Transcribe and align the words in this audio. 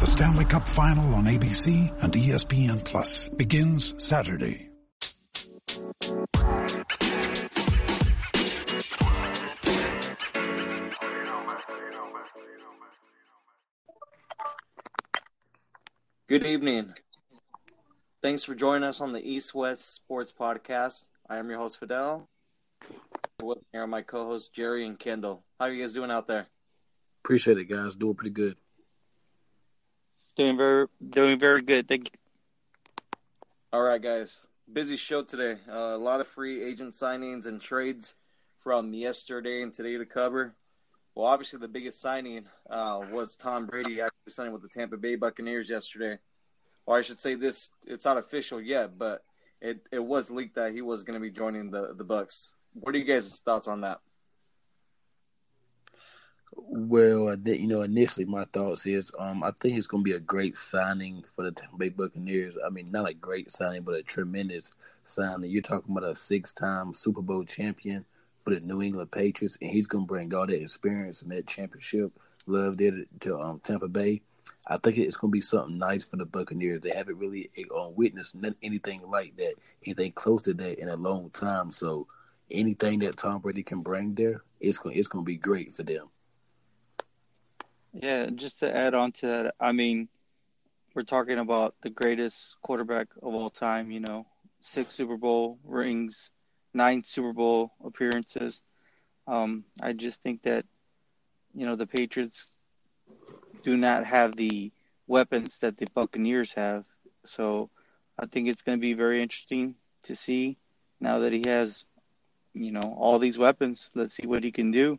The 0.00 0.06
Stanley 0.06 0.46
Cup 0.46 0.66
Final 0.66 1.14
on 1.14 1.24
ABC 1.24 2.02
and 2.02 2.10
ESPN 2.10 2.82
Plus 2.82 3.28
begins 3.28 3.94
Saturday. 4.02 4.70
Good 16.28 16.46
evening. 16.46 16.94
Thanks 18.22 18.42
for 18.42 18.54
joining 18.54 18.84
us 18.84 19.02
on 19.02 19.12
the 19.12 19.20
East 19.20 19.54
West 19.54 19.96
Sports 19.96 20.32
Podcast. 20.32 21.04
I 21.28 21.36
am 21.36 21.50
your 21.50 21.58
host 21.58 21.78
Fidel. 21.78 22.26
With 23.42 23.58
me 23.74 23.80
are 23.80 23.86
my 23.86 24.00
co-hosts 24.00 24.48
Jerry 24.48 24.86
and 24.86 24.98
Kendall. 24.98 25.44
How 25.58 25.66
are 25.66 25.72
you 25.72 25.82
guys 25.82 25.92
doing 25.92 26.10
out 26.10 26.26
there? 26.26 26.46
Appreciate 27.22 27.58
it, 27.58 27.66
guys. 27.66 27.94
Doing 27.96 28.14
pretty 28.14 28.30
good. 28.30 28.56
Doing 30.40 30.56
very, 30.56 30.86
doing 31.10 31.38
very 31.38 31.60
good. 31.60 31.86
Thank 31.86 32.10
you. 32.10 32.18
All 33.74 33.82
right, 33.82 34.00
guys. 34.00 34.46
Busy 34.72 34.96
show 34.96 35.22
today. 35.22 35.58
Uh, 35.68 35.92
a 35.92 35.98
lot 35.98 36.20
of 36.20 36.28
free 36.28 36.62
agent 36.62 36.94
signings 36.94 37.44
and 37.44 37.60
trades 37.60 38.14
from 38.58 38.94
yesterday 38.94 39.60
and 39.60 39.70
today 39.70 39.98
to 39.98 40.06
cover. 40.06 40.54
Well, 41.14 41.26
obviously 41.26 41.58
the 41.58 41.68
biggest 41.68 42.00
signing 42.00 42.46
uh, 42.70 43.02
was 43.12 43.36
Tom 43.36 43.66
Brady 43.66 44.00
actually 44.00 44.30
signing 44.30 44.54
with 44.54 44.62
the 44.62 44.68
Tampa 44.68 44.96
Bay 44.96 45.14
Buccaneers 45.16 45.68
yesterday. 45.68 46.16
Or 46.86 46.96
I 46.96 47.02
should 47.02 47.20
say 47.20 47.34
this: 47.34 47.72
it's 47.86 48.06
not 48.06 48.16
official 48.16 48.62
yet, 48.62 48.96
but 48.96 49.22
it, 49.60 49.86
it 49.92 50.02
was 50.02 50.30
leaked 50.30 50.54
that 50.54 50.72
he 50.72 50.80
was 50.80 51.04
going 51.04 51.18
to 51.18 51.20
be 51.20 51.30
joining 51.30 51.70
the 51.70 51.92
the 51.92 52.04
Bucks. 52.04 52.52
What 52.72 52.94
are 52.94 52.98
you 52.98 53.04
guys' 53.04 53.42
thoughts 53.44 53.68
on 53.68 53.82
that? 53.82 54.00
Well, 56.52 57.36
you 57.44 57.66
know, 57.68 57.82
initially 57.82 58.26
my 58.26 58.44
thoughts 58.52 58.86
is, 58.86 59.10
um, 59.18 59.42
I 59.42 59.52
think 59.60 59.76
it's 59.76 59.86
going 59.86 60.02
to 60.04 60.10
be 60.10 60.16
a 60.16 60.20
great 60.20 60.56
signing 60.56 61.24
for 61.34 61.44
the 61.44 61.52
Tampa 61.52 61.76
Bay 61.76 61.88
Buccaneers. 61.90 62.56
I 62.64 62.70
mean, 62.70 62.90
not 62.90 63.08
a 63.08 63.14
great 63.14 63.50
signing, 63.50 63.82
but 63.82 63.94
a 63.94 64.02
tremendous 64.02 64.70
signing. 65.04 65.50
You're 65.50 65.62
talking 65.62 65.96
about 65.96 66.10
a 66.10 66.16
six-time 66.16 66.94
Super 66.94 67.22
Bowl 67.22 67.44
champion 67.44 68.04
for 68.42 68.50
the 68.50 68.60
New 68.60 68.82
England 68.82 69.12
Patriots, 69.12 69.58
and 69.60 69.70
he's 69.70 69.86
going 69.86 70.04
to 70.04 70.08
bring 70.08 70.34
all 70.34 70.46
that 70.46 70.62
experience 70.62 71.22
and 71.22 71.30
that 71.30 71.46
championship 71.46 72.12
love 72.46 72.78
there 72.78 72.90
to, 72.90 73.06
to 73.20 73.40
um, 73.40 73.60
Tampa 73.60 73.88
Bay. 73.88 74.22
I 74.66 74.76
think 74.76 74.98
it's 74.98 75.16
going 75.16 75.30
to 75.30 75.36
be 75.36 75.40
something 75.40 75.78
nice 75.78 76.04
for 76.04 76.16
the 76.16 76.26
Buccaneers. 76.26 76.82
They 76.82 76.90
haven't 76.90 77.18
really 77.18 77.50
uh, 77.76 77.88
witnessed 77.88 78.34
anything 78.62 79.02
like 79.08 79.36
that, 79.36 79.54
anything 79.84 80.12
close 80.12 80.42
to 80.42 80.54
that 80.54 80.80
in 80.80 80.88
a 80.88 80.96
long 80.96 81.30
time. 81.30 81.70
So 81.70 82.06
anything 82.50 83.00
that 83.00 83.16
Tom 83.16 83.40
Brady 83.40 83.62
can 83.62 83.82
bring 83.82 84.14
there, 84.14 84.42
it's 84.60 84.78
going 84.78 84.96
it's 84.96 85.08
going 85.08 85.24
to 85.24 85.26
be 85.26 85.36
great 85.36 85.74
for 85.74 85.82
them. 85.82 86.08
Yeah, 87.92 88.26
just 88.34 88.60
to 88.60 88.74
add 88.74 88.94
on 88.94 89.12
to 89.12 89.26
that, 89.26 89.54
I 89.60 89.72
mean, 89.72 90.08
we're 90.94 91.02
talking 91.02 91.38
about 91.38 91.74
the 91.82 91.90
greatest 91.90 92.56
quarterback 92.62 93.08
of 93.22 93.34
all 93.34 93.50
time. 93.50 93.90
You 93.90 94.00
know, 94.00 94.26
six 94.60 94.94
Super 94.94 95.16
Bowl 95.16 95.58
rings, 95.64 96.30
nine 96.74 97.02
Super 97.04 97.32
Bowl 97.32 97.72
appearances. 97.84 98.62
Um, 99.26 99.64
I 99.80 99.92
just 99.92 100.22
think 100.22 100.42
that 100.42 100.64
you 101.54 101.66
know 101.66 101.76
the 101.76 101.86
Patriots 101.86 102.54
do 103.62 103.76
not 103.76 104.04
have 104.04 104.36
the 104.36 104.72
weapons 105.06 105.58
that 105.60 105.76
the 105.76 105.86
Buccaneers 105.94 106.52
have. 106.54 106.84
So 107.24 107.70
I 108.18 108.26
think 108.26 108.48
it's 108.48 108.62
going 108.62 108.78
to 108.78 108.80
be 108.80 108.94
very 108.94 109.22
interesting 109.22 109.74
to 110.04 110.14
see 110.14 110.56
now 111.00 111.20
that 111.20 111.32
he 111.32 111.42
has, 111.46 111.84
you 112.54 112.72
know, 112.72 112.94
all 112.98 113.18
these 113.18 113.38
weapons. 113.38 113.90
Let's 113.94 114.14
see 114.14 114.26
what 114.26 114.44
he 114.44 114.52
can 114.52 114.70
do, 114.70 114.98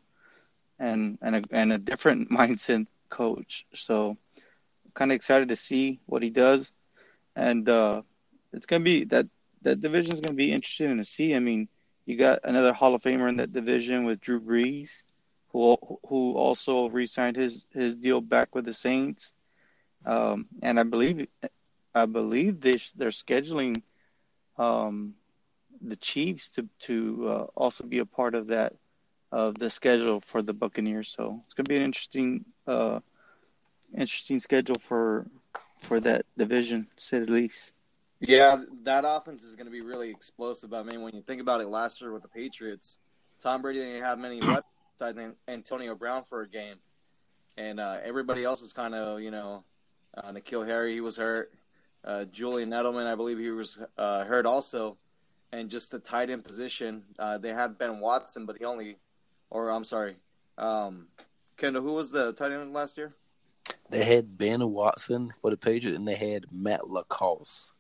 and 0.82 1.20
and 1.22 1.38
a, 1.38 1.44
and 1.52 1.74
a 1.74 1.80
different 1.80 2.32
mindset 2.40 2.88
coach. 3.10 3.66
So 3.76 4.18
kind 4.96 5.12
of 5.12 5.16
excited 5.16 5.50
to 5.50 5.58
see 5.58 6.02
what 6.08 6.24
he 6.24 6.32
does, 6.32 6.74
and 7.36 7.68
uh, 7.70 8.02
it's 8.54 8.68
to 8.68 8.80
be 8.80 9.06
that 9.06 9.28
that 9.64 9.82
division 9.82 10.14
is 10.14 10.22
to 10.22 10.34
be 10.34 10.52
interesting 10.52 10.98
to 10.98 11.06
see. 11.06 11.36
I 11.36 11.40
mean, 11.40 11.70
you 12.06 12.18
got 12.18 12.40
another 12.44 12.74
Hall 12.74 12.96
of 12.96 13.04
Famer 13.04 13.30
in 13.30 13.38
that 13.38 13.54
division 13.54 14.06
with 14.06 14.22
Drew 14.22 14.42
Brees 14.42 15.04
who 15.52 15.78
who 16.08 16.34
also 16.36 16.88
re-signed 16.90 17.38
his 17.38 17.66
his 17.74 17.96
deal 17.98 18.22
back 18.22 18.56
with 18.56 18.66
the 18.66 18.74
Saints, 18.74 19.34
um, 20.06 20.48
and 20.62 20.80
I 20.80 20.84
believe 20.84 21.28
I 21.96 22.06
believe 22.06 22.62
they 22.62 22.76
they're 22.96 23.10
scheduling 23.10 23.84
um, 24.58 25.16
the 25.82 25.98
Chiefs 25.98 26.52
to 26.52 26.68
to 26.82 27.30
uh, 27.30 27.46
also 27.56 27.84
be 27.86 28.00
a 28.00 28.06
part 28.06 28.36
of 28.36 28.48
that 28.48 28.74
of 29.32 29.58
the 29.58 29.70
schedule 29.70 30.22
for 30.28 30.42
the 30.42 30.54
Buccaneers. 30.54 31.10
So 31.10 31.42
it's 31.46 31.54
going 31.54 31.66
to 31.66 31.70
be 31.70 31.78
an 31.78 31.84
interesting 31.84 32.46
uh, 32.68 33.00
interesting 33.94 34.40
schedule 34.40 34.78
for 34.82 35.28
for 35.82 36.00
that 36.00 36.26
division, 36.38 36.88
say 36.98 37.20
the 37.20 37.32
least. 37.32 37.74
Yeah, 38.20 38.64
that 38.84 39.04
offense 39.06 39.44
is 39.44 39.56
going 39.56 39.66
to 39.66 39.72
be 39.72 39.82
really 39.82 40.12
explosive. 40.12 40.74
I 40.74 40.84
mean, 40.84 41.02
when 41.02 41.16
you 41.16 41.24
think 41.24 41.42
about 41.42 41.62
it, 41.62 41.68
last 41.68 42.02
year 42.02 42.14
with 42.14 42.22
the 42.22 42.30
Patriots, 42.30 43.00
Tom 43.40 43.64
Brady 43.64 43.80
didn't 43.80 44.04
have 44.04 44.20
many 44.20 44.40
weapons 44.40 44.64
than 45.00 45.36
Antonio 45.48 45.96
Brown 45.96 46.24
for 46.30 46.42
a 46.42 46.48
game, 46.48 46.76
and 47.58 47.80
uh, 47.80 47.98
everybody 48.04 48.44
else 48.44 48.62
was 48.62 48.74
kind 48.74 48.94
of 48.94 49.22
you 49.22 49.32
know, 49.32 49.64
uh, 50.16 50.32
N'Keal 50.32 50.68
Harry 50.68 50.94
he 50.94 51.02
was 51.02 51.18
hurt, 51.18 51.52
uh, 52.06 52.26
Julian 52.26 52.70
Edelman 52.70 53.08
I 53.08 53.16
believe 53.16 53.40
he 53.40 53.50
was 53.50 53.80
uh, 53.98 54.24
hurt 54.26 54.46
also, 54.46 54.98
and 55.52 55.70
just 55.70 55.90
the 55.90 56.00
tight 56.00 56.30
end 56.30 56.44
position 56.44 57.04
uh, 57.18 57.40
they 57.40 57.54
had 57.54 57.80
Ben 57.80 58.00
Watson 58.00 58.46
but 58.46 58.58
he 58.60 58.66
only, 58.66 58.98
or 59.52 59.70
I'm 59.70 59.84
sorry, 59.84 60.16
um, 60.58 61.08
Kendall 61.58 61.84
who 61.84 61.94
was 61.94 62.10
the 62.10 62.34
tight 62.34 62.52
end 62.52 62.74
last 62.74 62.98
year? 62.98 63.14
They 63.92 64.04
had 64.04 64.38
Ben 64.38 64.68
Watson 64.72 65.32
for 65.40 65.52
the 65.52 65.58
Patriots 65.58 65.96
and 65.96 66.08
they 66.08 66.16
had 66.16 66.46
Matt 66.52 66.90
LaCosse. 66.90 67.74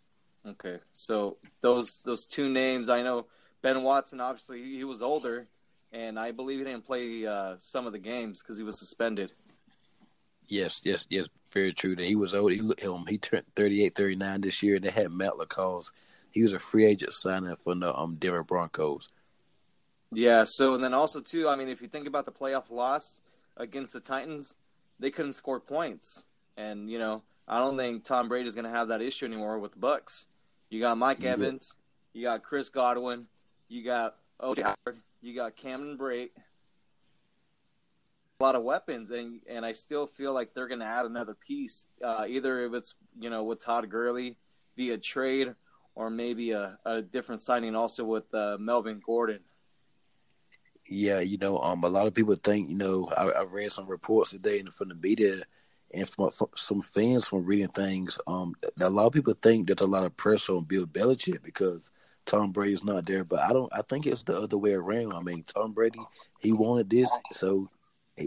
Okay, 0.45 0.77
so 0.93 1.37
those 1.61 1.99
those 1.99 2.27
two 2.27 2.49
names 2.49 2.89
I 2.89 3.01
know 3.01 3.25
Ben 3.63 3.81
Watson 3.81 4.19
obviously 4.19 4.61
he 4.61 4.83
was 4.83 5.01
older 5.01 5.47
and 5.91 6.19
I 6.19 6.31
believe 6.31 6.59
he 6.59 6.65
didn't 6.65 6.85
play 6.85 7.25
uh, 7.25 7.55
some 7.57 7.85
of 7.85 7.91
the 7.91 7.99
games 7.99 8.41
because 8.41 8.57
he 8.57 8.63
was 8.63 8.79
suspended. 8.79 9.31
Yes, 10.47 10.81
yes, 10.83 11.05
yes, 11.09 11.27
very 11.51 11.73
true. 11.73 11.95
That 11.95 12.05
he 12.05 12.15
was 12.15 12.33
old. 12.33 12.51
He 12.51 12.59
um, 12.85 13.05
he 13.07 13.17
turned 13.17 13.45
38, 13.55 13.95
39 13.95 14.41
this 14.41 14.63
year, 14.63 14.75
and 14.75 14.83
they 14.83 14.91
had 14.91 15.11
Matt 15.11 15.37
LaCosse. 15.37 15.91
He 16.31 16.43
was 16.43 16.53
a 16.53 16.59
free 16.59 16.85
agent 16.85 17.13
signing 17.13 17.55
for 17.63 17.75
the 17.75 17.95
um 17.95 18.15
Denver 18.15 18.43
Broncos. 18.43 19.09
Yeah. 20.11 20.43
So 20.45 20.73
and 20.75 20.83
then 20.83 20.93
also 20.93 21.21
too, 21.21 21.47
I 21.47 21.55
mean, 21.55 21.69
if 21.69 21.81
you 21.81 21.87
think 21.87 22.07
about 22.07 22.25
the 22.25 22.31
playoff 22.31 22.69
loss 22.69 23.19
against 23.57 23.93
the 23.93 23.99
Titans, 23.99 24.55
they 24.99 25.11
couldn't 25.11 25.33
score 25.33 25.59
points, 25.59 26.23
and 26.57 26.89
you 26.89 26.99
know 26.99 27.23
I 27.47 27.59
don't 27.59 27.77
think 27.77 28.03
Tom 28.03 28.29
Brady 28.29 28.47
is 28.47 28.55
going 28.55 28.65
to 28.65 28.71
have 28.71 28.89
that 28.89 29.01
issue 29.01 29.25
anymore 29.25 29.59
with 29.59 29.73
the 29.73 29.79
Bucks. 29.79 30.27
You 30.69 30.79
got 30.79 30.97
Mike 30.97 31.21
yeah. 31.21 31.31
Evans, 31.31 31.73
you 32.13 32.23
got 32.23 32.43
Chris 32.43 32.69
Godwin, 32.69 33.27
you 33.67 33.83
got 33.83 34.15
OJ 34.41 34.63
Howard. 34.63 35.01
You 35.21 35.35
got 35.35 35.55
Cameron 35.55 35.97
Brate, 35.97 36.31
a 38.39 38.43
lot 38.43 38.55
of 38.55 38.63
weapons, 38.63 39.11
and 39.11 39.39
and 39.47 39.65
I 39.65 39.73
still 39.73 40.07
feel 40.07 40.33
like 40.33 40.53
they're 40.53 40.67
going 40.67 40.79
to 40.79 40.85
add 40.85 41.05
another 41.05 41.35
piece, 41.35 41.87
uh, 42.03 42.25
either 42.27 42.65
if 42.65 42.73
it's 42.73 42.95
you 43.19 43.29
know 43.29 43.43
with 43.43 43.63
Todd 43.63 43.89
Gurley 43.89 44.37
via 44.75 44.97
trade, 44.97 45.53
or 45.93 46.09
maybe 46.09 46.51
a, 46.51 46.79
a 46.85 47.01
different 47.01 47.43
signing 47.43 47.75
also 47.75 48.03
with 48.03 48.33
uh, 48.33 48.57
Melvin 48.59 48.99
Gordon. 49.05 49.41
Yeah, 50.89 51.19
you 51.19 51.37
know, 51.37 51.59
um, 51.59 51.83
a 51.83 51.89
lot 51.89 52.07
of 52.07 52.13
people 52.13 52.35
think, 52.35 52.69
you 52.69 52.75
know, 52.75 53.07
I, 53.15 53.29
I 53.29 53.43
read 53.43 53.71
some 53.71 53.87
reports 53.87 54.31
today 54.31 54.63
from 54.63 54.89
the 54.89 54.95
media 54.95 55.43
and 55.93 56.09
from, 56.09 56.31
from 56.31 56.49
some 56.55 56.81
fans 56.81 57.27
from 57.27 57.45
reading 57.45 57.69
things. 57.69 58.19
Um, 58.27 58.55
a 58.81 58.89
lot 58.89 59.07
of 59.07 59.13
people 59.13 59.35
think 59.41 59.67
there's 59.67 59.81
a 59.81 59.85
lot 59.85 60.05
of 60.05 60.17
pressure 60.17 60.53
on 60.53 60.63
Bill 60.63 60.85
Belichick 60.85 61.43
because 61.43 61.91
Tom 62.25 62.51
Brady's 62.51 62.83
not 62.83 63.05
there, 63.05 63.23
but 63.23 63.39
I 63.39 63.53
don't. 63.53 63.71
I 63.73 63.81
think 63.83 64.05
it's 64.05 64.23
the 64.23 64.39
other 64.39 64.57
way 64.57 64.73
around. 64.73 65.13
I 65.13 65.21
mean, 65.21 65.43
Tom 65.43 65.73
Brady, 65.73 65.99
he 66.39 66.51
wanted 66.51 66.89
this, 66.89 67.11
so 67.31 67.69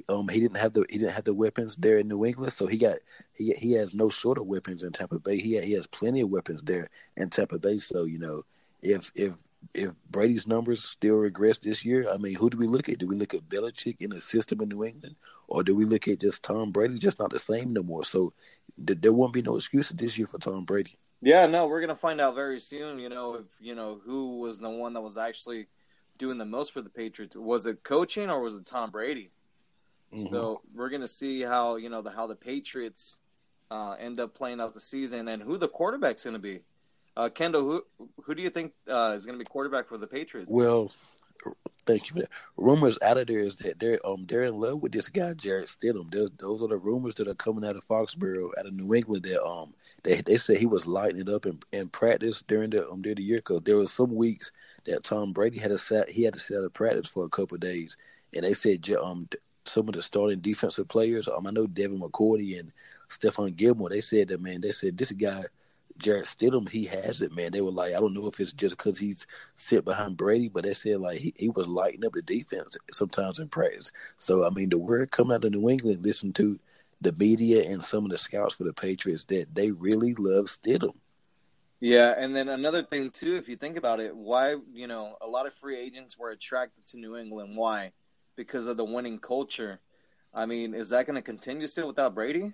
um, 0.09 0.29
he 0.29 0.41
didn't 0.41 0.57
have 0.57 0.73
the 0.73 0.85
he 0.91 0.99
didn't 0.99 1.15
have 1.15 1.25
the 1.25 1.35
weapons 1.35 1.77
there 1.77 1.99
in 1.99 2.09
New 2.09 2.25
England, 2.25 2.53
so 2.53 2.67
he 2.67 2.79
got 2.79 2.97
he 3.35 3.53
he 3.55 3.73
has 3.73 3.95
no 3.95 4.09
short 4.09 4.39
of 4.39 4.47
weapons 4.47 4.83
in 4.83 4.93
Tampa 4.93 5.19
Bay. 5.19 5.39
He 5.39 5.61
he 5.61 5.73
has 5.73 5.87
plenty 5.87 6.21
of 6.21 6.31
weapons 6.31 6.63
there 6.63 6.89
in 7.17 7.31
Tampa 7.31 7.59
Bay. 7.59 7.79
So 7.79 8.05
you 8.05 8.19
know, 8.19 8.43
if 8.83 9.13
if 9.15 9.35
if 9.73 9.91
Brady's 10.11 10.47
numbers 10.47 10.85
still 10.85 11.17
regress 11.17 11.59
this 11.59 11.85
year, 11.85 12.09
I 12.13 12.17
mean, 12.17 12.35
who 12.35 12.51
do 12.51 12.59
we 12.59 12.67
look 12.67 12.89
at? 12.89 12.99
Do 12.99 13.07
we 13.07 13.17
look 13.17 13.35
at 13.35 13.49
Belichick 13.49 13.97
in 14.01 14.11
the 14.11 14.21
system 14.21 14.61
in 14.61 14.69
New 14.69 14.85
England, 14.85 15.17
or 15.49 15.63
do 15.63 15.75
we 15.75 15.85
look 15.85 16.09
at 16.09 16.21
just 16.21 16.43
Tom 16.43 16.71
Brady, 16.71 16.99
just 16.99 17.19
not 17.19 17.31
the 17.31 17.39
same 17.39 17.73
no 17.73 17.83
more? 17.83 18.05
So 18.05 18.33
th- 18.85 19.01
there 19.01 19.13
won't 19.13 19.33
be 19.33 19.43
no 19.43 19.57
excuses 19.57 19.97
this 19.97 20.19
year 20.19 20.27
for 20.27 20.39
Tom 20.39 20.65
Brady. 20.65 20.99
Yeah, 21.21 21.47
no, 21.47 21.67
we're 21.67 21.81
gonna 21.81 21.97
find 21.97 22.21
out 22.21 22.35
very 22.35 22.61
soon. 22.61 22.99
You 22.99 23.09
know, 23.09 23.37
if 23.37 23.47
you 23.61 23.75
know 23.75 24.01
who 24.05 24.39
was 24.41 24.59
the 24.59 24.69
one 24.69 24.93
that 24.95 25.01
was 25.01 25.17
actually 25.17 25.69
doing 26.19 26.39
the 26.39 26.45
most 26.45 26.73
for 26.73 26.83
the 26.83 26.91
Patriots. 26.91 27.37
Was 27.37 27.67
it 27.67 27.83
coaching 27.83 28.31
or 28.31 28.41
was 28.41 28.55
it 28.55 28.67
Tom 28.67 28.91
Brady? 28.91 29.31
Mm-hmm. 30.13 30.33
So 30.33 30.63
we're 30.75 30.91
gonna 30.91 31.09
see 31.09 31.41
how 31.41 31.77
you 31.77 31.89
know 31.89 32.03
the 32.03 32.11
how 32.11 32.27
the 32.27 32.37
Patriots 32.37 33.19
uh, 33.71 33.97
end 33.99 34.21
up 34.21 34.35
playing 34.35 34.61
out 34.61 34.75
the 34.75 34.81
season 34.81 35.29
and 35.29 35.43
who 35.43 35.57
the 35.57 35.69
quarterback's 35.69 36.25
gonna 36.25 36.39
be. 36.39 36.61
Uh, 37.17 37.29
Kendall, 37.29 37.63
who 37.63 37.85
who 38.25 38.35
do 38.35 38.43
you 38.43 38.51
think 38.51 38.73
uh, 38.89 39.15
is 39.17 39.27
gonna 39.27 39.39
be 39.39 39.45
quarterback 39.45 39.89
for 39.89 39.99
the 39.99 40.07
Patriots? 40.07 40.51
Well, 40.53 40.91
thank 41.87 42.11
you. 42.11 42.25
Rumors 42.57 42.99
out 43.03 43.19
of 43.19 43.27
there 43.27 43.39
is 43.39 43.59
that 43.59 43.79
they're 43.79 44.05
um 44.05 44.27
they're 44.27 44.45
in 44.45 44.55
love 44.55 44.83
with 44.83 44.93
this 44.93 45.09
guy 45.09 45.35
Jarrett 45.35 45.69
Stidham. 45.69 46.11
There's, 46.11 46.31
those 46.39 46.63
are 46.63 46.69
the 46.69 46.77
rumors 46.77 47.15
that 47.17 47.29
are 47.29 47.35
coming 47.35 47.65
out 47.65 47.77
of 47.77 47.87
Foxborough, 47.87 48.51
out 48.59 48.67
of 48.67 48.75
New 48.75 48.95
England. 48.95 49.25
That 49.25 49.45
um 49.45 49.75
they 50.03 50.21
they 50.23 50.39
said 50.39 50.57
he 50.57 50.67
was 50.67 50.87
lighting 50.87 51.21
it 51.21 51.29
up 51.29 51.47
in, 51.47 51.61
in 51.73 51.89
practice 51.89 52.43
during 52.47 52.71
the 52.71 52.89
um 52.91 53.03
during 53.03 53.17
the 53.17 53.23
year 53.23 53.39
because 53.39 53.63
there 53.63 53.77
was 53.77 53.93
some 53.93 54.15
weeks 54.15 54.51
that 54.87 55.05
Tom 55.05 55.33
Brady 55.33 55.59
had 55.59 55.71
to 55.71 55.79
set 55.79 56.09
he 56.11 56.25
had 56.25 56.35
to 56.35 56.41
set 56.41 56.65
a 56.65 56.71
practice 56.71 57.07
for 57.07 57.25
a 57.25 57.31
couple 57.31 57.55
of 57.55 57.61
days, 57.61 57.97
and 58.35 58.45
they 58.45 58.55
said 58.55 58.89
um 59.01 59.29
some 59.67 59.89
of 59.89 59.95
the 59.95 60.03
starting 60.03 60.41
defensive 60.41 60.89
players 60.89 61.29
um 61.29 61.47
I 61.47 61.51
know 61.51 61.67
Devin 61.67 62.01
McCourty 62.01 62.59
and 62.59 62.73
Stephon 63.09 63.55
Gilmore 63.55 63.89
they 63.91 64.01
said 64.01 64.29
that 64.29 64.41
man 64.41 64.61
they 64.61 64.73
said 64.73 64.99
this 64.99 65.13
guy 65.13 65.45
Jarrett 65.99 66.27
Stidham, 66.27 66.69
he 66.69 66.85
has 66.87 67.23
it, 67.23 67.35
man. 67.35 67.53
They 67.53 67.61
were 67.61 67.71
like, 67.71 67.95
I 67.95 68.01
don't 68.01 68.15
know 68.15 68.27
if 68.27 68.41
it's 68.41 68.53
just 68.53 68.77
because 68.77 68.99
he's 68.99 69.27
sit 69.55 69.85
behind 69.85 70.17
Brady, 70.17 70.49
but 70.49 70.65
they 70.65 70.75
said 70.75 70.99
like 70.99 71.19
he, 71.19 71.33
he 71.37 71.49
was 71.51 71.67
lighting 71.67 72.05
up 72.05 72.13
the 72.13 72.23
defense 72.23 72.77
sometimes 72.91 73.39
in 73.39 73.49
practice. 73.49 73.93
So 74.19 74.45
I 74.45 74.51
mean, 74.51 74.71
the 74.71 74.79
word 74.79 75.13
come 75.13 75.31
out 75.31 75.45
of 75.45 75.53
New 75.53 75.69
England, 75.69 76.05
listen 76.05 76.33
to 76.35 76.59
the 77.01 77.13
media 77.13 77.69
and 77.69 77.85
some 77.85 78.05
of 78.05 78.11
the 78.11 78.19
scouts 78.19 78.55
for 78.55 78.65
the 78.65 78.73
Patriots 78.73 79.25
that 79.25 79.55
they 79.55 79.71
really 79.71 80.15
love 80.15 80.47
Stidham. 80.47 80.95
Yeah, 81.81 82.15
and 82.17 82.35
then 82.35 82.49
another 82.49 82.83
thing 82.83 83.11
too, 83.11 83.37
if 83.37 83.49
you 83.49 83.57
think 83.57 83.77
about 83.77 84.01
it, 84.01 84.17
why 84.17 84.57
you 84.73 84.87
know 84.87 85.17
a 85.21 85.29
lot 85.29 85.47
of 85.47 85.55
free 85.55 85.79
agents 85.79 86.19
were 86.19 86.31
attracted 86.31 86.87
to 86.87 86.97
New 86.97 87.17
England. 87.17 87.57
Why? 87.57 87.93
Because 88.37 88.67
of 88.67 88.77
the 88.77 88.85
winning 88.85 89.19
culture. 89.19 89.81
I 90.33 90.47
mean, 90.47 90.75
is 90.75 90.89
that 90.89 91.07
going 91.07 91.15
to 91.15 91.23
continue 91.23 91.67
still 91.69 91.87
without 91.87 92.15
Brady? 92.15 92.53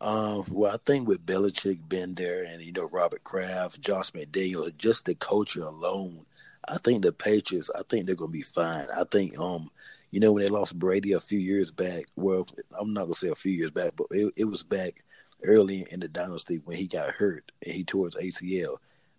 Um, 0.00 0.44
well, 0.50 0.74
I 0.74 0.78
think 0.84 1.08
with 1.08 1.24
Belichick 1.24 1.88
been 1.88 2.14
there, 2.14 2.44
and 2.44 2.62
you 2.62 2.72
know 2.72 2.88
Robert 2.92 3.24
Kraft, 3.24 3.80
Josh 3.80 4.12
McDaniel, 4.12 4.76
just 4.76 5.06
the 5.06 5.14
culture 5.14 5.62
alone, 5.62 6.26
I 6.68 6.78
think 6.78 7.02
the 7.02 7.12
Patriots, 7.12 7.70
I 7.74 7.82
think 7.88 8.06
they're 8.06 8.14
going 8.14 8.30
to 8.30 8.38
be 8.38 8.42
fine. 8.42 8.86
I 8.94 9.04
think 9.10 9.38
um 9.38 9.70
you 10.10 10.20
know, 10.20 10.32
when 10.32 10.42
they 10.42 10.48
lost 10.48 10.78
Brady 10.78 11.12
a 11.12 11.20
few 11.20 11.38
years 11.38 11.70
back, 11.70 12.06
well, 12.16 12.46
I'm 12.78 12.92
not 12.94 13.02
gonna 13.02 13.14
say 13.14 13.28
a 13.28 13.34
few 13.34 13.52
years 13.52 13.70
back, 13.70 13.92
but 13.96 14.06
it, 14.10 14.32
it 14.36 14.44
was 14.44 14.62
back 14.62 15.04
early 15.42 15.86
in 15.90 16.00
the 16.00 16.08
dynasty 16.08 16.62
when 16.64 16.76
he 16.76 16.86
got 16.86 17.10
hurt 17.10 17.52
and 17.64 17.74
he 17.74 17.84
tore 17.84 18.06
his 18.06 18.14
ACL. 18.14 18.76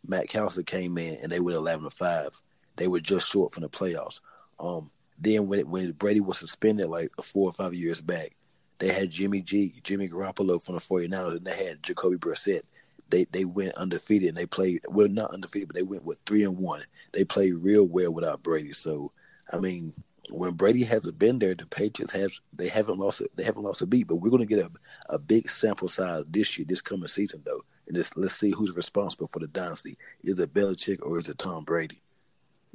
Matt 0.07 0.29
Cassel 0.29 0.63
came 0.63 0.97
in 0.97 1.15
and 1.21 1.31
they 1.31 1.39
went 1.39 1.57
11 1.57 1.83
to 1.83 1.89
five. 1.89 2.29
They 2.77 2.87
were 2.87 2.99
just 2.99 3.29
short 3.29 3.53
from 3.53 3.61
the 3.61 3.69
playoffs. 3.69 4.21
Um, 4.59 4.89
then 5.19 5.47
when 5.47 5.69
when 5.69 5.91
Brady 5.91 6.21
was 6.21 6.37
suspended 6.37 6.87
like 6.87 7.11
four 7.21 7.49
or 7.49 7.53
five 7.53 7.73
years 7.73 8.01
back, 8.01 8.35
they 8.79 8.89
had 8.89 9.09
Jimmy 9.09 9.41
G, 9.41 9.73
Jimmy 9.83 10.07
Garoppolo 10.07 10.61
from 10.61 10.75
the 10.75 10.81
49ers, 10.81 11.37
and 11.37 11.45
they 11.45 11.65
had 11.65 11.83
Jacoby 11.83 12.17
Brissett. 12.17 12.61
They 13.09 13.25
they 13.31 13.45
went 13.45 13.75
undefeated 13.75 14.29
and 14.29 14.37
they 14.37 14.45
played 14.45 14.81
well 14.89 15.07
not 15.07 15.33
undefeated, 15.33 15.69
but 15.69 15.75
they 15.75 15.83
went 15.83 16.03
with 16.03 16.19
three 16.25 16.43
and 16.43 16.57
one. 16.57 16.83
They 17.13 17.23
played 17.23 17.53
real 17.55 17.85
well 17.85 18.11
without 18.11 18.43
Brady. 18.43 18.73
So 18.73 19.11
I 19.51 19.59
mean, 19.59 19.93
when 20.29 20.53
Brady 20.53 20.83
hasn't 20.83 21.17
been 21.17 21.39
there, 21.39 21.55
the 21.55 21.65
Patriots 21.65 22.11
have 22.11 22.31
they 22.53 22.67
haven't 22.67 22.99
lost 22.99 23.21
they 23.35 23.43
haven't 23.43 23.63
lost 23.63 23.81
a 23.81 23.85
beat. 23.85 24.07
But 24.07 24.17
we're 24.17 24.29
going 24.29 24.45
to 24.45 24.55
get 24.55 24.59
a 24.59 24.71
a 25.09 25.17
big 25.17 25.49
sample 25.49 25.87
size 25.87 26.25
this 26.29 26.57
year, 26.57 26.65
this 26.67 26.81
coming 26.81 27.07
season, 27.07 27.41
though. 27.45 27.63
And 27.87 27.95
this, 27.95 28.15
let's 28.17 28.35
see 28.35 28.51
who's 28.51 28.75
responsible 28.75 29.27
for 29.27 29.39
the 29.39 29.47
dynasty. 29.47 29.97
Is 30.21 30.39
it 30.39 30.53
Belichick 30.53 30.99
or 31.01 31.19
is 31.19 31.29
it 31.29 31.37
Tom 31.37 31.63
Brady? 31.63 32.01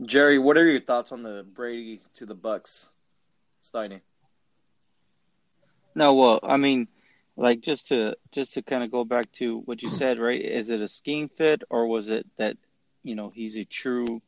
Jerry, 0.00 0.38
what 0.38 0.56
are 0.56 0.66
your 0.66 0.80
thoughts 0.80 1.12
on 1.12 1.22
the 1.22 1.46
Brady 1.52 2.00
to 2.14 2.24
the 2.24 2.34
Bucks 2.34 2.88
signing? 3.60 4.00
No, 5.94 6.14
well, 6.14 6.40
I 6.42 6.56
mean, 6.56 6.88
like 7.36 7.60
just 7.60 7.88
to 7.88 8.16
just 8.32 8.54
to 8.54 8.62
kind 8.62 8.82
of 8.84 8.90
go 8.90 9.04
back 9.04 9.30
to 9.32 9.58
what 9.60 9.82
you 9.82 9.88
said, 9.90 10.18
right? 10.18 10.40
Is 10.40 10.70
it 10.70 10.80
a 10.80 10.88
scheme 10.88 11.28
fit 11.28 11.62
or 11.70 11.86
was 11.86 12.08
it 12.08 12.26
that 12.36 12.56
you 13.02 13.14
know 13.14 13.30
he's 13.34 13.56
a 13.56 13.64
true 13.64 14.22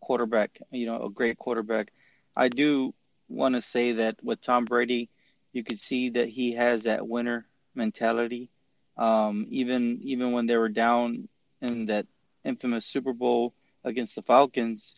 quarterback, 0.00 0.60
you 0.70 0.86
know, 0.86 1.04
a 1.04 1.10
great 1.10 1.38
quarterback? 1.38 1.92
I 2.36 2.48
do 2.48 2.94
want 3.28 3.54
to 3.54 3.60
say 3.62 3.92
that 3.92 4.22
with 4.22 4.40
Tom 4.40 4.64
Brady, 4.64 5.08
you 5.52 5.64
could 5.64 5.78
see 5.78 6.10
that 6.10 6.28
he 6.28 6.52
has 6.54 6.84
that 6.84 7.06
winner 7.06 7.46
mentality. 7.74 8.50
Um, 8.96 9.46
even 9.50 10.00
even 10.02 10.32
when 10.32 10.46
they 10.46 10.56
were 10.56 10.68
down 10.68 11.28
in 11.60 11.86
that 11.86 12.06
infamous 12.44 12.84
Super 12.84 13.12
Bowl 13.12 13.54
against 13.84 14.14
the 14.14 14.22
Falcons, 14.22 14.94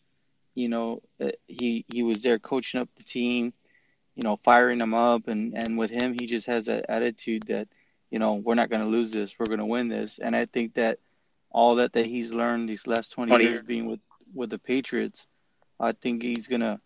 you 0.54 0.68
know, 0.68 1.02
uh, 1.20 1.30
he 1.46 1.84
he 1.88 2.02
was 2.02 2.22
there 2.22 2.38
coaching 2.38 2.80
up 2.80 2.88
the 2.96 3.04
team, 3.04 3.52
you 4.14 4.22
know, 4.22 4.36
firing 4.44 4.78
them 4.78 4.94
up, 4.94 5.28
and 5.28 5.54
and 5.54 5.78
with 5.78 5.90
him, 5.90 6.16
he 6.18 6.26
just 6.26 6.46
has 6.46 6.66
that 6.66 6.86
attitude 6.88 7.44
that, 7.48 7.68
you 8.10 8.18
know, 8.18 8.34
we're 8.34 8.54
not 8.54 8.70
going 8.70 8.82
to 8.82 8.88
lose 8.88 9.10
this, 9.10 9.34
we're 9.38 9.46
going 9.46 9.58
to 9.58 9.66
win 9.66 9.88
this, 9.88 10.18
and 10.18 10.36
I 10.36 10.46
think 10.46 10.74
that 10.74 10.98
all 11.50 11.76
that 11.76 11.92
that 11.92 12.06
he's 12.06 12.32
learned 12.32 12.68
these 12.68 12.86
last 12.86 13.12
20, 13.12 13.30
20 13.30 13.44
years 13.44 13.62
being 13.62 13.86
with 13.86 14.00
with 14.34 14.50
the 14.50 14.58
Patriots, 14.58 15.26
I 15.78 15.92
think 15.92 16.22
he's 16.22 16.48
gonna 16.48 16.80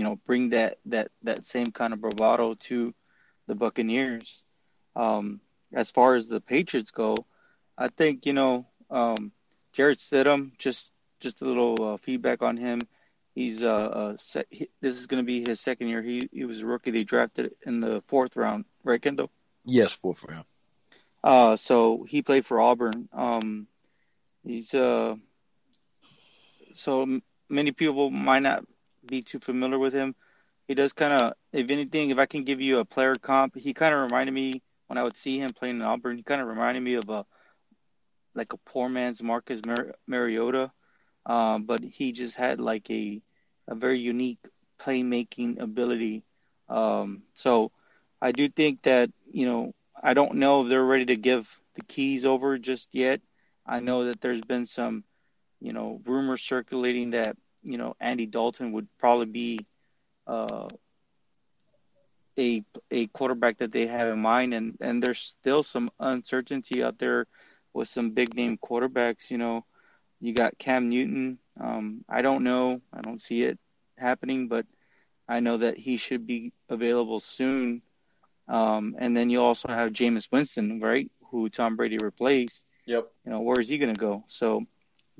you 0.00 0.04
know, 0.04 0.18
bring 0.26 0.48
that 0.48 0.78
that 0.86 1.10
that 1.24 1.44
same 1.44 1.66
kind 1.66 1.92
of 1.92 2.00
bravado 2.00 2.54
to 2.54 2.94
the 3.46 3.54
Buccaneers. 3.54 4.44
Um, 4.96 5.40
as 5.74 5.90
far 5.90 6.14
as 6.14 6.26
the 6.26 6.40
Patriots 6.40 6.90
go, 6.90 7.16
I 7.76 7.88
think 7.88 8.26
you 8.26 8.32
know 8.32 8.66
um, 8.90 9.32
Jarrett 9.74 9.98
Stidham. 9.98 10.56
Just 10.58 10.92
just 11.20 11.42
a 11.42 11.44
little 11.44 11.76
uh, 11.82 11.96
feedback 11.98 12.40
on 12.42 12.56
him. 12.56 12.80
He's 13.34 13.62
uh, 13.62 13.68
uh 13.68 14.16
this 14.80 14.96
is 14.96 15.06
going 15.06 15.22
to 15.22 15.26
be 15.26 15.48
his 15.48 15.60
second 15.60 15.88
year. 15.88 16.02
He 16.02 16.28
he 16.32 16.44
was 16.44 16.60
a 16.60 16.66
rookie. 16.66 16.90
They 16.90 17.04
drafted 17.04 17.52
in 17.64 17.80
the 17.80 18.02
fourth 18.08 18.36
round, 18.36 18.64
right, 18.84 19.00
Kendall? 19.00 19.30
Yes, 19.64 19.92
fourth 19.92 20.24
round. 20.24 20.44
Uh, 21.22 21.56
so 21.56 22.04
he 22.08 22.22
played 22.22 22.46
for 22.46 22.60
Auburn. 22.60 23.08
Um, 23.12 23.66
he's 24.44 24.74
uh, 24.74 25.16
so 26.72 27.20
many 27.48 27.72
people 27.72 28.10
might 28.10 28.42
not 28.42 28.64
be 29.06 29.22
too 29.22 29.38
familiar 29.38 29.78
with 29.78 29.92
him. 29.92 30.14
He 30.66 30.74
does 30.74 30.92
kind 30.92 31.20
of, 31.20 31.32
if 31.52 31.70
anything, 31.70 32.10
if 32.10 32.18
I 32.18 32.26
can 32.26 32.44
give 32.44 32.60
you 32.60 32.78
a 32.78 32.84
player 32.84 33.14
comp, 33.14 33.56
he 33.56 33.74
kind 33.74 33.94
of 33.94 34.02
reminded 34.02 34.32
me 34.32 34.62
when 34.86 34.98
I 34.98 35.02
would 35.02 35.16
see 35.16 35.38
him 35.38 35.50
playing 35.50 35.76
in 35.76 35.82
Auburn. 35.82 36.16
He 36.16 36.22
kind 36.22 36.40
of 36.40 36.48
reminded 36.48 36.82
me 36.82 36.94
of 36.94 37.08
a 37.08 37.26
like 38.34 38.52
a 38.52 38.56
poor 38.58 38.88
man's 38.88 39.22
Marcus 39.22 39.60
Mar- 39.66 39.96
Mariota, 40.06 40.70
um, 41.26 41.64
but 41.64 41.82
he 41.82 42.12
just 42.12 42.36
had 42.36 42.60
like 42.60 42.88
a 42.90 43.20
a 43.70 43.74
very 43.74 44.00
unique 44.00 44.38
playmaking 44.78 45.60
ability. 45.60 46.22
Um, 46.68 47.22
so 47.34 47.72
I 48.20 48.32
do 48.32 48.48
think 48.48 48.82
that 48.82 49.10
you 49.32 49.46
know 49.46 49.74
I 50.02 50.14
don't 50.14 50.36
know 50.36 50.62
if 50.62 50.68
they're 50.68 50.84
ready 50.84 51.06
to 51.06 51.16
give 51.16 51.48
the 51.74 51.82
keys 51.82 52.26
over 52.26 52.58
just 52.58 52.88
yet. 52.92 53.20
I 53.66 53.80
know 53.80 54.06
that 54.06 54.20
there's 54.20 54.42
been 54.42 54.66
some 54.66 55.04
you 55.60 55.72
know 55.72 56.02
rumors 56.04 56.42
circulating 56.42 57.10
that 57.10 57.36
you 57.62 57.78
know, 57.78 57.96
Andy 58.00 58.26
Dalton 58.26 58.72
would 58.72 58.88
probably 58.98 59.26
be 59.26 59.66
uh, 60.26 60.68
a 62.38 62.64
a 62.90 63.06
quarterback 63.08 63.58
that 63.58 63.72
they 63.72 63.86
have 63.86 64.08
in 64.08 64.20
mind, 64.20 64.54
and 64.54 64.76
and 64.80 65.02
there's 65.02 65.20
still 65.20 65.62
some 65.62 65.90
uncertainty 66.00 66.82
out 66.82 66.98
there 66.98 67.26
with 67.72 67.88
some 67.88 68.10
big 68.10 68.34
name 68.34 68.58
quarterbacks. 68.58 69.30
You 69.30 69.38
know, 69.38 69.64
you 70.20 70.32
got 70.32 70.58
Cam 70.58 70.88
Newton. 70.88 71.38
Um, 71.58 72.04
I 72.08 72.22
don't 72.22 72.44
know. 72.44 72.80
I 72.92 73.00
don't 73.00 73.20
see 73.20 73.44
it 73.44 73.58
happening, 73.96 74.48
but 74.48 74.66
I 75.28 75.40
know 75.40 75.58
that 75.58 75.78
he 75.78 75.96
should 75.96 76.26
be 76.26 76.52
available 76.68 77.20
soon. 77.20 77.82
Um, 78.48 78.96
and 78.98 79.16
then 79.16 79.30
you 79.30 79.40
also 79.40 79.68
have 79.68 79.92
Jameis 79.92 80.30
Winston, 80.30 80.80
right, 80.80 81.10
who 81.30 81.48
Tom 81.48 81.76
Brady 81.76 81.98
replaced. 81.98 82.64
Yep. 82.86 83.10
You 83.24 83.30
know, 83.30 83.40
where 83.40 83.60
is 83.60 83.68
he 83.68 83.78
going 83.78 83.94
to 83.94 84.00
go? 84.00 84.24
So 84.26 84.66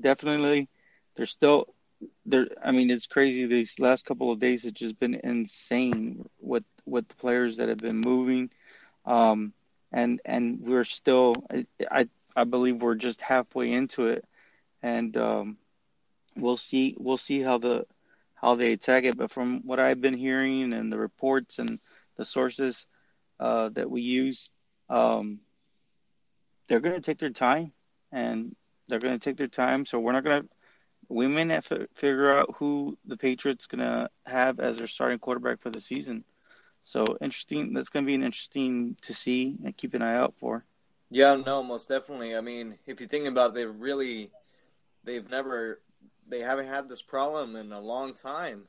definitely, 0.01 0.67
there's 1.15 1.29
still 1.31 1.73
there 2.25 2.47
I 2.63 2.71
mean 2.71 2.89
it's 2.89 3.07
crazy 3.07 3.45
these 3.45 3.79
last 3.79 4.05
couple 4.05 4.31
of 4.31 4.39
days 4.39 4.63
have 4.63 4.73
just 4.73 4.99
been 4.99 5.15
insane 5.23 6.27
with 6.39 6.63
with 6.85 7.07
the 7.07 7.15
players 7.15 7.57
that 7.57 7.69
have 7.69 7.77
been 7.77 8.01
moving 8.01 8.49
um 9.05 9.53
and 9.91 10.19
and 10.25 10.61
we're 10.65 10.83
still 10.83 11.35
I 11.89 12.07
I 12.35 12.43
believe 12.43 12.81
we're 12.81 12.95
just 12.95 13.21
halfway 13.21 13.71
into 13.71 14.07
it 14.07 14.25
and 14.81 15.15
um 15.17 15.57
we'll 16.35 16.57
see 16.57 16.95
we'll 16.99 17.17
see 17.17 17.41
how 17.41 17.57
the 17.57 17.85
how 18.35 18.55
they 18.55 18.73
attack 18.73 19.03
it 19.03 19.17
but 19.17 19.31
from 19.31 19.61
what 19.65 19.79
I've 19.79 20.01
been 20.01 20.17
hearing 20.17 20.73
and 20.73 20.91
the 20.91 20.97
reports 20.97 21.59
and 21.59 21.79
the 22.17 22.25
sources 22.25 22.87
uh 23.39 23.69
that 23.69 23.89
we 23.89 24.01
use 24.01 24.49
um 24.89 25.39
they're 26.67 26.79
going 26.79 26.95
to 26.95 27.01
take 27.01 27.19
their 27.19 27.29
time 27.29 27.71
and 28.11 28.55
they're 28.87 28.99
going 28.99 29.19
to 29.19 29.23
take 29.23 29.37
their 29.37 29.47
time 29.47 29.85
so 29.85 29.99
we're 29.99 30.13
not 30.13 30.23
going 30.23 30.43
to 30.43 30.49
we 31.11 31.27
may 31.27 31.43
not 31.43 31.69
f- 31.69 31.87
figure 31.95 32.37
out 32.37 32.55
who 32.57 32.97
the 33.05 33.17
Patriots 33.17 33.67
gonna 33.67 34.09
have 34.25 34.59
as 34.59 34.77
their 34.77 34.87
starting 34.87 35.19
quarterback 35.19 35.61
for 35.61 35.69
the 35.69 35.81
season. 35.81 36.23
So 36.83 37.05
interesting. 37.21 37.73
That's 37.73 37.89
gonna 37.89 38.05
be 38.05 38.15
an 38.15 38.23
interesting 38.23 38.95
to 39.01 39.13
see 39.13 39.57
and 39.63 39.75
keep 39.75 39.93
an 39.93 40.01
eye 40.01 40.15
out 40.15 40.33
for. 40.39 40.65
Yeah, 41.09 41.35
no, 41.35 41.61
most 41.61 41.89
definitely. 41.89 42.35
I 42.35 42.41
mean, 42.41 42.77
if 42.87 43.01
you 43.01 43.07
think 43.07 43.27
about 43.27 43.49
it, 43.49 43.55
they 43.55 43.65
really, 43.65 44.31
they've 45.03 45.29
never, 45.29 45.81
they 46.31 46.39
haven't 46.39 46.67
had 46.67 46.89
this 46.89 47.01
problem 47.01 47.55
in 47.55 47.71
a 47.71 47.79
long 47.79 48.13
time. 48.13 48.63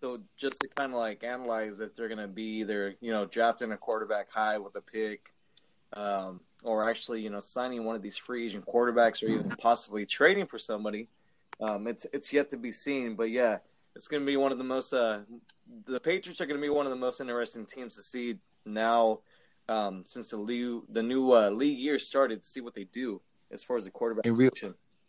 So 0.00 0.20
just 0.36 0.60
to 0.60 0.68
kind 0.68 0.92
of 0.92 0.98
like 0.98 1.22
analyze 1.22 1.80
if 1.80 1.94
they're 1.94 2.08
going 2.08 2.18
to 2.18 2.26
be 2.26 2.58
either, 2.60 2.96
you 3.00 3.12
know, 3.12 3.26
drafting 3.26 3.72
a 3.72 3.76
quarterback 3.76 4.30
high 4.30 4.58
with 4.58 4.74
a 4.76 4.80
pick, 4.80 5.32
um, 5.92 6.40
or 6.64 6.88
actually, 6.88 7.20
you 7.20 7.30
know, 7.30 7.38
signing 7.38 7.84
one 7.84 7.96
of 7.96 8.02
these 8.02 8.16
free 8.16 8.46
agent 8.46 8.66
quarterbacks, 8.66 9.22
or 9.22 9.26
even 9.26 9.50
possibly 9.50 10.04
trading 10.04 10.46
for 10.46 10.58
somebody, 10.58 11.08
um, 11.60 11.86
it's 11.86 12.06
it's 12.12 12.32
yet 12.32 12.50
to 12.50 12.56
be 12.56 12.72
seen. 12.72 13.14
But 13.14 13.30
yeah, 13.30 13.58
it's 13.94 14.08
going 14.08 14.22
to 14.22 14.26
be 14.26 14.36
one 14.36 14.52
of 14.52 14.58
the 14.58 14.64
most. 14.64 14.92
Uh, 14.92 15.20
the 15.86 16.00
Patriots 16.00 16.40
are 16.40 16.46
going 16.46 16.60
to 16.60 16.66
be 16.66 16.70
one 16.70 16.86
of 16.86 16.90
the 16.90 16.98
most 16.98 17.20
interesting 17.20 17.66
teams 17.66 17.96
to 17.96 18.02
see 18.02 18.38
now 18.64 19.20
um, 19.68 20.02
since 20.04 20.30
the 20.30 20.36
league, 20.36 20.82
the 20.88 21.02
new 21.02 21.32
uh, 21.32 21.50
league 21.50 21.78
year 21.78 21.98
started 21.98 22.42
to 22.42 22.48
see 22.48 22.60
what 22.60 22.74
they 22.74 22.84
do 22.84 23.20
as 23.50 23.64
far 23.64 23.76
as 23.76 23.84
the 23.84 23.90
quarterback 23.90 24.26
real, 24.26 24.50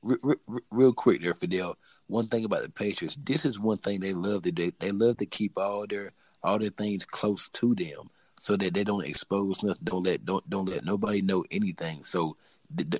real, 0.01 0.35
real, 0.69 0.93
quick 0.93 1.21
there, 1.21 1.33
Fidel. 1.33 1.77
One 2.07 2.27
thing 2.27 2.45
about 2.45 2.63
the 2.63 2.69
Patriots, 2.69 3.17
this 3.21 3.45
is 3.45 3.59
one 3.59 3.77
thing 3.77 3.99
they 3.99 4.13
love 4.13 4.43
to 4.43 4.51
do. 4.51 4.71
They 4.79 4.91
love 4.91 5.17
to 5.17 5.25
keep 5.25 5.57
all 5.57 5.85
their 5.87 6.13
all 6.43 6.59
their 6.59 6.69
things 6.69 7.03
close 7.03 7.49
to 7.49 7.75
them 7.75 8.09
so 8.39 8.55
that 8.55 8.73
they 8.73 8.83
don't 8.83 9.05
expose 9.05 9.63
nothing. 9.63 9.83
Don't 9.83 10.03
let 10.03 10.25
don't 10.25 10.47
don't 10.49 10.69
let 10.69 10.85
nobody 10.85 11.21
know 11.21 11.43
anything. 11.51 12.03
So 12.03 12.37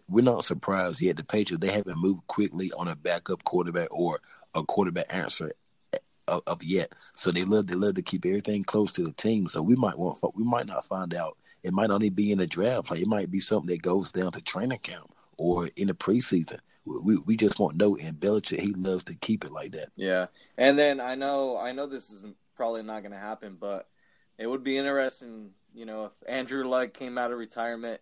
we're 0.10 0.24
not 0.24 0.46
surprised 0.46 1.01
yet. 1.01 1.18
The 1.18 1.24
Patriots 1.24 1.66
they 1.66 1.72
haven't 1.72 2.00
moved 2.00 2.27
quickly 2.27 2.72
on 2.74 2.88
a 2.88 2.96
backup 2.96 3.44
quarterback 3.44 3.89
or 3.92 4.20
a 4.54 4.63
quarterback 4.63 5.13
answer 5.13 5.54
uh, 5.94 5.98
of, 6.27 6.44
of, 6.48 6.63
yet. 6.63 6.94
So 7.18 7.32
they 7.32 7.44
love 7.44 7.68
they 7.68 7.75
love 7.75 7.96
to 7.96 8.01
keep 8.01 8.25
everything 8.25 8.63
close 8.63 8.92
to 8.94 9.04
the 9.04 9.13
team. 9.13 9.48
So 9.48 9.62
we 9.62 9.75
might 9.75 9.98
want 9.98 10.20
we 10.36 10.44
might 10.44 10.68
not 10.68 10.86
find 10.86 11.13
out 11.13 11.38
it 11.63 11.74
might 11.74 11.89
only 11.89 12.10
be 12.10 12.32
in 12.32 12.39
the 12.39 12.48
draft. 12.48 12.92
Like 12.92 13.01
it 13.01 13.08
might 13.08 13.32
be 13.32 13.39
something 13.39 13.70
that 13.70 13.82
goes 13.82 14.12
down 14.12 14.32
to 14.34 14.42
training 14.42 14.80
camp 14.80 15.13
or 15.38 15.70
in 15.75 15.88
the 15.88 15.94
preseason. 15.94 16.60
We 17.03 17.17
we 17.17 17.38
just 17.38 17.60
won't 17.60 17.77
know. 17.77 17.96
And 17.98 18.20
Belichick, 18.20 18.60
he 18.60 18.74
loves 18.74 19.03
to 19.06 19.15
keep 19.15 19.44
it 19.44 19.51
like 19.51 19.72
that. 19.74 19.89
Yeah, 19.96 20.27
and 20.58 20.77
then 20.77 21.00
I 21.00 21.15
know 21.15 21.58
I 21.58 21.72
know 21.72 21.86
this 21.86 22.10
is 22.10 22.25
probably 22.56 22.84
not 22.84 23.01
going 23.01 23.12
to 23.12 23.20
happen, 23.20 23.58
but 23.60 23.88
it 24.38 24.48
would 24.48 24.63
be 24.63 24.77
interesting, 24.77 25.51
you 25.74 25.86
know, 25.86 26.06
if 26.06 26.12
Andrew 26.27 26.63
Luck 26.63 26.94
came 26.94 27.17
out 27.17 27.32
of 27.32 27.38
retirement 27.38 28.01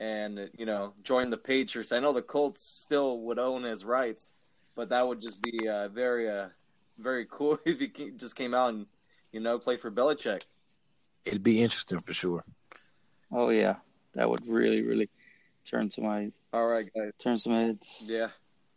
and 0.00 0.50
you 0.56 0.66
know 0.66 0.92
joined 1.02 1.32
the 1.32 1.38
Patriots. 1.38 1.92
I 1.92 2.00
know 2.00 2.12
the 2.12 2.22
Colts 2.22 2.62
still 2.62 3.20
would 3.20 3.38
own 3.38 3.62
his 3.62 3.84
rights, 3.84 4.32
but 4.74 4.88
that 4.90 5.06
would 5.06 5.20
just 5.20 5.40
be 5.42 5.68
uh, 5.68 5.88
very 5.88 6.28
uh, 6.28 6.48
very 6.98 7.26
cool 7.30 7.58
if 7.64 7.78
he 7.78 8.10
just 8.16 8.36
came 8.36 8.54
out 8.54 8.74
and 8.74 8.86
you 9.32 9.40
know 9.40 9.58
play 9.58 9.76
for 9.76 9.90
Belichick. 9.90 10.42
It'd 11.24 11.42
be 11.42 11.62
interesting 11.62 12.00
for 12.00 12.12
sure. 12.12 12.44
Oh 13.32 13.48
yeah, 13.48 13.76
that 14.14 14.28
would 14.28 14.46
really 14.46 14.82
really 14.82 15.08
turn 15.68 15.90
some 15.90 16.06
eyes. 16.06 16.40
All 16.52 16.66
right, 16.66 16.88
guys. 16.94 17.12
Turn 17.18 17.38
some 17.38 17.52
heads. 17.52 18.02
Yeah, 18.04 18.28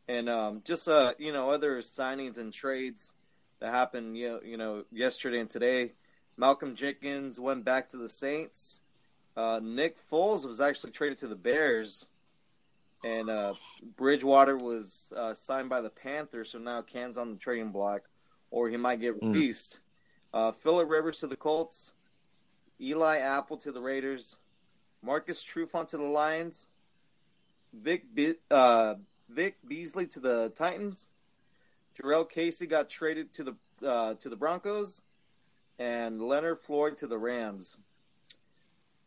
and 0.08 0.30
um, 0.30 0.62
just 0.66 0.88
uh, 0.88 1.14
you 1.18 1.34
know, 1.34 1.50
other 1.50 1.80
signings 1.80 2.38
and 2.38 2.54
trades 2.54 3.12
that 3.60 3.72
happened, 3.72 4.18
you 4.18 4.30
know, 4.30 4.40
you 4.44 4.58
know, 4.58 4.86
yesterday 4.92 5.40
and 5.40 5.50
today. 5.50 5.94
Malcolm 6.38 6.76
Jenkins 6.76 7.40
went 7.40 7.66
back 7.66 7.90
to 7.90 7.98
the 7.98 8.10
Saints. 8.10 8.82
Uh, 9.36 9.60
Nick 9.62 9.98
Foles 10.12 10.46
was 10.46 10.62
actually 10.62 10.92
traded 10.92 11.18
to 11.20 11.28
the 11.28 11.36
Bears, 11.36 12.06
and 13.04 13.30
uh, 13.30 13.54
Bridgewater 13.96 14.56
was 14.56 15.12
uh, 15.16 15.34
signed 15.34 15.70
by 15.70 15.82
the 15.82 15.90
Panthers. 15.90 16.52
So 16.52 16.60
now 16.60 16.82
Cam's 16.82 17.18
on 17.18 17.32
the 17.32 17.38
trading 17.38 17.72
block, 17.72 18.02
or 18.52 18.70
he 18.70 18.78
might 18.78 19.02
get 19.02 19.20
mm. 19.20 19.34
released. 19.34 19.80
Mm. 20.34 20.56
Philip 20.58 20.90
Rivers 20.90 21.20
to 21.20 21.28
the 21.28 21.36
Colts. 21.36 21.94
Eli 22.80 23.18
Apple 23.18 23.58
to 23.58 23.72
the 23.72 23.82
Raiders. 23.82 24.38
Marcus 25.02 25.44
Trufant 25.44 25.88
to 25.90 25.98
the 25.98 26.04
Lions, 26.04 26.68
Vic 27.74 28.04
Be- 28.14 28.36
uh, 28.50 28.96
Vic 29.30 29.58
Beasley 29.68 30.08
to 30.08 30.20
the 30.20 30.50
Titans, 30.50 31.08
Jurrell 31.98 32.30
Casey 32.30 32.68
got 32.68 32.90
traded 32.90 33.34
to 33.34 33.44
the 33.44 33.56
uh, 33.86 34.14
to 34.16 34.30
the 34.30 34.36
Broncos, 34.36 35.04
and 35.80 36.22
Leonard 36.22 36.60
Floyd 36.60 36.98
to 36.98 37.08
the 37.08 37.18
Rams. 37.18 37.78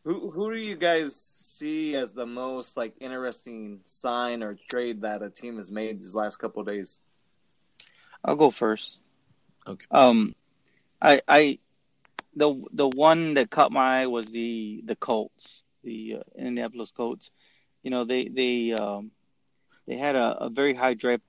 Who 0.03 0.31
who 0.31 0.51
do 0.51 0.59
you 0.59 0.75
guys 0.75 1.15
see 1.15 1.95
as 1.95 2.13
the 2.13 2.25
most 2.25 2.75
like 2.75 2.95
interesting 2.99 3.81
sign 3.85 4.41
or 4.41 4.57
trade 4.69 5.01
that 5.01 5.21
a 5.21 5.29
team 5.29 5.57
has 5.57 5.71
made 5.71 5.99
these 5.99 6.15
last 6.15 6.37
couple 6.37 6.63
days? 6.63 7.01
I'll 8.23 8.35
go 8.35 8.51
first. 8.51 9.01
Okay. 9.67 9.85
Um, 9.91 10.35
I 11.01 11.21
I 11.27 11.59
the 12.35 12.63
the 12.73 12.87
one 12.87 13.35
that 13.35 13.51
caught 13.51 13.71
my 13.71 14.01
eye 14.01 14.07
was 14.07 14.27
the 14.27 14.81
the 14.85 14.95
Colts 14.95 15.63
the 15.83 16.17
uh, 16.19 16.23
Indianapolis 16.35 16.91
Colts. 16.91 17.31
You 17.83 17.91
know, 17.91 18.05
they 18.05 18.27
they 18.27 18.73
um, 18.73 19.11
they 19.87 19.97
had 19.97 20.15
a, 20.15 20.45
a 20.45 20.49
very 20.49 20.73
high 20.73 20.93
draft. 20.93 21.23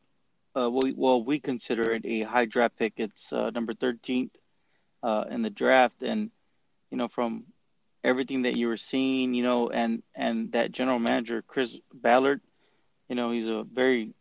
Uh, 0.54 0.70
we, 0.70 0.92
well, 0.92 1.24
we 1.24 1.40
consider 1.40 1.92
it 1.92 2.04
a 2.04 2.22
high 2.22 2.44
draft 2.44 2.76
pick. 2.76 2.94
It's 2.98 3.32
uh, 3.32 3.50
number 3.50 3.72
13th 3.72 4.30
uh, 5.02 5.24
in 5.30 5.42
the 5.42 5.50
draft, 5.50 6.02
and 6.02 6.30
you 6.90 6.98
know, 6.98 7.08
from 7.08 7.44
everything 8.04 8.42
that 8.42 8.56
you 8.56 8.68
were 8.68 8.76
seeing, 8.76 9.34
you 9.34 9.42
know, 9.42 9.70
and 9.70 10.02
and 10.14 10.52
that 10.52 10.72
general 10.72 10.98
manager 10.98 11.42
Chris 11.42 11.78
Ballard, 11.92 12.40
you 13.08 13.14
know, 13.14 13.30
he's 13.30 13.48
a 13.48 13.64
very 13.64 14.12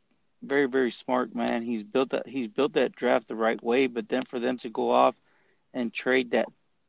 very 0.41 0.67
very 0.67 0.91
smart 0.91 1.35
man. 1.35 1.61
He's 1.63 1.83
built 1.83 2.11
that 2.11 2.27
he's 2.27 2.47
built 2.47 2.73
that 2.73 2.95
draft 2.95 3.27
the 3.27 3.35
right 3.35 3.61
way, 3.61 3.87
but 3.87 4.09
then 4.09 4.23
for 4.23 4.39
them 4.39 4.57
to 4.59 4.69
go 4.69 4.91
off 4.91 5.15
and 5.73 5.93
trade 5.93 6.31
that 6.31 6.47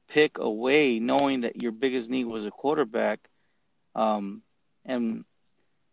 pick 0.08 0.38
away, 0.38 0.98
knowing 0.98 1.42
that 1.42 1.62
your 1.62 1.72
biggest 1.72 2.10
need 2.10 2.24
was 2.24 2.44
a 2.44 2.50
quarterback, 2.50 3.20
um, 3.94 4.42
and 4.84 5.24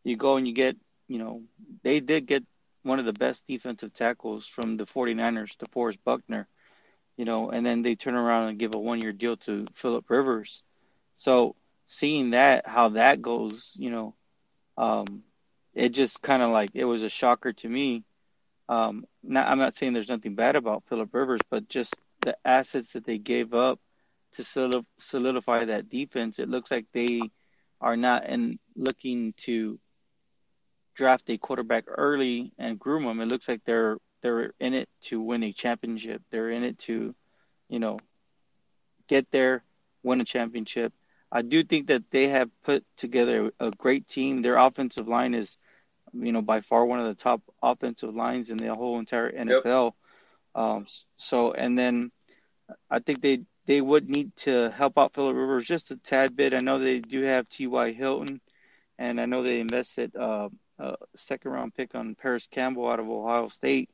you 0.10 0.18
go 0.18 0.38
and 0.38 0.48
you 0.48 0.54
get, 0.54 0.78
you 1.08 1.20
know, 1.20 1.44
they 1.84 2.00
did 2.00 2.28
get 2.28 2.44
one 2.84 3.00
of 3.00 3.06
the 3.06 3.14
best 3.14 3.46
defensive 3.48 3.94
tackles 3.94 4.48
from 4.48 4.78
the 4.78 4.86
49ers, 4.86 5.58
DeForest 5.58 6.00
Buckner, 6.04 6.48
you 7.18 7.26
know, 7.26 7.50
and 7.52 7.66
then 7.66 7.82
they 7.82 7.96
turn 7.96 8.16
around 8.16 8.50
and 8.50 8.60
give 8.60 8.76
a 8.76 8.80
one 8.80 9.02
year 9.02 9.12
deal 9.14 9.38
to 9.38 9.66
Philip 9.76 10.10
Rivers. 10.10 10.64
So 11.18 11.56
seeing 11.88 12.32
that, 12.32 12.68
how 12.68 12.90
that 12.90 13.22
goes, 13.22 13.74
you 13.76 13.92
know, 13.92 14.16
um, 14.78 15.24
it 15.74 15.90
just 15.90 16.22
kind 16.22 16.42
of 16.42 16.52
like 16.52 16.72
it 16.74 16.86
was 16.86 17.04
a 17.04 17.10
shocker 17.10 17.54
to 17.54 17.70
me. 17.70 18.04
Um, 18.70 19.06
not, 19.24 19.48
I'm 19.48 19.60
not 19.60 19.74
saying 19.74 19.94
there's 19.94 20.10
nothing 20.10 20.36
bad 20.36 20.56
about 20.56 20.84
Philip 20.88 21.14
Rivers, 21.14 21.42
but 21.50 21.68
just 21.68 21.98
the 22.22 22.38
assets 22.46 22.94
that 22.94 23.06
they 23.06 23.18
gave 23.18 23.54
up 23.54 23.80
to 24.34 24.84
solidify 25.00 25.66
that 25.66 25.90
defense, 25.90 26.40
it 26.40 26.50
looks 26.50 26.72
like 26.72 26.86
they 26.94 27.22
are 27.82 27.98
not 27.98 28.28
in 28.28 28.60
looking 28.76 29.34
to 29.38 29.80
draft 31.00 31.30
a 31.30 31.38
quarterback 31.38 31.86
early 31.88 32.52
and 32.60 32.78
groom 32.78 33.06
them. 33.06 33.22
It 33.22 33.30
looks 33.30 33.48
like 33.48 33.62
they're 33.64 33.98
they're 34.22 34.52
in 34.60 34.74
it 34.74 34.90
to 35.04 35.22
win 35.22 35.44
a 35.44 35.54
championship. 35.54 36.22
They're 36.30 36.50
in 36.50 36.66
it 36.66 36.78
to, 36.80 37.16
you 37.70 37.80
know, 37.80 38.00
get 39.08 39.32
there, 39.32 39.64
win 40.04 40.20
a 40.20 40.26
championship. 40.26 40.92
I 41.32 41.42
do 41.42 41.64
think 41.64 41.88
that 41.88 42.12
they 42.12 42.28
have 42.28 42.50
put 42.64 42.84
together 42.98 43.52
a 43.62 43.72
great 43.72 44.10
team. 44.10 44.42
Their 44.42 44.58
offensive 44.58 45.08
line 45.08 45.34
is, 45.34 45.58
you 46.12 46.34
know, 46.34 46.42
by 46.42 46.60
far 46.60 46.86
one 46.86 47.00
of 47.00 47.06
the 47.06 47.24
top 47.24 47.42
offensive 47.64 48.14
lines 48.14 48.50
in 48.50 48.58
the 48.58 48.76
whole 48.76 49.00
entire 49.00 49.32
NFL. 49.32 49.94
Yep. 49.94 49.94
Um, 50.62 50.86
so, 51.16 51.54
and 51.54 51.80
then 51.80 52.12
I 52.92 53.00
think 53.00 53.22
they 53.22 53.44
they 53.68 53.80
would 53.80 54.10
need 54.10 54.36
to 54.38 54.70
help 54.72 54.98
out 54.98 55.14
Philip 55.14 55.34
Rivers 55.34 55.66
just 55.66 55.92
a 55.92 55.96
tad 55.96 56.36
bit. 56.36 56.54
I 56.54 56.58
know 56.58 56.78
they 56.78 57.00
do 57.00 57.22
have 57.22 57.48
T.Y. 57.48 57.94
Hilton, 57.94 58.42
and 58.98 59.22
I 59.22 59.26
know 59.28 59.44
they 59.44 59.62
invested 59.62 60.14
uh, 60.16 60.50
a 60.80 60.96
second 61.16 61.52
round 61.52 61.76
pick 61.76 61.94
on 61.94 62.16
Parris 62.16 62.48
Campbell 62.48 62.90
out 62.90 63.00
of 63.00 63.10
Ohio 63.10 63.48
State. 63.50 63.90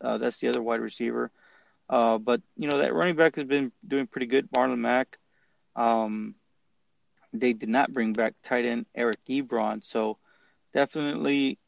Uh, 0.00 0.18
that's 0.18 0.38
the 0.38 0.48
other 0.48 0.62
wide 0.62 0.80
receiver. 0.80 1.30
Uh, 1.88 2.18
but, 2.18 2.40
you 2.56 2.68
know, 2.68 2.78
that 2.78 2.94
running 2.94 3.16
back 3.16 3.36
has 3.36 3.44
been 3.44 3.72
doing 3.86 4.06
pretty 4.06 4.26
good, 4.26 4.50
Marlon 4.52 4.78
Mack. 4.78 5.18
Um, 5.74 6.34
they 7.32 7.52
did 7.52 7.68
not 7.68 7.92
bring 7.92 8.12
back 8.12 8.34
tight 8.44 8.64
end 8.64 8.86
Eric 8.94 9.18
Ebron. 9.28 9.82
So 9.82 10.18
definitely 10.72 11.58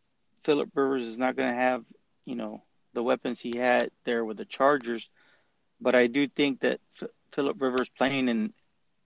Philip 0.44 0.70
Rivers 0.74 1.02
is 1.02 1.18
not 1.18 1.36
going 1.36 1.50
to 1.50 1.60
have, 1.60 1.84
you 2.24 2.36
know, 2.36 2.62
the 2.94 3.02
weapons 3.02 3.40
he 3.40 3.56
had 3.56 3.90
there 4.04 4.24
with 4.24 4.36
the 4.36 4.44
Chargers. 4.44 5.08
But 5.80 5.94
I 5.94 6.06
do 6.06 6.28
think 6.28 6.60
that 6.60 6.80
Philip 7.32 7.60
Rivers 7.60 7.90
playing 7.96 8.28
in 8.28 8.52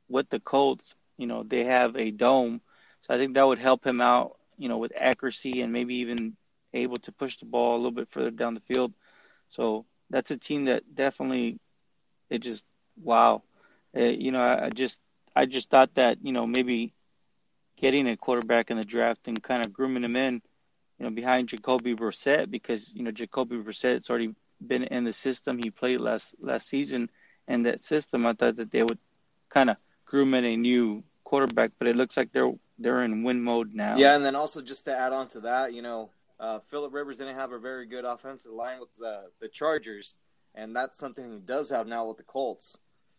with 0.09 0.29
the 0.29 0.41
Colts, 0.41 0.95
you 1.17 1.27
know, 1.27 1.43
they 1.43 1.65
have 1.65 1.97
a 1.97 2.11
dome, 2.11 2.61
so 3.03 3.15
I 3.15 3.19
think 3.19 3.35
that 3.35 3.47
would 3.47 3.59
help 3.59 3.87
him 3.87 4.01
out, 4.01 4.36
you 4.59 4.69
know, 4.69 4.79
with 4.79 4.93
accuracy 4.99 5.61
and 5.61 5.73
maybe 5.73 5.97
even 5.97 6.37
able 6.73 6.97
to 6.99 7.13
push 7.13 7.37
the 7.39 7.47
ball 7.47 7.75
a 7.75 7.79
little 7.79 7.91
bit 7.93 8.09
further 8.11 8.31
down 8.31 8.55
the 8.55 8.61
field. 8.61 8.93
So 9.51 9.87
that's 10.11 10.31
a 10.31 10.37
team 10.37 10.67
that 10.67 10.95
definitely, 10.95 11.59
it 12.31 12.39
just 12.39 12.65
wow, 13.03 13.43
uh, 13.97 14.01
you 14.01 14.31
know, 14.33 14.41
I, 14.41 14.67
I 14.67 14.71
just 14.71 15.01
I 15.35 15.47
just 15.47 15.71
thought 15.71 15.95
that 15.95 16.19
you 16.23 16.33
know 16.33 16.47
maybe 16.47 16.93
getting 17.77 18.09
a 18.09 18.17
quarterback 18.17 18.71
in 18.71 18.77
the 18.77 18.85
draft 18.85 19.29
and 19.29 19.43
kind 19.43 19.65
of 19.65 19.73
grooming 19.73 20.05
him 20.05 20.17
in, 20.17 20.41
you 20.99 21.05
know, 21.05 21.11
behind 21.11 21.49
Jacoby 21.49 21.95
Brissett 21.95 22.51
because 22.51 22.93
you 22.95 23.03
know 23.03 23.11
Jacoby 23.11 23.57
Brissett's 23.57 24.11
already 24.11 24.35
been 24.65 24.85
in 24.85 25.05
the 25.05 25.13
system. 25.13 25.59
He 25.59 25.71
played 25.71 26.01
last 26.01 26.35
last 26.41 26.69
season 26.69 27.11
in 27.49 27.63
that 27.63 27.83
system, 27.83 28.27
I 28.27 28.33
thought 28.33 28.57
that 28.57 28.71
they 28.71 28.83
would 28.83 28.99
kind 29.49 29.71
of 29.71 29.77
groom 30.05 30.35
in 30.35 30.45
a 30.45 30.57
new 30.57 31.03
quarterback, 31.27 31.73
but 31.79 31.89
it 31.89 31.97
looks 31.97 32.17
like 32.17 32.33
they're 32.33 32.53
they're 32.79 33.03
in 33.03 33.25
win 33.25 33.43
mode 33.43 33.75
now. 33.75 33.97
Yeah, 33.97 34.15
and 34.15 34.25
then 34.25 34.37
also 34.37 34.63
just 34.63 34.85
to 34.85 34.97
add 34.97 35.13
on 35.13 35.27
to 35.29 35.41
that, 35.41 35.75
you 35.75 35.83
know, 35.83 36.11
uh, 36.39 36.61
Philip 36.71 36.95
Rivers 36.95 37.19
didn't 37.19 37.35
have 37.35 37.53
a 37.53 37.59
very 37.59 37.87
good 37.87 38.05
offensive 38.05 38.53
line 38.53 38.79
with 38.79 38.95
the, 38.95 39.31
the 39.41 39.49
Chargers, 39.49 40.17
and 40.55 40.75
that's 40.75 40.99
something 40.99 41.33
he 41.33 41.41
does 41.41 41.71
have 41.71 41.87
now 41.87 42.07
with 42.07 42.17
the 42.17 42.23
Colts. 42.23 42.79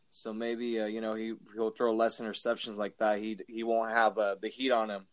So 0.10 0.34
maybe 0.34 0.80
uh, 0.80 0.86
you 0.86 1.02
know 1.02 1.16
he 1.16 1.34
he'll 1.54 1.72
throw 1.72 1.92
less 1.92 2.20
interceptions 2.22 2.78
like 2.78 2.98
that. 2.98 3.20
He 3.20 3.38
he 3.48 3.64
won't 3.64 3.92
have 3.92 4.18
uh, 4.18 4.36
the 4.42 4.48
heat 4.48 4.72
on 4.72 4.90
him. 4.90 5.06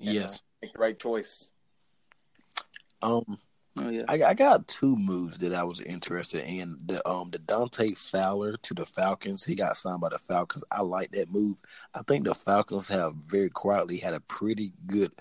And, 0.00 0.14
yes, 0.14 0.34
uh, 0.34 0.38
make 0.62 0.72
the 0.72 0.78
right 0.80 0.98
choice. 0.98 1.50
Um, 3.00 3.38
oh, 3.78 3.88
yeah. 3.90 4.02
I, 4.08 4.22
I 4.22 4.34
got 4.34 4.68
two 4.68 4.96
moves 4.96 5.38
that 5.38 5.54
I 5.54 5.64
was 5.64 5.80
interested 5.80 6.44
in. 6.44 6.78
The 6.84 7.06
um 7.08 7.30
the 7.30 7.38
Dante 7.38 7.94
Fowler 7.94 8.56
to 8.58 8.74
the 8.74 8.86
Falcons. 8.86 9.44
He 9.44 9.54
got 9.54 9.76
signed 9.76 10.00
by 10.00 10.10
the 10.10 10.18
Falcons. 10.18 10.64
I 10.70 10.82
like 10.82 11.10
that 11.12 11.30
move. 11.30 11.56
I 11.94 12.02
think 12.02 12.24
the 12.24 12.34
Falcons 12.34 12.88
have 12.88 13.14
very 13.26 13.50
quietly 13.50 13.98
had 13.98 14.14
a 14.14 14.20
pretty 14.20 14.72
good 14.86 15.12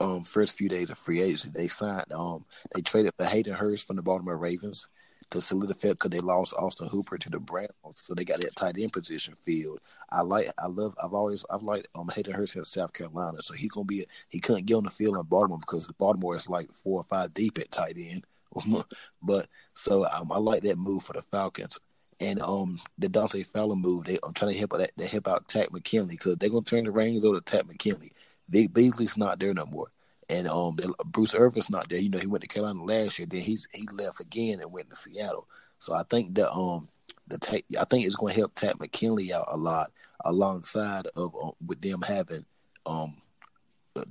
um 0.00 0.24
first 0.24 0.54
few 0.54 0.68
days 0.68 0.90
of 0.90 0.98
free 0.98 1.20
agency. 1.20 1.50
They 1.50 1.68
signed 1.68 2.12
um 2.12 2.44
they 2.74 2.82
traded 2.82 3.14
for 3.16 3.24
Hayden 3.24 3.54
Hurst 3.54 3.86
from 3.86 3.96
the 3.96 4.02
Baltimore 4.02 4.36
Ravens 4.36 4.88
to 5.32 5.40
solidify 5.40 5.90
because 5.90 6.10
they 6.10 6.20
lost 6.20 6.54
Austin 6.54 6.88
Hooper 6.88 7.18
to 7.18 7.30
the 7.30 7.40
Browns, 7.40 7.68
so 7.94 8.14
they 8.14 8.24
got 8.24 8.40
that 8.40 8.56
tight 8.56 8.76
end 8.78 8.92
position 8.92 9.34
filled. 9.44 9.80
I 10.10 10.22
like, 10.22 10.52
I 10.58 10.66
love, 10.68 10.94
I've 11.02 11.14
always, 11.14 11.44
I've 11.50 11.62
liked 11.62 11.88
um 11.94 12.10
Hayden 12.14 12.34
Hurst 12.34 12.56
in 12.56 12.64
South 12.64 12.92
Carolina, 12.92 13.42
so 13.42 13.54
he's 13.54 13.70
gonna 13.70 13.84
be, 13.84 14.06
he 14.28 14.40
couldn't 14.40 14.66
get 14.66 14.74
on 14.74 14.84
the 14.84 14.90
field 14.90 15.16
in 15.16 15.22
Baltimore 15.22 15.58
because 15.58 15.90
Baltimore 15.92 16.36
is 16.36 16.48
like 16.48 16.72
four 16.72 17.00
or 17.00 17.04
five 17.04 17.34
deep 17.34 17.58
at 17.58 17.70
tight 17.70 17.96
end. 17.98 18.24
but 19.22 19.48
so 19.74 20.06
um, 20.06 20.30
I 20.30 20.38
like 20.38 20.62
that 20.62 20.78
move 20.78 21.02
for 21.02 21.14
the 21.14 21.22
Falcons. 21.22 21.78
And 22.20 22.40
um, 22.40 22.80
the 22.98 23.08
Dante 23.08 23.42
Fowler 23.42 23.74
move, 23.74 24.04
they 24.04 24.18
I'm 24.22 24.32
trying 24.32 24.52
to 24.52 24.58
help 24.58 24.74
out 24.74 24.88
they 24.96 25.06
help 25.06 25.26
out 25.26 25.48
Takk 25.48 25.72
McKinley 25.72 26.14
because 26.14 26.36
they're 26.36 26.50
gonna 26.50 26.62
turn 26.62 26.84
the 26.84 26.92
reins 26.92 27.24
over 27.24 27.40
to 27.40 27.44
Takk 27.44 27.66
McKinley. 27.66 28.12
Vic 28.48 28.72
Beasley's 28.72 29.16
not 29.16 29.40
there 29.40 29.54
no 29.54 29.66
more. 29.66 29.88
And 30.28 30.48
um, 30.48 30.78
Bruce 31.06 31.34
Irvin's 31.34 31.70
not 31.70 31.88
there. 31.88 31.98
You 31.98 32.08
know, 32.08 32.18
he 32.18 32.26
went 32.26 32.42
to 32.42 32.48
Carolina 32.48 32.82
last 32.84 33.18
year. 33.18 33.26
Then 33.28 33.40
he's 33.40 33.66
he 33.72 33.86
left 33.92 34.20
again 34.20 34.60
and 34.60 34.72
went 34.72 34.90
to 34.90 34.96
Seattle. 34.96 35.48
So 35.78 35.94
I 35.94 36.04
think 36.04 36.34
that 36.36 36.52
um 36.52 36.88
the 37.26 37.38
tech, 37.38 37.64
I 37.78 37.84
think 37.84 38.06
it's 38.06 38.16
going 38.16 38.34
to 38.34 38.40
help 38.40 38.54
Takk 38.54 38.80
McKinley 38.80 39.32
out 39.32 39.46
a 39.48 39.56
lot 39.56 39.90
alongside 40.24 41.06
of 41.16 41.34
um, 41.40 41.52
with 41.64 41.80
them 41.80 42.02
having 42.02 42.44
um 42.86 43.16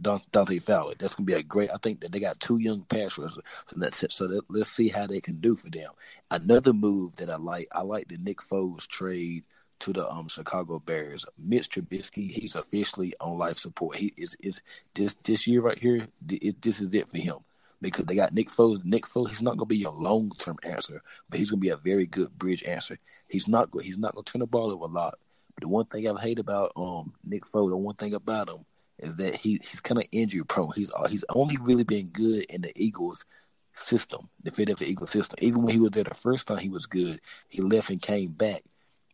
Dante 0.02 0.60
Fowler. 0.60 0.94
That's 0.98 1.16
going 1.16 1.26
to 1.26 1.34
be 1.34 1.40
a 1.40 1.44
great. 1.44 1.72
I 1.72 1.78
think 1.82 2.02
that 2.02 2.12
they 2.12 2.20
got 2.20 2.40
two 2.40 2.58
young 2.58 2.84
pass 2.84 3.18
rushers, 3.18 3.40
so 3.68 3.76
that's 3.78 4.04
it. 4.04 4.12
So 4.12 4.28
that, 4.28 4.42
let's 4.50 4.70
see 4.70 4.90
how 4.90 5.08
they 5.08 5.20
can 5.22 5.40
do 5.40 5.56
for 5.56 5.70
them. 5.70 5.92
Another 6.30 6.74
move 6.74 7.16
that 7.16 7.30
I 7.30 7.38
like, 7.38 7.68
I 7.72 7.82
like 7.82 8.08
the 8.08 8.18
Nick 8.18 8.40
Foles 8.40 8.88
trade 8.88 9.44
to 9.82 9.94
the 9.94 10.10
um 10.10 10.28
Chicago 10.28 10.80
Bears. 10.80 11.26
Mitch 11.38 11.70
Trubisky, 11.70 12.32
he's 12.32 12.56
officially 12.56 13.14
on 13.20 13.38
life 13.38 13.58
support. 13.58 13.98
He 13.98 14.14
is 14.18 14.36
is 14.42 14.62
this 14.94 15.16
this 15.24 15.48
year 15.48 15.62
right 15.62 15.78
here. 15.78 16.08
This 16.22 16.82
is 16.82 16.94
it 16.94 17.10
for 17.10 17.18
him 17.18 17.38
because 17.82 18.06
they 18.06 18.16
got 18.16 18.34
Nick 18.34 18.50
Foles. 18.50 18.84
Nick 18.86 19.06
Foles, 19.06 19.30
he's 19.30 19.42
not 19.42 19.58
going 19.58 19.68
to 19.68 19.74
be 19.74 19.78
your 19.78 19.94
long 19.94 20.32
term 20.38 20.58
answer, 20.64 21.02
but 21.30 21.40
he's 21.40 21.50
going 21.50 21.60
to 21.60 21.66
be 21.66 21.70
a 21.70 21.78
very 21.78 22.06
good 22.06 22.38
bridge 22.38 22.64
answer. 22.64 22.98
He's 23.28 23.48
not 23.48 23.70
he's 23.82 23.98
not 23.98 24.14
going 24.14 24.24
to 24.24 24.32
turn 24.32 24.40
the 24.40 24.48
ball 24.48 24.72
over 24.72 24.86
a 24.86 24.88
lot. 24.88 25.18
But 25.56 25.62
the 25.62 25.68
one 25.68 25.86
thing 25.86 26.08
I've 26.08 26.20
hate 26.20 26.40
about 26.40 26.72
um 26.76 27.14
Nick 27.24 27.46
Foles, 27.46 27.70
the 27.70 27.78
one 27.78 27.96
thing 27.96 28.14
about 28.14 28.50
him 28.50 28.66
is 29.00 29.16
that 29.16 29.36
he 29.36 29.60
he's 29.70 29.82
kind 29.82 30.00
of 30.00 30.08
injury 30.12 30.44
prone. 30.46 30.72
He's 30.76 30.92
uh, 30.96 31.08
he's 31.08 31.26
only 31.30 31.58
really 31.58 31.84
been 31.84 32.08
good 32.08 32.46
in 32.46 32.62
the 32.62 32.72
Eagles 32.76 33.26
system, 33.74 34.30
the 34.44 34.52
Philadelphia 34.52 34.88
Eagles 34.88 35.12
system. 35.12 35.38
Even 35.42 35.64
when 35.64 35.74
he 35.74 35.80
was 35.80 35.92
there 35.92 36.04
the 36.04 36.14
first 36.14 36.48
time, 36.48 36.60
he 36.60 36.70
was 36.70 36.86
good. 36.86 37.20
He 37.50 37.62
left 37.62 37.90
and 37.90 38.02
came 38.02 38.32
back, 38.32 38.64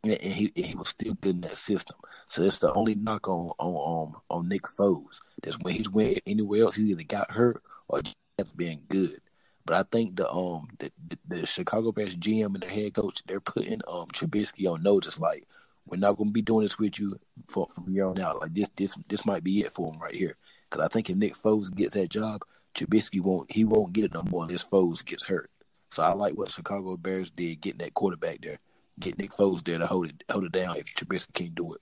and 0.03 0.33
he 0.33 0.51
he 0.55 0.75
was 0.75 0.89
still 0.89 1.13
good 1.15 1.35
in 1.35 1.41
that 1.41 1.57
system. 1.57 1.97
So 2.27 2.43
that's 2.43 2.59
the 2.59 2.73
only 2.73 2.95
knock 2.95 3.27
on 3.27 3.51
on 3.59 4.13
um, 4.13 4.21
on 4.29 4.49
Nick 4.49 4.63
Foles. 4.63 5.19
That's 5.41 5.57
when 5.59 5.75
he's 5.75 5.89
went 5.89 6.19
anywhere 6.25 6.61
else, 6.61 6.75
he 6.75 6.83
either 6.83 7.03
got 7.03 7.31
hurt 7.31 7.61
or 7.87 8.01
that's 8.37 8.51
been 8.51 8.81
good. 8.87 9.19
But 9.65 9.75
I 9.75 9.83
think 9.91 10.15
the 10.15 10.29
um 10.31 10.67
the, 10.79 10.91
the, 11.07 11.17
the 11.27 11.45
Chicago 11.45 11.91
Bears 11.91 12.15
GM 12.15 12.53
and 12.53 12.61
the 12.61 12.67
head 12.67 12.93
coach 12.93 13.21
they're 13.27 13.39
putting 13.39 13.81
um 13.87 14.07
Trubisky 14.07 14.71
on 14.71 14.83
notice 14.83 15.19
like 15.19 15.47
we're 15.85 15.97
not 15.97 16.17
going 16.17 16.29
to 16.29 16.33
be 16.33 16.41
doing 16.41 16.63
this 16.63 16.77
with 16.77 16.99
you 16.99 17.17
for, 17.47 17.67
from 17.73 17.91
here 17.91 18.05
on 18.05 18.19
out. 18.19 18.41
Like 18.41 18.53
this 18.53 18.69
this 18.75 18.95
this 19.07 19.25
might 19.25 19.43
be 19.43 19.61
it 19.61 19.73
for 19.73 19.91
him 19.91 19.99
right 19.99 20.15
here. 20.15 20.37
Because 20.69 20.85
I 20.85 20.89
think 20.89 21.09
if 21.09 21.17
Nick 21.17 21.35
Foles 21.35 21.73
gets 21.73 21.93
that 21.93 22.09
job, 22.09 22.41
Trubisky 22.75 23.21
won't 23.21 23.51
he 23.51 23.63
won't 23.65 23.93
get 23.93 24.05
it 24.05 24.13
no 24.13 24.23
more 24.23 24.43
unless 24.43 24.63
Foles 24.63 25.03
gets 25.05 25.25
hurt. 25.25 25.49
So 25.89 26.03
I 26.03 26.13
like 26.13 26.37
what 26.37 26.51
Chicago 26.51 26.97
Bears 26.97 27.29
did 27.31 27.61
getting 27.61 27.79
that 27.79 27.93
quarterback 27.93 28.41
there, 28.41 28.59
get 28.99 29.17
Nick 29.17 29.31
Foles 29.31 29.63
there 29.63 29.77
to 29.77 29.87
hold 29.87 30.07
it 30.07 30.23
hold 30.31 30.45
it 30.45 30.51
down 30.51 30.77
if 30.77 30.85
Trubisky 30.95 31.33
can't 31.33 31.55
do 31.55 31.73
it. 31.73 31.81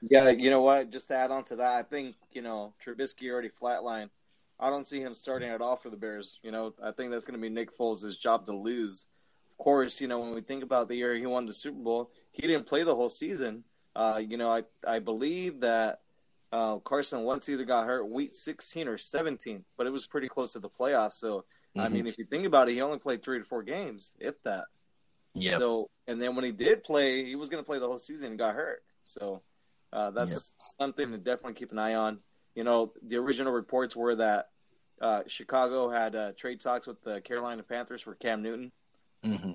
Yeah, 0.00 0.30
you 0.30 0.48
know 0.48 0.62
what? 0.62 0.90
Just 0.90 1.08
to 1.08 1.16
add 1.16 1.32
on 1.32 1.42
to 1.44 1.56
that, 1.56 1.72
I 1.72 1.82
think 1.82 2.16
you 2.32 2.42
know 2.42 2.74
Trubisky 2.84 3.30
already 3.30 3.50
flatlined 3.50 4.10
I 4.60 4.70
don't 4.70 4.86
see 4.86 5.00
him 5.00 5.14
starting 5.14 5.50
at 5.50 5.60
all 5.60 5.76
for 5.76 5.90
the 5.90 5.96
Bears. 5.96 6.38
You 6.42 6.50
know, 6.50 6.74
I 6.82 6.90
think 6.90 7.10
that's 7.10 7.26
going 7.26 7.38
to 7.38 7.42
be 7.42 7.48
Nick 7.48 7.76
Foles' 7.76 8.18
job 8.18 8.46
to 8.46 8.52
lose. 8.52 9.06
Of 9.52 9.58
course, 9.58 10.00
you 10.00 10.08
know, 10.08 10.18
when 10.18 10.34
we 10.34 10.40
think 10.40 10.62
about 10.62 10.88
the 10.88 10.96
year 10.96 11.14
he 11.14 11.26
won 11.26 11.46
the 11.46 11.54
Super 11.54 11.78
Bowl, 11.78 12.10
he 12.32 12.46
didn't 12.46 12.66
play 12.66 12.82
the 12.82 12.94
whole 12.94 13.08
season. 13.08 13.64
Uh, 13.94 14.20
you 14.24 14.36
know, 14.36 14.50
I 14.50 14.64
I 14.86 14.98
believe 14.98 15.60
that 15.60 16.00
uh, 16.52 16.78
Carson 16.78 17.24
Wentz 17.24 17.48
either 17.48 17.64
got 17.64 17.86
hurt 17.86 18.08
week 18.08 18.34
16 18.34 18.88
or 18.88 18.98
17, 18.98 19.64
but 19.76 19.86
it 19.86 19.90
was 19.90 20.06
pretty 20.06 20.28
close 20.28 20.52
to 20.52 20.60
the 20.60 20.68
playoffs. 20.68 21.14
So, 21.14 21.38
mm-hmm. 21.38 21.80
I 21.80 21.88
mean, 21.88 22.06
if 22.06 22.18
you 22.18 22.24
think 22.24 22.46
about 22.46 22.68
it, 22.68 22.72
he 22.72 22.80
only 22.80 22.98
played 22.98 23.22
three 23.22 23.38
to 23.38 23.44
four 23.44 23.62
games, 23.62 24.14
if 24.18 24.40
that. 24.44 24.66
Yeah. 25.40 25.58
So, 25.58 25.88
and 26.06 26.20
then 26.20 26.34
when 26.34 26.44
he 26.44 26.52
did 26.52 26.84
play, 26.84 27.24
he 27.24 27.36
was 27.36 27.48
going 27.48 27.62
to 27.62 27.66
play 27.66 27.78
the 27.78 27.86
whole 27.86 27.98
season 27.98 28.26
and 28.26 28.38
got 28.38 28.54
hurt. 28.54 28.82
So, 29.04 29.42
uh, 29.92 30.10
that's 30.10 30.30
yep. 30.30 30.38
something 30.78 31.12
to 31.12 31.18
definitely 31.18 31.54
keep 31.54 31.72
an 31.72 31.78
eye 31.78 31.94
on 31.94 32.18
you 32.58 32.64
know, 32.64 32.92
the 33.06 33.14
original 33.18 33.52
reports 33.52 33.94
were 33.94 34.16
that 34.16 34.48
uh, 35.00 35.22
Chicago 35.28 35.90
had 35.90 36.16
uh, 36.16 36.32
trade 36.32 36.60
talks 36.60 36.88
with 36.88 37.00
the 37.02 37.20
Carolina 37.20 37.62
Panthers 37.62 38.02
for 38.02 38.16
Cam 38.16 38.42
Newton, 38.42 38.72
mm-hmm. 39.24 39.52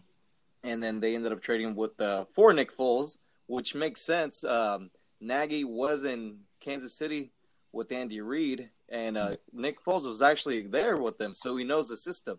and 0.63 0.81
then 0.81 1.01
they 1.01 1.13
ended 1.13 1.33
up 1.33 1.41
trading 1.41 1.75
with 1.75 1.99
uh, 1.99 2.23
for 2.33 2.53
Nick 2.53 2.73
Foles, 2.73 3.17
which 3.47 3.75
makes 3.75 3.99
sense. 3.99 4.45
Um, 4.45 4.89
Nagy 5.19 5.65
was 5.65 6.05
in 6.05 6.37
Kansas 6.61 6.93
City 6.93 7.33
with 7.73 7.91
Andy 7.91 8.21
Reid, 8.21 8.69
and 8.87 9.17
uh, 9.17 9.35
Nick 9.51 9.83
Foles 9.83 10.07
was 10.07 10.21
actually 10.21 10.61
there 10.61 10.95
with 10.95 11.17
them, 11.17 11.33
so 11.33 11.57
he 11.57 11.65
knows 11.65 11.89
the 11.89 11.97
system. 11.97 12.37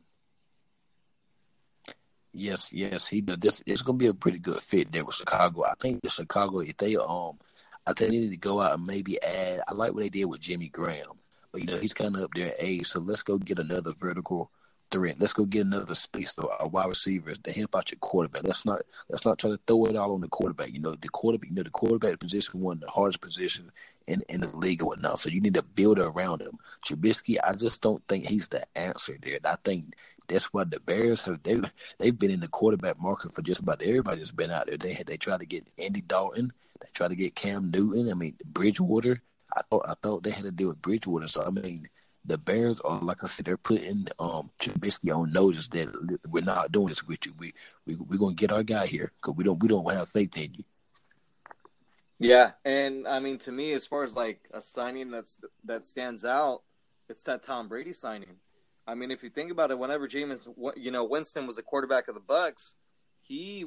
Yes, 2.36 2.72
yes, 2.72 3.06
he 3.06 3.20
does. 3.20 3.36
This 3.38 3.62
it's 3.64 3.82
to 3.82 3.92
be 3.92 4.06
a 4.08 4.14
pretty 4.14 4.40
good 4.40 4.60
fit 4.60 4.90
there 4.90 5.04
with 5.04 5.14
Chicago. 5.14 5.64
I 5.64 5.74
think 5.80 6.02
the 6.02 6.10
Chicago, 6.10 6.58
if 6.58 6.76
they 6.76 6.96
um 6.96 7.38
I 7.86 7.92
think 7.92 8.10
they 8.10 8.18
need 8.18 8.30
to 8.30 8.36
go 8.36 8.60
out 8.60 8.74
and 8.74 8.86
maybe 8.86 9.22
add. 9.22 9.60
I 9.68 9.74
like 9.74 9.92
what 9.92 10.02
they 10.02 10.08
did 10.08 10.24
with 10.24 10.40
Jimmy 10.40 10.68
Graham, 10.68 11.12
but 11.52 11.60
you 11.60 11.68
know 11.68 11.78
he's 11.78 11.94
kind 11.94 12.16
of 12.16 12.22
up 12.22 12.30
there 12.34 12.48
in 12.48 12.54
age, 12.58 12.88
so 12.88 12.98
let's 13.00 13.22
go 13.22 13.38
get 13.38 13.60
another 13.60 13.92
vertical 13.92 14.50
threat. 14.90 15.20
Let's 15.20 15.32
go 15.32 15.44
get 15.44 15.66
another 15.66 15.94
space 15.94 16.32
though, 16.32 16.50
a 16.58 16.66
wide 16.66 16.88
receiver 16.88 17.34
to 17.34 17.52
help 17.52 17.76
out 17.76 17.90
your 17.90 17.98
quarterback. 17.98 18.42
Let's 18.44 18.64
not 18.64 18.82
let's 19.08 19.24
not 19.24 19.38
try 19.38 19.50
to 19.50 19.60
throw 19.66 19.84
it 19.86 19.96
all 19.96 20.14
on 20.14 20.20
the 20.20 20.28
quarterback. 20.28 20.72
You 20.72 20.80
know 20.80 20.96
the 20.96 21.08
quarterback, 21.08 21.50
you 21.50 21.56
know 21.56 21.62
the 21.62 21.70
quarterback 21.70 22.18
position 22.18 22.60
one 22.60 22.80
the 22.80 22.88
hardest 22.88 23.20
position 23.20 23.70
in 24.06 24.22
in 24.28 24.40
the 24.40 24.56
league 24.56 24.82
or 24.82 24.86
whatnot. 24.86 25.18
So 25.20 25.30
you 25.30 25.40
need 25.40 25.54
to 25.54 25.62
build 25.62 25.98
around 25.98 26.42
him. 26.42 26.58
Trubisky, 26.84 27.36
I 27.44 27.54
just 27.54 27.82
don't 27.82 28.02
think 28.08 28.26
he's 28.26 28.48
the 28.48 28.66
answer 28.76 29.18
there. 29.22 29.38
I 29.44 29.56
think 29.64 29.94
that's 30.28 30.52
why 30.52 30.64
the 30.64 30.80
Bears 30.80 31.22
have 31.22 31.42
they 31.42 31.60
they've 31.98 32.18
been 32.18 32.30
in 32.30 32.40
the 32.40 32.48
quarterback 32.48 33.00
market 33.00 33.34
for 33.34 33.42
just 33.42 33.60
about 33.60 33.82
everybody 33.82 34.18
that's 34.18 34.32
been 34.32 34.50
out 34.50 34.66
there. 34.66 34.76
They 34.76 34.92
had 34.92 35.06
they 35.06 35.16
tried 35.16 35.40
to 35.40 35.46
get 35.46 35.66
Andy 35.78 36.00
Dalton. 36.00 36.52
They 36.80 36.88
tried 36.92 37.08
to 37.08 37.16
get 37.16 37.34
Cam 37.34 37.70
Newton. 37.70 38.10
I 38.10 38.14
mean, 38.14 38.36
Bridgewater. 38.44 39.22
I 39.56 39.62
thought 39.70 39.86
I 39.88 39.94
thought 39.94 40.22
they 40.22 40.30
had 40.30 40.44
to 40.44 40.50
deal 40.50 40.68
with 40.68 40.82
Bridgewater. 40.82 41.28
So 41.28 41.42
I 41.42 41.50
mean, 41.50 41.88
the 42.24 42.38
Bears 42.38 42.80
are 42.80 42.98
like 43.00 43.22
I 43.22 43.26
said, 43.26 43.46
they're 43.46 43.56
putting 43.56 44.08
um 44.18 44.50
Trubisky 44.58 45.14
on 45.14 45.32
notice 45.32 45.68
that 45.68 46.20
we're 46.28 46.42
not 46.42 46.72
doing 46.72 46.88
this 46.88 47.06
with 47.06 47.26
you. 47.26 47.34
We 47.38 47.54
we 47.86 47.96
we're 47.96 48.18
gonna 48.18 48.34
get 48.34 48.52
our 48.52 48.62
guy 48.62 48.86
here 48.86 49.12
because 49.20 49.36
we 49.36 49.44
don't 49.44 49.62
we 49.62 49.68
don't 49.68 49.90
have 49.92 50.08
faith 50.08 50.36
in 50.36 50.54
you. 50.54 50.64
Yeah, 52.18 52.52
and 52.64 53.06
I 53.06 53.18
mean 53.18 53.38
to 53.38 53.52
me, 53.52 53.72
as 53.72 53.86
far 53.86 54.04
as 54.04 54.16
like 54.16 54.48
a 54.52 54.62
signing 54.62 55.10
that's 55.10 55.38
that 55.64 55.86
stands 55.86 56.24
out, 56.24 56.62
it's 57.08 57.24
that 57.24 57.42
Tom 57.42 57.68
Brady 57.68 57.92
signing. 57.92 58.36
I 58.86 58.94
mean, 58.94 59.10
if 59.10 59.22
you 59.22 59.30
think 59.30 59.50
about 59.50 59.70
it, 59.70 59.78
whenever 59.78 60.06
Jameis, 60.06 60.48
you 60.76 60.90
know, 60.90 61.04
Winston 61.04 61.46
was 61.46 61.56
the 61.56 61.62
quarterback 61.62 62.08
of 62.08 62.14
the 62.14 62.20
Bucks, 62.20 62.74
he 63.22 63.64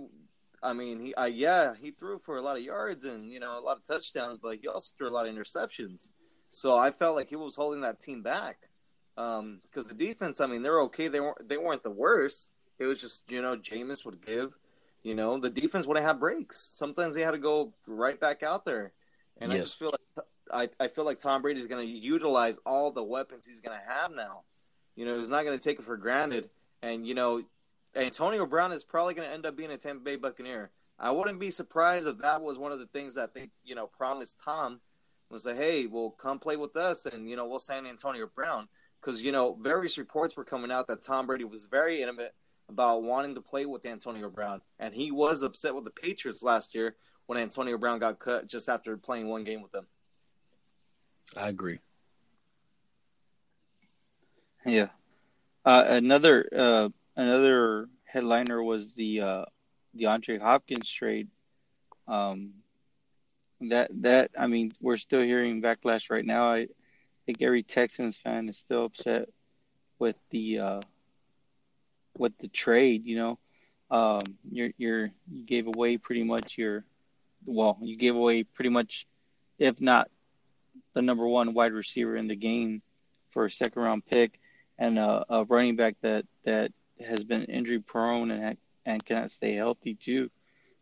I 0.61 0.73
mean, 0.73 0.99
he, 0.99 1.13
uh, 1.13 1.25
yeah, 1.25 1.73
he 1.79 1.91
threw 1.91 2.19
for 2.19 2.37
a 2.37 2.41
lot 2.41 2.57
of 2.57 2.63
yards 2.63 3.05
and 3.05 3.31
you 3.31 3.39
know 3.39 3.59
a 3.59 3.61
lot 3.61 3.77
of 3.77 3.85
touchdowns, 3.85 4.37
but 4.37 4.57
he 4.61 4.67
also 4.67 4.91
threw 4.97 5.09
a 5.09 5.11
lot 5.11 5.27
of 5.27 5.35
interceptions. 5.35 6.09
So 6.49 6.75
I 6.75 6.91
felt 6.91 7.15
like 7.15 7.29
he 7.29 7.35
was 7.35 7.55
holding 7.55 7.81
that 7.81 7.99
team 7.99 8.23
back 8.23 8.69
because 9.15 9.39
um, 9.39 9.61
the 9.73 9.93
defense. 9.93 10.41
I 10.41 10.47
mean, 10.47 10.61
they're 10.61 10.81
okay. 10.81 11.07
They 11.07 11.19
weren't. 11.19 11.47
They 11.47 11.57
weren't 11.57 11.83
the 11.83 11.91
worst. 11.91 12.51
It 12.79 12.85
was 12.85 12.99
just 12.99 13.29
you 13.31 13.41
know 13.41 13.55
Jameis 13.55 14.05
would 14.05 14.25
give. 14.25 14.53
You 15.03 15.15
know, 15.15 15.37
the 15.37 15.49
defense 15.49 15.85
wouldn't 15.85 16.05
have 16.05 16.19
breaks. 16.19 16.59
Sometimes 16.59 17.15
they 17.15 17.21
had 17.21 17.31
to 17.31 17.37
go 17.37 17.73
right 17.87 18.19
back 18.19 18.43
out 18.43 18.65
there, 18.65 18.93
and 19.39 19.51
yes. 19.51 19.59
I 19.59 19.63
just 19.63 19.79
feel 19.79 19.91
like 19.91 20.25
I, 20.51 20.83
I 20.83 20.87
feel 20.87 21.05
like 21.05 21.19
Tom 21.19 21.41
Brady 21.41 21.59
is 21.59 21.67
going 21.67 21.85
to 21.85 21.91
utilize 21.91 22.57
all 22.65 22.91
the 22.91 23.03
weapons 23.03 23.45
he's 23.45 23.59
going 23.59 23.77
to 23.77 23.93
have 23.93 24.11
now. 24.11 24.41
You 24.97 25.05
know, 25.05 25.17
he's 25.17 25.29
not 25.29 25.45
going 25.45 25.57
to 25.57 25.63
take 25.63 25.79
it 25.79 25.85
for 25.85 25.95
granted. 25.95 26.49
And 26.81 27.07
you 27.07 27.13
know, 27.13 27.43
Antonio 27.95 28.45
Brown 28.45 28.73
is 28.73 28.83
probably 28.83 29.13
going 29.13 29.29
to 29.29 29.33
end 29.33 29.45
up 29.45 29.55
being 29.55 29.71
a 29.71 29.77
Tampa 29.77 30.03
Bay 30.03 30.17
Buccaneer. 30.17 30.71
I 30.99 31.11
wouldn't 31.11 31.39
be 31.39 31.51
surprised 31.51 32.07
if 32.07 32.17
that 32.17 32.41
was 32.41 32.57
one 32.57 32.71
of 32.71 32.79
the 32.79 32.87
things 32.87 33.13
that 33.15 33.33
they, 33.33 33.51
you 33.63 33.75
know, 33.75 33.85
promised 33.87 34.39
Tom 34.43 34.81
was 35.29 35.45
like, 35.45 35.55
"Hey, 35.55 35.85
well, 35.85 36.09
come 36.09 36.39
play 36.39 36.57
with 36.57 36.75
us, 36.75 37.05
and 37.05 37.29
you 37.29 37.35
know, 37.35 37.47
we'll 37.47 37.59
sign 37.59 37.85
Antonio 37.85 38.27
Brown." 38.35 38.67
Because 38.99 39.21
you 39.21 39.31
know, 39.31 39.57
various 39.61 39.97
reports 39.97 40.35
were 40.35 40.43
coming 40.43 40.71
out 40.71 40.87
that 40.87 41.03
Tom 41.03 41.27
Brady 41.27 41.43
was 41.43 41.65
very 41.65 42.01
intimate 42.01 42.33
about 42.67 43.03
wanting 43.03 43.35
to 43.35 43.41
play 43.41 43.65
with 43.65 43.85
Antonio 43.85 44.29
Brown, 44.29 44.61
and 44.79 44.93
he 44.93 45.11
was 45.11 45.43
upset 45.43 45.75
with 45.75 45.83
the 45.83 45.91
Patriots 45.91 46.41
last 46.41 46.73
year 46.73 46.95
when 47.27 47.37
Antonio 47.37 47.77
Brown 47.77 47.99
got 47.99 48.17
cut 48.17 48.47
just 48.47 48.67
after 48.67 48.97
playing 48.97 49.27
one 49.27 49.43
game 49.43 49.61
with 49.61 49.71
them. 49.71 49.85
I 51.35 51.49
agree. 51.49 51.79
Yeah. 54.67 54.89
Uh, 55.63 55.85
another 55.87 56.47
uh, 56.55 56.89
another 57.15 57.87
headliner 58.03 58.61
was 58.61 58.93
the 58.93 59.21
uh, 59.21 59.45
DeAndre 59.97 60.41
Hopkins 60.41 60.91
trade. 60.91 61.29
Um, 62.07 62.53
that 63.61 63.89
that 64.01 64.31
I 64.37 64.47
mean, 64.47 64.73
we're 64.81 64.97
still 64.97 65.21
hearing 65.21 65.61
backlash 65.61 66.09
right 66.09 66.25
now. 66.25 66.51
I 66.51 66.67
think 67.25 67.41
every 67.41 67.63
Texans 67.63 68.17
fan 68.17 68.49
is 68.49 68.57
still 68.57 68.85
upset 68.85 69.29
with 69.99 70.15
the 70.31 70.59
uh, 70.59 70.81
with 72.17 72.37
the 72.37 72.49
trade. 72.49 73.05
You 73.05 73.17
know, 73.17 73.39
um, 73.89 74.21
you're 74.51 74.71
you're 74.77 75.11
you 75.31 75.45
gave 75.45 75.67
away 75.67 75.97
pretty 75.97 76.23
much 76.23 76.57
your 76.57 76.83
well, 77.45 77.77
you 77.81 77.95
gave 77.95 78.15
away 78.15 78.43
pretty 78.43 78.69
much, 78.69 79.07
if 79.59 79.79
not 79.79 80.09
the 80.93 81.01
number 81.01 81.25
one 81.25 81.53
wide 81.53 81.71
receiver 81.71 82.17
in 82.17 82.27
the 82.27 82.35
game 82.35 82.81
for 83.31 83.45
a 83.45 83.51
second 83.51 83.81
round 83.81 84.05
pick 84.05 84.39
and 84.79 84.97
a, 84.99 85.25
a 85.29 85.43
running 85.45 85.75
back 85.75 85.95
that 86.01 86.25
that 86.43 86.71
has 87.05 87.23
been 87.23 87.43
injury 87.45 87.79
prone 87.79 88.31
and 88.31 88.57
and 88.85 89.05
cannot 89.05 89.31
stay 89.31 89.53
healthy 89.53 89.95
too. 89.95 90.29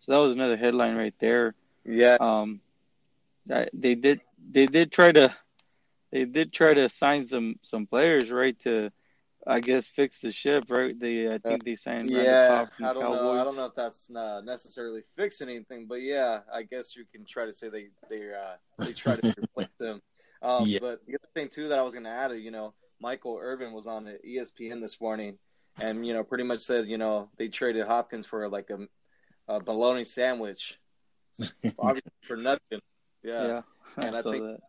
So 0.02 0.12
that 0.12 0.20
was 0.20 0.32
another 0.32 0.58
headline 0.58 0.96
right 0.96 1.16
there. 1.20 1.56
Yeah. 1.84 2.18
Um, 2.20 2.62
they 3.46 3.96
did 3.96 4.22
they 4.52 4.66
did 4.66 4.92
try 4.92 5.12
to 5.12 5.36
they 6.12 6.26
did 6.26 6.54
try 6.54 6.74
to 6.74 6.90
sign 6.90 7.26
some 7.26 7.56
some 7.62 7.86
players 7.88 8.32
right 8.32 8.60
to 8.62 8.92
I 9.48 9.60
guess 9.60 9.88
fix 9.88 10.20
the 10.20 10.32
ship 10.32 10.66
right. 10.70 11.00
They 11.00 11.32
I 11.32 11.38
think 11.38 11.64
they 11.64 11.76
signed 11.76 12.10
yeah. 12.10 12.66
I 12.80 12.94
don't 12.94 13.02
Cowboys. 13.04 13.22
know. 13.22 13.42
I 13.42 13.44
don't 13.44 13.56
know 13.56 13.66
if 13.66 13.76
that's 13.76 14.10
not 14.10 14.44
necessarily 14.44 15.02
fixing 15.16 15.50
anything, 15.50 15.86
but 15.88 16.02
yeah, 16.02 16.40
I 16.52 16.64
guess 16.64 16.96
you 16.96 17.06
can 17.12 17.26
try 17.26 17.46
to 17.46 17.54
say 17.54 17.70
they 17.70 17.88
they 18.10 18.34
uh, 18.34 18.84
they 18.84 18.94
try 18.94 19.18
to 19.18 19.28
replace 19.38 19.70
them. 19.80 20.02
Um, 20.42 20.68
yeah. 20.68 20.80
But 20.80 21.06
the 21.06 21.14
other 21.14 21.30
thing 21.36 21.50
too 21.50 21.68
that 21.68 21.78
I 21.78 21.84
was 21.84 21.94
going 21.94 22.06
to 22.06 22.10
add, 22.10 22.32
you 22.32 22.52
know, 22.52 22.74
Michael 23.06 23.38
Irvin 23.40 23.72
was 23.72 23.86
on 23.86 24.12
ESPN 24.28 24.82
this 24.82 25.00
morning, 25.00 25.38
and 25.80 26.08
you 26.08 26.16
know, 26.16 26.24
pretty 26.24 26.44
much 26.44 26.62
said, 26.62 26.88
you 26.88 26.98
know, 26.98 27.30
they 27.38 27.50
traded 27.50 27.86
Hopkins 27.86 28.26
for 28.26 28.50
like 28.50 28.72
a, 28.72 28.80
a 29.48 29.60
bologna 29.60 30.04
sandwich, 30.04 30.80
obviously 31.78 32.12
for 32.22 32.36
nothing. 32.36 32.82
Yeah, 33.22 33.46
yeah 33.46 33.62
and 33.98 34.16
I, 34.16 34.20
I 34.20 34.22
think. 34.24 34.44
That. 34.44 34.60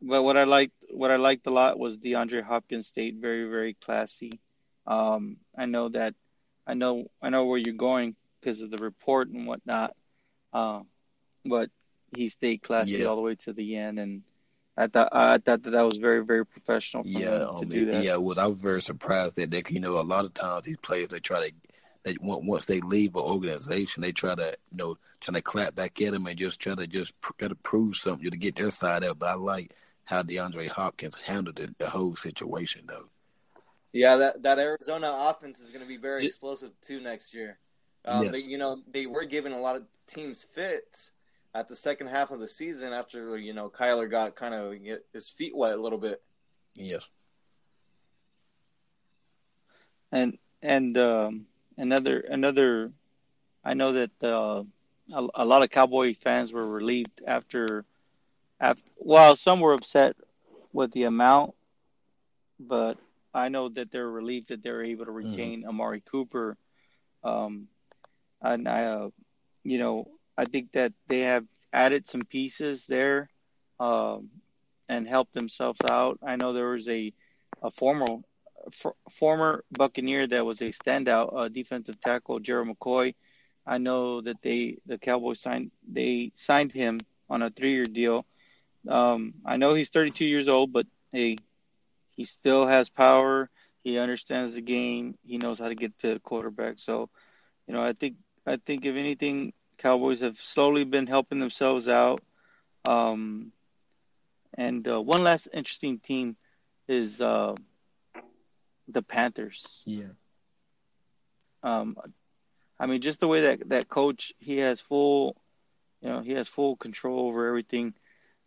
But 0.00 0.22
what 0.22 0.38
I 0.38 0.44
liked, 0.44 0.72
what 0.90 1.10
I 1.10 1.16
liked 1.16 1.46
a 1.46 1.50
lot 1.50 1.78
was 1.78 1.98
DeAndre 1.98 2.42
Hopkins 2.42 2.88
stayed 2.88 3.20
very, 3.20 3.46
very 3.46 3.74
classy. 3.74 4.40
Um, 4.86 5.36
I 5.54 5.66
know 5.66 5.90
that, 5.90 6.14
I 6.66 6.72
know, 6.72 7.08
I 7.20 7.28
know 7.28 7.44
where 7.44 7.58
you're 7.58 7.74
going 7.74 8.16
because 8.40 8.62
of 8.62 8.70
the 8.70 8.78
report 8.78 9.28
and 9.28 9.46
whatnot. 9.46 9.94
Um, 10.54 10.86
but 11.44 11.68
he 12.16 12.30
stayed 12.30 12.62
classy 12.62 13.00
yeah. 13.00 13.04
all 13.04 13.16
the 13.16 13.22
way 13.22 13.34
to 13.44 13.52
the 13.52 13.76
end, 13.76 13.98
and 13.98 14.22
I 14.78 14.86
thought 14.86 15.08
I 15.10 15.38
thought 15.38 15.64
that 15.64 15.70
that 15.70 15.82
was 15.82 15.96
very 15.96 16.24
very 16.24 16.46
professional. 16.46 17.02
yeah, 17.04 17.30
um, 17.30 17.62
to 17.62 17.66
do 17.66 17.86
that. 17.86 18.04
yeah. 18.04 18.14
Well, 18.14 18.38
I 18.38 18.46
was 18.46 18.58
very 18.58 18.80
surprised 18.80 19.34
that 19.34 19.50
they, 19.50 19.64
you 19.68 19.80
know, 19.80 19.98
a 19.98 20.02
lot 20.02 20.24
of 20.24 20.34
times 20.34 20.66
these 20.66 20.76
players 20.76 21.08
they 21.08 21.18
try 21.18 21.48
to, 21.48 21.54
they 22.04 22.16
once 22.20 22.64
they 22.66 22.80
leave 22.80 23.16
an 23.16 23.22
organization, 23.22 24.02
they 24.02 24.12
try 24.12 24.36
to, 24.36 24.56
you 24.70 24.76
know, 24.76 24.96
trying 25.20 25.34
to 25.34 25.42
clap 25.42 25.74
back 25.74 26.00
at 26.00 26.12
them 26.12 26.28
and 26.28 26.38
just 26.38 26.60
try 26.60 26.76
to 26.76 26.86
just 26.86 27.12
try 27.38 27.48
to 27.48 27.56
prove 27.56 27.96
something 27.96 28.30
to 28.30 28.36
get 28.36 28.54
their 28.54 28.70
side 28.70 29.02
up. 29.02 29.18
But 29.18 29.30
I 29.30 29.34
like 29.34 29.74
how 30.04 30.22
DeAndre 30.22 30.68
Hopkins 30.68 31.16
handled 31.26 31.56
the, 31.56 31.74
the 31.78 31.90
whole 31.90 32.14
situation, 32.14 32.84
though. 32.88 33.08
Yeah, 33.92 34.14
that 34.14 34.44
that 34.44 34.60
Arizona 34.60 35.12
offense 35.12 35.58
is 35.58 35.70
going 35.72 35.82
to 35.82 35.88
be 35.88 35.96
very 35.96 36.24
explosive 36.24 36.70
too 36.82 37.00
next 37.00 37.34
year. 37.34 37.58
Um, 38.04 38.26
yes. 38.26 38.32
they, 38.32 38.48
you 38.48 38.58
know, 38.58 38.80
they 38.92 39.06
were 39.06 39.24
giving 39.24 39.52
a 39.52 39.58
lot 39.58 39.74
of 39.74 39.86
teams 40.06 40.44
fits 40.44 41.10
at 41.54 41.68
the 41.68 41.76
second 41.76 42.08
half 42.08 42.30
of 42.30 42.40
the 42.40 42.48
season 42.48 42.92
after 42.92 43.36
you 43.36 43.52
know 43.52 43.68
Kyler 43.70 44.10
got 44.10 44.36
kind 44.36 44.54
of 44.54 44.74
his 45.12 45.30
feet 45.30 45.56
wet 45.56 45.74
a 45.74 45.80
little 45.80 45.98
bit. 45.98 46.22
Yes. 46.74 47.08
And 50.10 50.38
and 50.62 50.96
um, 50.96 51.46
another 51.76 52.20
another, 52.20 52.92
I 53.64 53.74
know 53.74 53.92
that 53.92 54.10
uh, 54.22 54.62
a, 55.12 55.26
a, 55.34 55.44
lot 55.44 55.62
of 55.62 55.70
Cowboy 55.70 56.14
fans 56.14 56.52
were 56.52 56.66
relieved 56.66 57.22
after, 57.26 57.84
after. 58.60 58.82
Well, 58.96 59.36
some 59.36 59.60
were 59.60 59.74
upset 59.74 60.16
with 60.72 60.92
the 60.92 61.04
amount, 61.04 61.54
but 62.58 62.98
I 63.34 63.48
know 63.48 63.68
that 63.70 63.90
they're 63.90 64.10
relieved 64.10 64.48
that 64.48 64.62
they're 64.62 64.84
able 64.84 65.04
to 65.04 65.10
mm-hmm. 65.10 65.30
retain 65.30 65.60
mm-hmm. 65.60 65.68
Amari 65.68 66.02
Cooper. 66.04 66.56
Um, 67.22 67.68
and 68.40 68.68
I, 68.68 68.84
uh, 68.84 69.10
you 69.64 69.78
know, 69.78 70.08
I 70.38 70.46
think 70.46 70.72
that 70.74 70.94
they 71.08 71.20
have 71.22 71.46
added 71.74 72.08
some 72.08 72.22
pieces 72.22 72.86
there 72.86 73.30
um, 73.80 74.30
and 74.88 75.08
helped 75.08 75.34
themselves 75.34 75.80
out. 75.90 76.20
I 76.26 76.36
know 76.36 76.54
there 76.54 76.70
was 76.70 76.88
a 76.88 77.12
a 77.62 77.70
former 77.72 78.06
f- 78.68 78.98
former 79.12 79.64
Buccaneer 79.72 80.26
that 80.28 80.46
was 80.46 80.62
a 80.62 80.72
standout 80.72 81.36
uh, 81.36 81.48
defensive 81.48 82.00
tackle, 82.00 82.40
Gerald 82.40 82.68
McCoy. 82.68 83.14
I 83.66 83.78
know 83.78 84.22
that 84.22 84.42
they 84.42 84.78
the 84.86 84.98
Cowboys 84.98 85.40
signed 85.40 85.72
they 85.88 86.32
signed 86.34 86.72
him 86.72 87.00
on 87.30 87.42
a 87.42 87.50
three 87.50 87.72
year 87.72 87.84
deal. 87.86 88.26
Um, 88.88 89.34
I 89.46 89.56
know 89.58 89.74
he's 89.74 89.90
32 89.90 90.26
years 90.26 90.48
old, 90.48 90.72
but 90.72 90.86
hey, 91.12 91.38
he 92.16 92.24
still 92.24 92.66
has 92.66 92.90
power. 92.90 93.50
He 93.84 93.98
understands 93.98 94.54
the 94.54 94.62
game. 94.62 95.16
He 95.24 95.38
knows 95.38 95.58
how 95.60 95.68
to 95.68 95.74
get 95.76 95.98
to 96.00 96.14
the 96.14 96.20
quarterback. 96.20 96.78
So, 96.78 97.10
you 97.66 97.74
know, 97.74 97.82
I 97.82 97.92
think 97.94 98.16
I 98.46 98.56
think 98.56 98.86
if 98.86 98.96
anything, 98.96 99.52
Cowboys 99.78 100.20
have 100.20 100.40
slowly 100.40 100.84
been 100.84 101.06
helping 101.06 101.38
themselves 101.38 101.88
out. 101.88 102.20
Um, 102.84 103.52
and 104.54 104.86
uh, 104.88 105.00
one 105.00 105.22
last 105.22 105.48
interesting 105.52 105.98
team 105.98 106.36
is 106.88 107.20
uh, 107.20 107.54
the 108.88 109.02
Panthers. 109.02 109.82
Yeah. 109.86 110.12
Um, 111.62 111.96
I 112.78 112.86
mean, 112.86 113.00
just 113.00 113.20
the 113.20 113.28
way 113.28 113.42
that 113.42 113.68
that 113.68 113.88
coach 113.88 114.32
he 114.38 114.58
has 114.58 114.80
full, 114.80 115.36
you 116.00 116.08
know, 116.08 116.20
he 116.20 116.32
has 116.32 116.48
full 116.48 116.76
control 116.76 117.28
over 117.28 117.46
everything. 117.46 117.94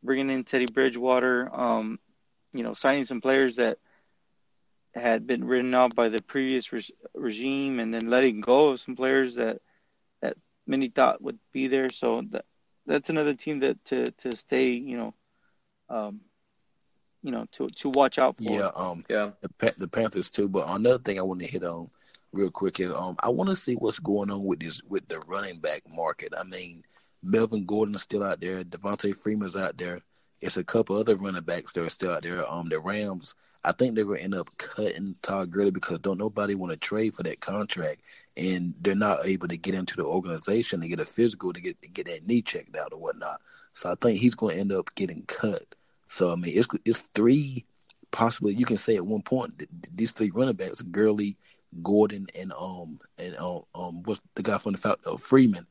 Bringing 0.03 0.31
in 0.31 0.43
Teddy 0.43 0.65
Bridgewater, 0.65 1.49
um, 1.53 1.99
you 2.53 2.63
know, 2.63 2.73
signing 2.73 3.03
some 3.03 3.21
players 3.21 3.57
that 3.57 3.77
had 4.95 5.27
been 5.27 5.43
written 5.43 5.73
off 5.75 5.93
by 5.93 6.09
the 6.09 6.21
previous 6.23 6.73
re- 6.73 6.83
regime, 7.13 7.79
and 7.79 7.93
then 7.93 8.09
letting 8.09 8.41
go 8.41 8.69
of 8.69 8.79
some 8.79 8.95
players 8.95 9.35
that 9.35 9.61
many 10.67 10.89
thought 10.89 11.21
would 11.21 11.39
be 11.51 11.67
there. 11.67 11.89
So 11.89 12.23
that 12.31 12.45
that's 12.85 13.09
another 13.09 13.33
team 13.33 13.59
that 13.59 13.83
to 13.85 14.11
to 14.11 14.35
stay, 14.35 14.69
you 14.69 14.97
know, 14.97 15.13
um, 15.89 16.21
you 17.23 17.31
know, 17.31 17.45
to 17.53 17.67
to 17.69 17.89
watch 17.89 18.17
out 18.19 18.37
for. 18.37 18.51
Yeah, 18.51 18.71
um, 18.75 19.05
yeah, 19.09 19.31
the, 19.41 19.73
the 19.77 19.87
Panthers 19.87 20.31
too. 20.31 20.47
But 20.47 20.67
another 20.67 20.99
thing 20.99 21.19
I 21.19 21.23
want 21.23 21.41
to 21.41 21.47
hit 21.47 21.63
on 21.63 21.89
real 22.33 22.51
quick 22.51 22.79
is 22.79 22.91
um, 22.91 23.15
I 23.19 23.29
want 23.29 23.49
to 23.49 23.55
see 23.55 23.75
what's 23.75 23.99
going 23.99 24.31
on 24.31 24.43
with 24.43 24.59
this 24.59 24.81
with 24.83 25.07
the 25.07 25.19
running 25.27 25.59
back 25.59 25.83
market. 25.89 26.33
I 26.37 26.43
mean, 26.43 26.83
Melvin 27.23 27.65
Gordon's 27.65 28.01
still 28.01 28.23
out 28.23 28.41
there, 28.41 28.63
Devonta 28.63 29.15
Freeman's 29.17 29.55
out 29.55 29.77
there. 29.77 30.01
It's 30.39 30.57
a 30.57 30.63
couple 30.63 30.95
other 30.97 31.15
running 31.17 31.43
backs 31.43 31.73
that 31.73 31.85
are 31.85 31.89
still 31.89 32.13
out 32.13 32.23
there. 32.23 32.49
Um, 32.51 32.67
the 32.69 32.79
Rams 32.79 33.35
I 33.63 33.71
think 33.71 33.95
they're 33.95 34.05
gonna 34.05 34.19
end 34.19 34.35
up 34.35 34.49
cutting 34.57 35.15
Todd 35.21 35.51
Gurley 35.51 35.71
because 35.71 35.99
don't 35.99 36.17
nobody 36.17 36.55
want 36.55 36.71
to 36.71 36.77
trade 36.77 37.13
for 37.13 37.23
that 37.23 37.41
contract, 37.41 38.01
and 38.35 38.73
they're 38.81 38.95
not 38.95 39.25
able 39.25 39.47
to 39.47 39.57
get 39.57 39.75
into 39.75 39.95
the 39.95 40.03
organization 40.03 40.81
to 40.81 40.87
get 40.87 40.99
a 40.99 41.05
physical 41.05 41.53
to 41.53 41.61
get 41.61 41.81
to 41.81 41.87
get 41.89 42.07
that 42.07 42.25
knee 42.25 42.41
checked 42.41 42.75
out 42.75 42.93
or 42.93 42.99
whatnot. 42.99 43.39
So 43.73 43.91
I 43.91 43.95
think 43.95 44.19
he's 44.19 44.35
to 44.35 44.49
end 44.49 44.71
up 44.71 44.93
getting 44.95 45.23
cut. 45.23 45.63
So 46.07 46.31
I 46.31 46.35
mean, 46.35 46.57
it's 46.57 46.67
it's 46.85 46.99
three 47.13 47.65
possibly 48.11 48.53
you 48.53 48.65
can 48.65 48.77
say 48.77 48.95
at 48.95 49.05
one 49.05 49.21
point 49.21 49.63
these 49.95 50.11
three 50.11 50.31
running 50.31 50.55
backs, 50.55 50.81
Gurley, 50.81 51.37
Gordon, 51.81 52.27
and 52.35 52.51
um 52.53 52.99
and 53.17 53.35
um 53.37 53.63
um 53.73 54.03
what's 54.03 54.21
the 54.35 54.43
guy 54.43 54.57
from 54.57 54.73
the 54.73 54.77
Falcons, 54.77 55.07
uh, 55.07 55.17
Freeman 55.17 55.65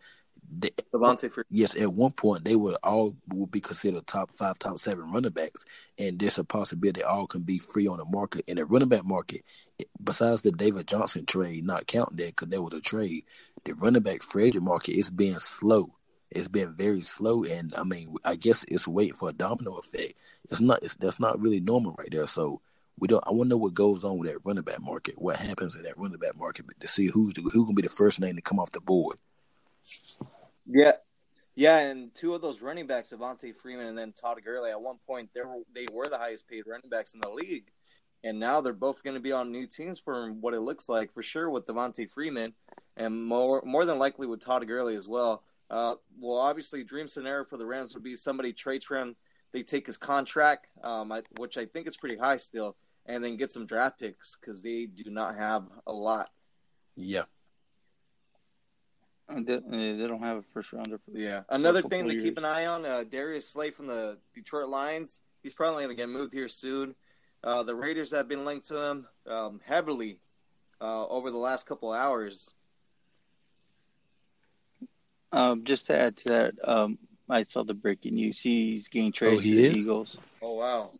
they, 0.58 0.70
Devonta 0.92 1.30
Freeman. 1.30 1.46
Yes, 1.50 1.74
at 1.76 1.92
one 1.92 2.12
point 2.12 2.44
they 2.44 2.56
would 2.56 2.76
all 2.82 3.14
would 3.28 3.50
be 3.50 3.60
considered 3.60 4.06
top 4.06 4.30
five, 4.32 4.58
top 4.58 4.78
seven 4.78 5.10
running 5.12 5.30
backs, 5.30 5.64
and 5.98 6.18
there's 6.18 6.38
a 6.38 6.44
possibility 6.44 7.02
all 7.02 7.26
can 7.26 7.42
be 7.42 7.58
free 7.58 7.86
on 7.86 7.98
the 7.98 8.04
market. 8.04 8.44
In 8.48 8.56
the 8.56 8.64
running 8.64 8.88
back 8.88 9.04
market, 9.04 9.44
besides 10.02 10.42
the 10.42 10.52
David 10.52 10.86
Johnson 10.86 11.26
trade, 11.26 11.64
not 11.64 11.86
counting 11.86 12.16
that 12.16 12.36
because 12.36 12.48
there 12.48 12.62
was 12.62 12.74
a 12.74 12.80
trade, 12.80 13.24
the 13.64 13.74
running 13.74 14.02
back 14.02 14.22
free 14.22 14.44
agent 14.44 14.64
market 14.64 14.92
is 14.92 15.10
being 15.10 15.38
slow. 15.38 15.94
It's 16.30 16.48
been 16.48 16.74
very 16.74 17.02
slow, 17.02 17.44
and 17.44 17.74
I 17.74 17.82
mean, 17.82 18.14
I 18.24 18.36
guess 18.36 18.64
it's 18.68 18.86
waiting 18.86 19.16
for 19.16 19.30
a 19.30 19.32
domino 19.32 19.76
effect. 19.76 20.14
It's 20.50 20.60
not. 20.60 20.82
It's 20.82 20.94
that's 20.96 21.18
not 21.18 21.40
really 21.40 21.60
normal 21.60 21.96
right 21.98 22.08
there. 22.10 22.28
So 22.28 22.60
we 22.98 23.08
don't. 23.08 23.24
I 23.26 23.30
want 23.32 23.48
to 23.48 23.50
know 23.50 23.56
what 23.56 23.74
goes 23.74 24.04
on 24.04 24.18
with 24.18 24.30
that 24.30 24.38
running 24.44 24.62
back 24.62 24.80
market. 24.80 25.20
What 25.20 25.36
happens 25.36 25.74
in 25.74 25.82
that 25.82 25.98
running 25.98 26.18
back 26.18 26.36
market 26.36 26.66
to 26.78 26.88
see 26.88 27.06
who's 27.06 27.34
the, 27.34 27.42
who 27.42 27.64
gonna 27.64 27.74
be 27.74 27.82
the 27.82 27.88
first 27.88 28.20
name 28.20 28.36
to 28.36 28.42
come 28.42 28.60
off 28.60 28.70
the 28.70 28.80
board. 28.80 29.16
Yeah, 30.72 30.92
Yeah, 31.54 31.78
and 31.78 32.14
two 32.14 32.34
of 32.34 32.42
those 32.42 32.62
running 32.62 32.86
backs, 32.86 33.10
Devonta 33.10 33.54
Freeman 33.54 33.86
and 33.86 33.98
then 33.98 34.12
Todd 34.12 34.38
Gurley, 34.44 34.70
at 34.70 34.80
one 34.80 34.98
point 35.06 35.30
they 35.34 35.42
were 35.42 35.62
they 35.74 35.86
were 35.92 36.08
the 36.08 36.18
highest 36.18 36.48
paid 36.48 36.64
running 36.66 36.88
backs 36.88 37.14
in 37.14 37.20
the 37.20 37.30
league, 37.30 37.70
and 38.22 38.38
now 38.38 38.60
they're 38.60 38.72
both 38.72 39.02
going 39.02 39.14
to 39.14 39.20
be 39.20 39.32
on 39.32 39.50
new 39.50 39.66
teams 39.66 39.98
for 39.98 40.30
what 40.32 40.54
it 40.54 40.60
looks 40.60 40.88
like 40.88 41.12
for 41.12 41.22
sure 41.22 41.50
with 41.50 41.66
Devonta 41.66 42.10
Freeman, 42.10 42.54
and 42.96 43.24
more 43.24 43.62
more 43.64 43.84
than 43.84 43.98
likely 43.98 44.26
with 44.26 44.40
Todd 44.40 44.66
Gurley 44.66 44.96
as 44.96 45.08
well. 45.08 45.42
Uh, 45.68 45.94
well, 46.18 46.38
obviously, 46.38 46.82
dream 46.82 47.08
scenario 47.08 47.44
for 47.44 47.56
the 47.56 47.66
Rams 47.66 47.94
would 47.94 48.02
be 48.02 48.16
somebody 48.16 48.52
trades 48.52 48.84
for 48.84 48.96
him, 48.96 49.14
they 49.52 49.62
take 49.62 49.86
his 49.86 49.96
contract, 49.96 50.66
um, 50.82 51.10
I, 51.12 51.22
which 51.38 51.56
I 51.56 51.66
think 51.66 51.88
is 51.88 51.96
pretty 51.96 52.16
high 52.16 52.36
still, 52.36 52.76
and 53.06 53.22
then 53.22 53.36
get 53.36 53.50
some 53.50 53.66
draft 53.66 53.98
picks 53.98 54.36
because 54.36 54.62
they 54.62 54.86
do 54.86 55.10
not 55.10 55.36
have 55.36 55.64
a 55.86 55.92
lot. 55.92 56.30
Yeah. 56.96 57.24
They, 59.32 59.42
they 59.42 60.06
don't 60.06 60.22
have 60.22 60.38
a 60.38 60.42
first 60.52 60.72
rounder. 60.72 61.00
yeah. 61.12 61.42
Another 61.48 61.82
thing 61.82 62.08
to 62.08 62.12
years. 62.12 62.24
keep 62.24 62.38
an 62.38 62.44
eye 62.44 62.66
on: 62.66 62.84
uh, 62.84 63.04
Darius 63.08 63.48
Slay 63.48 63.70
from 63.70 63.86
the 63.86 64.18
Detroit 64.34 64.68
Lions. 64.68 65.20
He's 65.42 65.54
probably 65.54 65.84
going 65.84 65.96
to 65.96 66.00
get 66.00 66.08
moved 66.08 66.32
here 66.32 66.48
soon. 66.48 66.94
Uh, 67.42 67.62
the 67.62 67.74
Raiders 67.74 68.10
have 68.10 68.28
been 68.28 68.44
linked 68.44 68.68
to 68.68 68.76
him 68.76 69.06
um, 69.26 69.60
heavily 69.64 70.20
uh, 70.80 71.06
over 71.06 71.30
the 71.30 71.38
last 71.38 71.66
couple 71.66 71.92
hours. 71.92 72.52
Um, 75.32 75.64
just 75.64 75.86
to 75.86 75.98
add 75.98 76.16
to 76.18 76.28
that, 76.28 76.54
um, 76.68 76.98
I 77.28 77.44
saw 77.44 77.62
the 77.62 77.74
breaking 77.74 78.14
news. 78.14 78.40
He's 78.40 78.88
getting 78.88 79.12
traded 79.12 79.38
oh, 79.38 79.42
he 79.42 79.50
to 79.50 79.56
the 79.56 79.78
Eagles. 79.78 80.18
Oh 80.42 80.54
wow! 80.54 80.90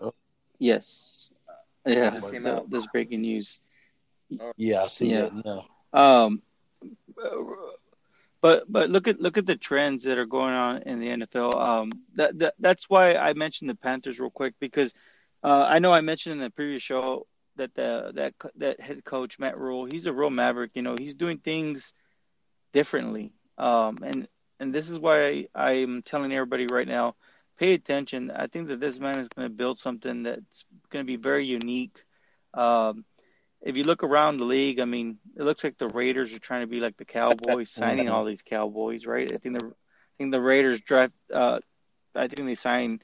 Oh. 0.00 0.14
Yes, 0.58 1.30
yeah. 1.84 2.10
This 2.10 2.24
came 2.24 2.46
out. 2.46 2.70
This 2.70 2.86
breaking 2.86 3.22
news. 3.22 3.58
Yeah, 4.56 4.84
I 4.84 4.86
see 4.86 5.10
yeah. 5.10 5.22
that 5.22 5.44
now. 5.44 5.66
Um, 5.92 6.42
but 8.40 8.70
but 8.70 8.90
look 8.90 9.08
at 9.08 9.20
look 9.20 9.38
at 9.38 9.46
the 9.46 9.56
trends 9.56 10.04
that 10.04 10.18
are 10.18 10.26
going 10.26 10.54
on 10.54 10.82
in 10.82 11.00
the 11.00 11.08
NFL. 11.08 11.54
Um, 11.54 11.90
that, 12.14 12.38
that 12.38 12.54
that's 12.58 12.88
why 12.88 13.14
I 13.14 13.32
mentioned 13.32 13.70
the 13.70 13.74
Panthers 13.74 14.18
real 14.18 14.30
quick 14.30 14.54
because 14.60 14.92
uh, 15.42 15.64
I 15.68 15.78
know 15.78 15.92
I 15.92 16.00
mentioned 16.00 16.34
in 16.34 16.40
the 16.40 16.50
previous 16.50 16.82
show 16.82 17.26
that 17.56 17.74
the 17.74 18.12
that 18.14 18.34
that 18.56 18.80
head 18.80 19.04
coach 19.04 19.38
Matt 19.38 19.58
Rhule, 19.58 19.86
he's 19.86 20.06
a 20.06 20.12
real 20.12 20.30
maverick. 20.30 20.72
You 20.74 20.82
know, 20.82 20.96
he's 20.98 21.14
doing 21.16 21.38
things 21.38 21.92
differently. 22.72 23.32
Um, 23.58 23.98
and 24.02 24.28
and 24.60 24.74
this 24.74 24.88
is 24.88 24.98
why 24.98 25.46
I, 25.54 25.70
I'm 25.72 26.02
telling 26.02 26.32
everybody 26.32 26.66
right 26.66 26.88
now, 26.88 27.16
pay 27.58 27.74
attention. 27.74 28.30
I 28.30 28.46
think 28.46 28.68
that 28.68 28.80
this 28.80 28.98
man 28.98 29.18
is 29.18 29.28
going 29.28 29.48
to 29.48 29.54
build 29.54 29.78
something 29.78 30.22
that's 30.22 30.64
going 30.90 31.04
to 31.04 31.06
be 31.06 31.16
very 31.16 31.44
unique. 31.44 31.96
Um, 32.54 33.04
if 33.62 33.76
you 33.76 33.84
look 33.84 34.02
around 34.02 34.38
the 34.38 34.44
league, 34.44 34.80
I 34.80 34.84
mean, 34.84 35.18
it 35.36 35.42
looks 35.42 35.64
like 35.64 35.78
the 35.78 35.88
Raiders 35.88 36.32
are 36.32 36.38
trying 36.38 36.62
to 36.62 36.66
be 36.66 36.80
like 36.80 36.96
the 36.96 37.04
Cowboys, 37.04 37.70
signing 37.74 38.08
all 38.08 38.24
these 38.24 38.42
Cowboys, 38.42 39.06
right? 39.06 39.30
I 39.30 39.36
think 39.36 39.58
the 39.58 39.66
I 39.66 40.14
think 40.16 40.32
the 40.32 40.40
Raiders 40.40 40.80
draft. 40.80 41.14
Uh, 41.32 41.60
I 42.14 42.28
think 42.28 42.48
they 42.48 42.54
signed. 42.54 43.02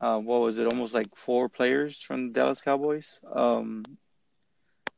Uh, 0.00 0.18
what 0.18 0.40
was 0.40 0.58
it? 0.58 0.66
Almost 0.66 0.92
like 0.92 1.14
four 1.16 1.48
players 1.48 1.98
from 2.00 2.28
the 2.28 2.32
Dallas 2.34 2.60
Cowboys. 2.60 3.18
Um, 3.32 3.84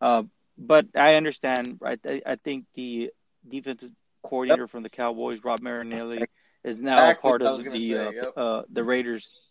uh, 0.01 0.25
but 0.57 0.87
I 0.95 1.15
understand, 1.15 1.79
right? 1.81 2.01
I, 2.05 2.21
I 2.27 2.37
think 2.37 2.65
the 2.75 3.13
defensive 3.49 3.93
coordinator 4.23 4.63
yep. 4.63 4.71
from 4.71 4.83
the 4.83 4.91
Cowboys, 4.91 5.45
Rod 5.45 5.63
Marinelli, 5.63 6.25
is 6.65 6.81
now 6.81 6.97
exactly 6.97 7.29
part 7.29 7.43
of 7.43 7.63
the 7.63 7.93
say, 7.93 7.95
uh, 7.95 8.11
yep. 8.11 8.33
uh, 8.37 8.63
the 8.71 8.83
Raiders. 8.83 9.51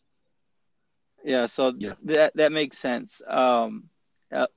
Yeah, 1.24 1.46
so 1.46 1.74
yeah. 1.78 1.94
that 2.04 2.36
that 2.36 2.52
makes 2.52 2.78
sense. 2.78 3.22
Um, 3.26 3.86
uh, 4.32 4.48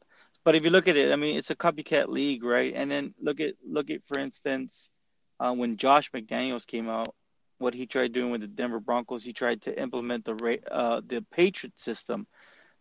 but 0.45 0.55
if 0.55 0.65
you 0.65 0.71
look 0.71 0.89
at 0.89 0.97
it, 0.97 1.13
I 1.13 1.17
mean, 1.17 1.37
it's 1.37 1.51
a 1.51 1.57
copycat 1.57 2.09
league, 2.09 2.45
right? 2.45 2.73
And 2.75 2.91
then 2.91 3.15
look 3.21 3.41
at 3.41 3.55
look 3.67 3.91
at 3.91 4.01
for 4.07 4.19
instance, 4.19 4.91
uh, 5.39 5.53
when 5.53 5.77
Josh 5.77 6.11
McDaniels 6.13 6.67
came 6.67 6.89
out, 6.89 7.15
what 7.59 7.75
he 7.75 7.87
tried 7.87 8.13
doing 8.13 8.31
with 8.31 8.41
the 8.41 8.47
Denver 8.47 8.81
Broncos, 8.81 9.25
he 9.25 9.33
tried 9.33 9.63
to 9.63 9.81
implement 9.81 10.25
the 10.25 10.59
uh, 10.71 11.01
the 11.07 11.25
Patriot 11.31 11.79
system, 11.79 12.27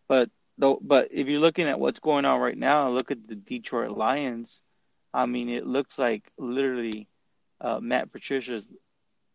but 0.08 0.30
though, 0.58 0.78
but 0.80 1.08
if 1.10 1.26
you're 1.26 1.40
looking 1.40 1.66
at 1.66 1.80
what's 1.80 2.00
going 2.00 2.24
on 2.24 2.40
right 2.40 2.56
now, 2.56 2.90
look 2.90 3.10
at 3.10 3.26
the 3.26 3.34
Detroit 3.34 3.96
Lions. 3.96 4.60
I 5.12 5.26
mean, 5.26 5.48
it 5.48 5.66
looks 5.66 5.98
like 5.98 6.30
literally 6.38 7.08
uh, 7.60 7.80
Matt 7.80 8.12
Patricia's 8.12 8.68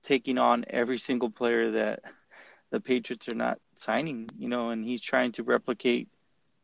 taking 0.03 0.37
on 0.37 0.65
every 0.69 0.97
single 0.97 1.29
player 1.29 1.71
that 1.71 1.99
the 2.71 2.79
Patriots 2.79 3.27
are 3.27 3.35
not 3.35 3.59
signing, 3.75 4.29
you 4.37 4.47
know, 4.47 4.69
and 4.69 4.85
he's 4.85 5.01
trying 5.01 5.33
to 5.33 5.43
replicate 5.43 6.07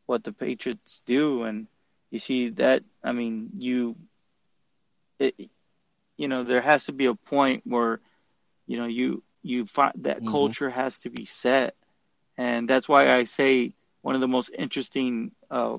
what 0.06 0.24
the 0.24 0.32
Patriots 0.32 1.02
do. 1.06 1.44
And 1.44 1.66
you 2.10 2.18
see 2.18 2.50
that, 2.50 2.82
I 3.02 3.12
mean, 3.12 3.50
you, 3.58 3.96
it, 5.18 5.34
you 6.16 6.28
know, 6.28 6.44
there 6.44 6.60
has 6.60 6.84
to 6.86 6.92
be 6.92 7.06
a 7.06 7.14
point 7.14 7.62
where, 7.64 8.00
you 8.66 8.78
know, 8.78 8.86
you, 8.86 9.22
you 9.42 9.66
find 9.66 9.92
that 9.98 10.18
mm-hmm. 10.18 10.30
culture 10.30 10.70
has 10.70 10.98
to 11.00 11.10
be 11.10 11.26
set. 11.26 11.74
And 12.36 12.68
that's 12.68 12.88
why 12.88 13.12
I 13.12 13.24
say 13.24 13.74
one 14.02 14.14
of 14.14 14.20
the 14.20 14.28
most 14.28 14.50
interesting 14.56 15.32
uh, 15.50 15.78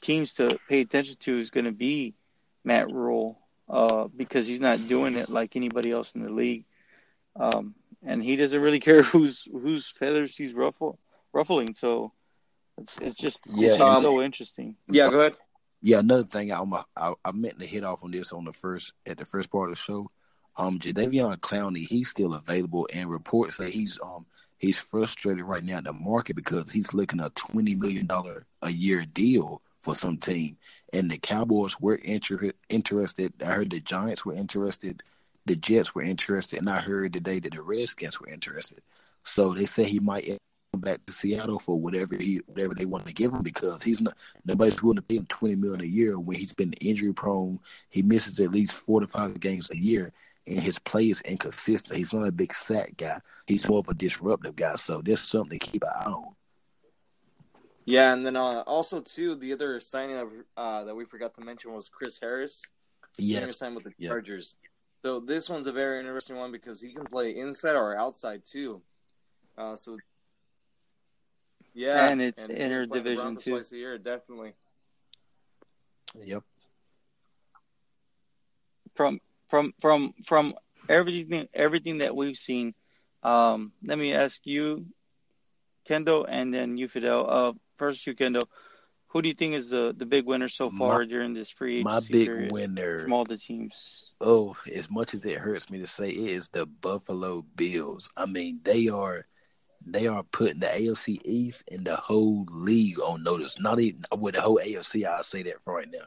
teams 0.00 0.34
to 0.34 0.58
pay 0.68 0.80
attention 0.80 1.16
to 1.20 1.38
is 1.38 1.50
going 1.50 1.66
to 1.66 1.72
be 1.72 2.14
Matt 2.64 2.90
Rhule 2.90 3.38
uh, 3.68 4.08
because 4.14 4.46
he's 4.46 4.60
not 4.60 4.88
doing 4.88 5.14
it 5.14 5.28
like 5.28 5.56
anybody 5.56 5.90
else 5.90 6.14
in 6.14 6.22
the 6.22 6.30
league. 6.30 6.64
Um, 7.36 7.74
and 8.04 8.22
he 8.22 8.36
doesn't 8.36 8.60
really 8.60 8.80
care 8.88 9.02
whose 9.02 9.48
whose 9.50 9.88
feathers 9.88 10.36
he's 10.36 10.54
ruffle, 10.54 10.98
ruffling. 11.32 11.74
So 11.74 12.12
it's 12.78 12.98
it's 13.00 13.14
just 13.14 13.40
yeah, 13.46 13.72
it's 13.72 13.80
um, 13.80 14.02
so 14.02 14.22
interesting. 14.22 14.76
Yeah, 14.88 15.10
go 15.10 15.20
ahead. 15.20 15.34
Yeah, 15.80 15.98
another 15.98 16.24
thing 16.24 16.52
I, 16.52 16.62
I 16.96 17.14
I 17.24 17.32
meant 17.32 17.60
to 17.60 17.66
hit 17.66 17.84
off 17.84 18.02
on 18.04 18.10
this 18.10 18.32
on 18.32 18.44
the 18.44 18.52
first 18.52 18.92
at 19.06 19.18
the 19.18 19.24
first 19.24 19.50
part 19.50 19.70
of 19.70 19.76
the 19.76 19.80
show. 19.80 20.10
Um, 20.56 20.80
Jadeveon 20.80 21.38
Clowney, 21.38 21.86
he's 21.86 22.08
still 22.08 22.34
available, 22.34 22.88
and 22.92 23.08
reports 23.08 23.58
say 23.58 23.70
he's 23.70 23.98
um 24.02 24.26
he's 24.58 24.78
frustrated 24.78 25.44
right 25.44 25.64
now 25.64 25.78
in 25.78 25.84
the 25.84 25.92
market 25.92 26.36
because 26.36 26.70
he's 26.70 26.92
looking 26.94 27.20
a 27.20 27.30
twenty 27.30 27.74
million 27.74 28.06
dollar 28.06 28.46
a 28.62 28.70
year 28.70 29.04
deal 29.04 29.62
for 29.78 29.94
some 29.94 30.18
team, 30.18 30.56
and 30.92 31.10
the 31.10 31.18
Cowboys 31.18 31.78
were 31.80 31.94
inter- 31.94 32.52
interested. 32.68 33.32
I 33.40 33.52
heard 33.52 33.70
the 33.70 33.80
Giants 33.80 34.24
were 34.24 34.34
interested, 34.34 35.02
the 35.46 35.54
Jets 35.54 35.94
were 35.94 36.02
interested, 36.02 36.58
and 36.58 36.68
I 36.68 36.80
heard 36.80 37.12
today 37.12 37.38
that 37.38 37.54
the 37.54 37.62
Redskins 37.62 38.20
were 38.20 38.28
interested. 38.28 38.80
So 39.22 39.54
they 39.54 39.66
say 39.66 39.84
he 39.84 40.00
might 40.00 40.26
come 40.26 40.38
back 40.76 41.04
to 41.06 41.12
Seattle 41.12 41.58
for 41.58 41.78
whatever 41.78 42.16
he 42.16 42.40
whatever 42.46 42.74
they 42.74 42.84
want 42.84 43.06
to 43.06 43.12
give 43.12 43.32
him 43.32 43.42
because 43.42 43.82
he's 43.82 44.00
not 44.00 44.16
nobody's 44.44 44.82
willing 44.82 44.96
to 44.96 45.02
pay 45.02 45.16
him 45.16 45.26
twenty 45.26 45.56
million 45.56 45.80
a 45.80 45.84
year 45.84 46.18
when 46.18 46.36
he's 46.36 46.52
been 46.52 46.72
injury 46.74 47.12
prone. 47.12 47.58
He 47.88 48.02
misses 48.02 48.38
at 48.40 48.52
least 48.52 48.74
four 48.74 49.00
to 49.00 49.06
five 49.06 49.40
games 49.40 49.70
a 49.70 49.76
year, 49.76 50.12
and 50.46 50.60
his 50.60 50.78
play 50.78 51.08
is 51.08 51.20
inconsistent. 51.22 51.96
He's 51.96 52.12
not 52.12 52.28
a 52.28 52.32
big 52.32 52.54
sack 52.54 52.96
guy. 52.96 53.20
He's 53.46 53.68
more 53.68 53.78
of 53.78 53.88
a 53.88 53.94
disruptive 53.94 54.56
guy. 54.56 54.76
So 54.76 55.00
there's 55.02 55.22
something 55.22 55.58
to 55.58 55.66
keep 55.66 55.82
an 55.82 55.90
eye 55.94 56.10
on. 56.10 56.34
Yeah, 57.84 58.12
and 58.12 58.26
then 58.26 58.36
uh, 58.36 58.62
also 58.66 59.00
too, 59.00 59.34
the 59.34 59.52
other 59.54 59.80
signing 59.80 60.16
that 60.16 60.28
uh, 60.56 60.84
that 60.84 60.94
we 60.94 61.06
forgot 61.06 61.34
to 61.36 61.40
mention 61.40 61.72
was 61.72 61.88
Chris 61.88 62.18
Harris. 62.20 62.62
Yeah, 63.16 63.48
signed 63.50 63.74
with 63.74 63.84
the 63.84 64.06
Chargers. 64.06 64.56
So 65.02 65.20
this 65.20 65.48
one's 65.48 65.66
a 65.66 65.72
very 65.72 66.00
interesting 66.00 66.36
one 66.36 66.52
because 66.52 66.80
he 66.80 66.92
can 66.92 67.04
play 67.04 67.36
inside 67.36 67.76
or 67.76 67.96
outside 67.96 68.42
too. 68.44 68.82
Uh, 69.56 69.74
so 69.74 69.96
yeah, 71.74 72.08
and 72.08 72.20
it's 72.20 72.42
and 72.42 72.92
division 72.92 73.36
too. 73.36 73.52
Twice 73.52 73.72
a 73.72 73.76
year, 73.76 73.98
definitely. 73.98 74.52
Yep. 76.20 76.42
From 78.94 79.20
from 79.48 79.74
from 79.80 80.14
from 80.26 80.54
everything 80.88 81.48
everything 81.54 81.98
that 81.98 82.16
we've 82.16 82.36
seen, 82.36 82.74
um, 83.22 83.72
let 83.84 83.98
me 83.98 84.12
ask 84.14 84.40
you, 84.44 84.86
Kendall, 85.86 86.24
and 86.24 86.52
then 86.52 86.76
you, 86.76 86.88
Fidel. 86.88 87.26
Uh, 87.28 87.52
first, 87.76 88.06
you, 88.06 88.14
Kendall. 88.14 88.48
Who 89.08 89.22
do 89.22 89.28
you 89.28 89.34
think 89.34 89.54
is 89.54 89.70
the, 89.70 89.94
the 89.96 90.04
big 90.04 90.26
winner 90.26 90.48
so 90.48 90.70
far 90.70 90.98
my, 90.98 91.06
during 91.06 91.32
this 91.32 91.48
free 91.48 91.82
My 91.82 92.00
big 92.10 92.52
winner 92.52 93.04
from 93.04 93.14
all 93.14 93.24
the 93.24 93.38
teams. 93.38 94.12
Oh, 94.20 94.54
as 94.72 94.90
much 94.90 95.14
as 95.14 95.24
it 95.24 95.38
hurts 95.38 95.70
me 95.70 95.78
to 95.78 95.86
say, 95.86 96.10
it 96.10 96.28
is 96.28 96.48
the 96.50 96.66
Buffalo 96.66 97.42
Bills. 97.56 98.10
I 98.18 98.26
mean, 98.26 98.60
they 98.62 98.88
are 98.88 99.24
they 99.84 100.06
are 100.06 100.22
putting 100.24 100.60
the 100.60 100.66
AFC 100.66 101.20
East 101.24 101.62
and 101.70 101.86
the 101.86 101.96
whole 101.96 102.46
league 102.50 103.00
on 103.00 103.22
notice. 103.22 103.58
Not 103.58 103.80
even 103.80 104.02
with 104.18 104.34
the 104.34 104.40
whole 104.40 104.60
AFC. 104.62 105.04
I'll 105.04 105.22
say 105.22 105.42
that 105.44 105.62
for 105.64 105.74
right 105.74 105.90
now. 105.90 106.06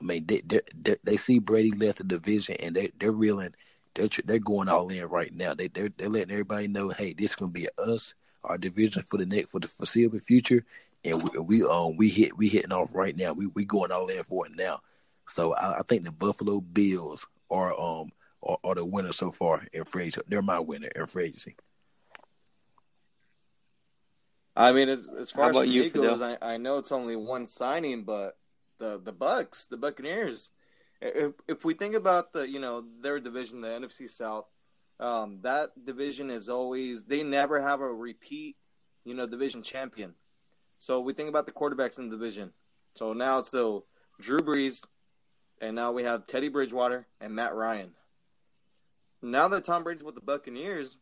I 0.00 0.04
mean, 0.04 0.26
they 0.26 0.42
they 0.74 0.96
they 1.02 1.16
see 1.16 1.38
Brady 1.38 1.70
left 1.70 1.98
the 1.98 2.04
division 2.04 2.56
and 2.60 2.74
they 2.74 2.90
they're 2.98 3.12
reeling. 3.12 3.54
They're 3.94 4.08
they're 4.24 4.38
going 4.38 4.68
all 4.68 4.88
in 4.88 5.06
right 5.06 5.32
now. 5.32 5.54
They 5.54 5.68
they're, 5.68 5.90
they're 5.96 6.08
letting 6.08 6.32
everybody 6.32 6.68
know, 6.68 6.88
hey, 6.90 7.12
this 7.12 7.30
is 7.30 7.36
gonna 7.36 7.52
be 7.52 7.68
us, 7.78 8.14
our 8.42 8.58
division 8.58 9.02
for 9.02 9.18
the 9.18 9.26
next 9.26 9.50
for 9.50 9.60
the 9.60 9.68
foreseeable 9.68 10.18
future, 10.18 10.64
and 11.04 11.22
we 11.22 11.38
we 11.38 11.62
um 11.62 11.96
we 11.96 12.08
hit 12.08 12.36
we 12.36 12.48
hitting 12.48 12.72
off 12.72 12.94
right 12.94 13.16
now. 13.16 13.32
We 13.32 13.46
we 13.46 13.64
going 13.64 13.92
all 13.92 14.08
in 14.08 14.24
for 14.24 14.46
it 14.46 14.56
now. 14.56 14.80
So 15.26 15.54
I, 15.54 15.78
I 15.78 15.82
think 15.88 16.04
the 16.04 16.12
Buffalo 16.12 16.60
Bills 16.60 17.26
are 17.50 17.78
um 17.78 18.10
are, 18.42 18.58
are 18.64 18.74
the 18.74 18.84
winner 18.84 19.12
so 19.12 19.30
far 19.30 19.62
in 19.72 19.84
free 19.84 20.04
agency. 20.04 20.22
They're 20.28 20.42
my 20.42 20.58
winner 20.58 20.88
in 20.88 21.06
free 21.06 21.26
agency. 21.26 21.56
I 24.56 24.72
mean, 24.72 24.88
as, 24.88 25.10
as 25.18 25.30
far 25.30 25.50
as 25.50 25.68
you, 25.68 25.90
goes, 25.90 26.22
I, 26.22 26.38
I 26.40 26.56
know 26.58 26.78
it's 26.78 26.92
only 26.92 27.16
one 27.16 27.48
signing, 27.48 28.04
but 28.04 28.36
the 28.78 29.00
the 29.00 29.12
Bucks, 29.12 29.66
the 29.66 29.76
Buccaneers. 29.76 30.50
If 31.00 31.32
if 31.48 31.64
we 31.64 31.74
think 31.74 31.94
about 31.94 32.32
the 32.32 32.48
you 32.48 32.60
know 32.60 32.84
their 33.00 33.18
division, 33.18 33.60
the 33.60 33.68
NFC 33.68 34.08
South, 34.08 34.46
um, 35.00 35.40
that 35.42 35.70
division 35.84 36.30
is 36.30 36.48
always 36.48 37.04
they 37.04 37.22
never 37.22 37.60
have 37.60 37.80
a 37.80 37.92
repeat, 37.92 38.56
you 39.04 39.14
know, 39.14 39.26
division 39.26 39.62
champion. 39.62 40.14
So 40.78 41.00
we 41.00 41.14
think 41.14 41.28
about 41.28 41.46
the 41.46 41.52
quarterbacks 41.52 41.98
in 41.98 42.08
the 42.08 42.16
division. 42.16 42.52
So 42.94 43.12
now 43.12 43.40
so 43.40 43.84
Drew 44.20 44.40
Brees, 44.40 44.84
and 45.60 45.74
now 45.74 45.92
we 45.92 46.04
have 46.04 46.26
Teddy 46.26 46.48
Bridgewater 46.48 47.08
and 47.20 47.34
Matt 47.34 47.54
Ryan. 47.54 47.92
Now 49.20 49.48
that 49.48 49.64
Tom 49.64 49.82
Brady's 49.82 50.04
with 50.04 50.14
the 50.14 50.20
Buccaneers, 50.20 50.98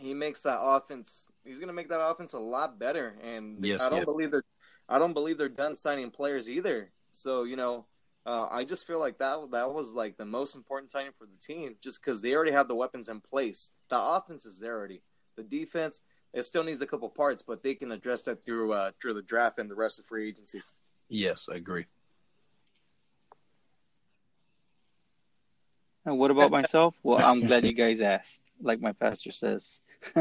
he 0.00 0.14
makes 0.14 0.40
that 0.42 0.58
offense. 0.60 1.28
He's 1.44 1.58
going 1.58 1.68
to 1.68 1.74
make 1.74 1.88
that 1.90 2.00
offense 2.00 2.32
a 2.32 2.38
lot 2.38 2.78
better. 2.78 3.16
And 3.22 3.64
Yes, 3.64 3.82
I 3.82 3.88
don't 3.88 3.98
yes. 3.98 4.06
believe 4.06 4.30
they're. 4.30 4.44
I 4.88 4.98
don't 4.98 5.12
believe 5.12 5.38
they're 5.38 5.48
done 5.48 5.76
signing 5.76 6.10
players 6.10 6.50
either. 6.50 6.90
So 7.10 7.44
you 7.44 7.56
know, 7.56 7.86
uh, 8.26 8.48
I 8.50 8.64
just 8.64 8.86
feel 8.86 8.98
like 8.98 9.18
that 9.18 9.50
that 9.52 9.72
was 9.72 9.92
like 9.92 10.16
the 10.16 10.24
most 10.24 10.54
important 10.56 10.90
signing 10.90 11.12
for 11.12 11.26
the 11.26 11.36
team, 11.40 11.76
just 11.80 12.02
because 12.02 12.22
they 12.22 12.34
already 12.34 12.52
have 12.52 12.68
the 12.68 12.74
weapons 12.74 13.08
in 13.08 13.20
place. 13.20 13.70
The 13.88 14.00
offense 14.00 14.46
is 14.46 14.58
there 14.58 14.76
already. 14.76 15.02
The 15.36 15.42
defense 15.44 16.00
it 16.32 16.42
still 16.44 16.62
needs 16.62 16.80
a 16.80 16.86
couple 16.86 17.08
parts, 17.08 17.42
but 17.42 17.62
they 17.62 17.74
can 17.74 17.90
address 17.92 18.22
that 18.22 18.44
through 18.44 18.72
uh, 18.72 18.92
through 19.00 19.14
the 19.14 19.22
draft 19.22 19.58
and 19.58 19.70
the 19.70 19.74
rest 19.74 19.98
of 19.98 20.06
free 20.06 20.28
agency. 20.28 20.62
Yes, 21.08 21.48
I 21.50 21.56
agree. 21.56 21.86
And 26.04 26.18
what 26.18 26.30
about 26.30 26.50
myself? 26.50 26.94
Well, 27.02 27.18
I'm 27.24 27.44
glad 27.46 27.64
you 27.64 27.72
guys 27.72 28.00
asked, 28.00 28.42
like 28.62 28.80
my 28.80 28.92
pastor 28.92 29.32
says. 29.32 29.80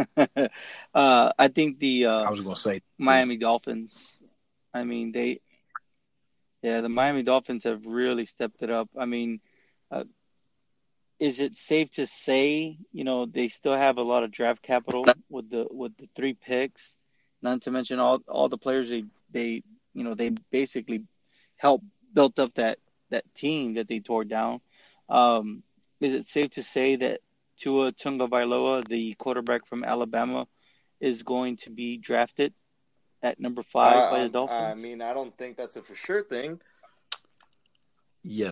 uh, 0.93 1.31
I 1.37 1.47
think 1.47 1.79
the 1.79 2.05
uh, 2.05 2.23
I 2.23 2.29
was 2.29 2.41
going 2.41 2.55
to 2.55 2.61
say 2.61 2.81
Miami 2.97 3.37
Dolphins. 3.37 4.21
I 4.73 4.83
mean, 4.83 5.11
they, 5.11 5.39
yeah, 6.61 6.81
the 6.81 6.89
Miami 6.89 7.23
Dolphins 7.23 7.63
have 7.63 7.85
really 7.85 8.25
stepped 8.25 8.61
it 8.61 8.69
up. 8.69 8.89
I 8.97 9.05
mean, 9.05 9.39
uh, 9.91 10.03
is 11.19 11.39
it 11.39 11.57
safe 11.57 11.89
to 11.91 12.05
say, 12.05 12.77
you 12.91 13.03
know, 13.03 13.25
they 13.25 13.49
still 13.49 13.75
have 13.75 13.97
a 13.97 14.03
lot 14.03 14.23
of 14.23 14.31
draft 14.31 14.61
capital 14.61 15.05
with 15.29 15.49
the 15.49 15.67
with 15.69 15.95
the 15.97 16.07
three 16.15 16.33
picks, 16.33 16.95
not 17.41 17.61
to 17.63 17.71
mention 17.71 17.99
all 17.99 18.21
all 18.27 18.49
the 18.49 18.57
players 18.57 18.89
they 18.89 19.03
they 19.31 19.63
you 19.93 20.03
know 20.03 20.13
they 20.13 20.29
basically 20.51 21.03
helped 21.55 21.85
built 22.13 22.39
up 22.39 22.53
that 22.55 22.79
that 23.09 23.23
team 23.35 23.75
that 23.75 23.87
they 23.87 23.99
tore 23.99 24.23
down. 24.23 24.61
Um, 25.09 25.63
is 25.99 26.13
it 26.13 26.27
safe 26.27 26.51
to 26.51 26.63
say 26.63 26.95
that 26.97 27.19
Tua 27.60 27.91
Tagovailoa, 27.91 28.88
the 28.88 29.13
quarterback 29.15 29.65
from 29.67 29.84
Alabama, 29.84 30.48
is 31.00 31.24
going 31.24 31.58
to 31.58 31.69
be 31.69 31.98
drafted 31.98 32.54
at 33.22 33.39
number 33.39 33.63
five 33.63 34.12
by 34.12 34.19
the 34.19 34.26
Uh, 34.26 34.30
Dolphins? 34.30 34.80
I 34.80 34.82
mean, 34.82 35.02
I 35.02 35.13
don't 35.13 35.38
think 35.38 35.58
that's 35.58 35.76
a 35.76 35.82
for 35.82 35.95
sure 35.95 36.24
thing. 36.24 36.60
yeah. 38.24 38.52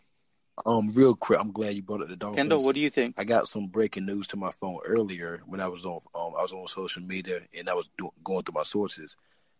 Um, 0.66 0.90
real 0.94 1.14
quick, 1.16 1.40
I'm 1.40 1.52
glad 1.52 1.76
you 1.76 1.84
brought 1.84 2.02
up 2.02 2.08
the 2.10 2.16
Dolphins. 2.16 2.38
Kendall, 2.38 2.64
what 2.66 2.74
do 2.74 2.82
you 2.82 2.90
think? 2.90 3.14
I 3.18 3.24
got 3.24 3.48
some 3.48 3.68
breaking 3.68 4.08
news 4.08 4.26
to 4.30 4.38
my 4.38 4.50
phone 4.50 4.80
earlier 4.86 5.42
when 5.46 5.62
I 5.62 5.68
was 5.68 5.86
on 5.86 6.00
um 6.16 6.34
I 6.36 6.42
was 6.42 6.52
on 6.52 6.68
social 6.68 7.04
media 7.04 7.42
and 7.56 7.70
I 7.70 7.76
was 7.76 7.88
do, 7.98 8.10
going 8.24 8.44
through 8.44 8.56
my 8.56 8.64
sources. 8.64 9.16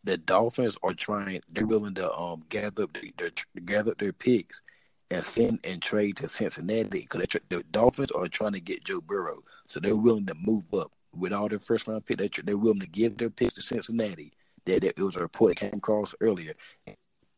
The 0.06 0.18
Dolphins 0.18 0.76
are 0.82 0.96
trying; 0.96 1.42
they're 1.52 1.68
willing 1.68 1.94
to 1.96 2.12
um 2.12 2.44
gather 2.50 2.84
up 2.84 2.94
their, 2.94 3.12
their 3.18 3.32
gather 3.64 3.92
up 3.92 4.00
their 4.00 4.12
picks 4.12 4.64
and 5.10 5.24
send 5.24 5.60
and 5.64 5.82
trade 5.82 6.18
to 6.18 6.28
Cincinnati 6.28 7.02
because 7.02 7.26
the 7.50 7.64
Dolphins 7.72 8.12
are 8.12 8.28
trying 8.28 8.54
to 8.54 8.60
get 8.60 8.84
Joe 8.84 9.02
Burrow, 9.02 9.44
so 9.68 9.80
they're 9.80 9.96
willing 9.96 10.26
to 10.26 10.36
move 10.36 10.66
up 10.74 10.92
with 11.16 11.34
all 11.34 11.48
their 11.48 11.60
first 11.60 11.88
round 11.88 12.06
pick. 12.06 12.18
They're, 12.18 12.30
they're 12.44 12.58
willing 12.58 12.82
to 12.82 12.88
give 12.88 13.18
their 13.18 13.30
picks 13.30 13.56
to 13.56 13.62
Cincinnati. 13.62 14.34
That, 14.66 14.82
that 14.82 14.98
it 14.98 15.02
was 15.02 15.16
a 15.16 15.22
report 15.22 15.52
that 15.52 15.70
came 15.70 15.78
across 15.78 16.14
earlier, 16.20 16.54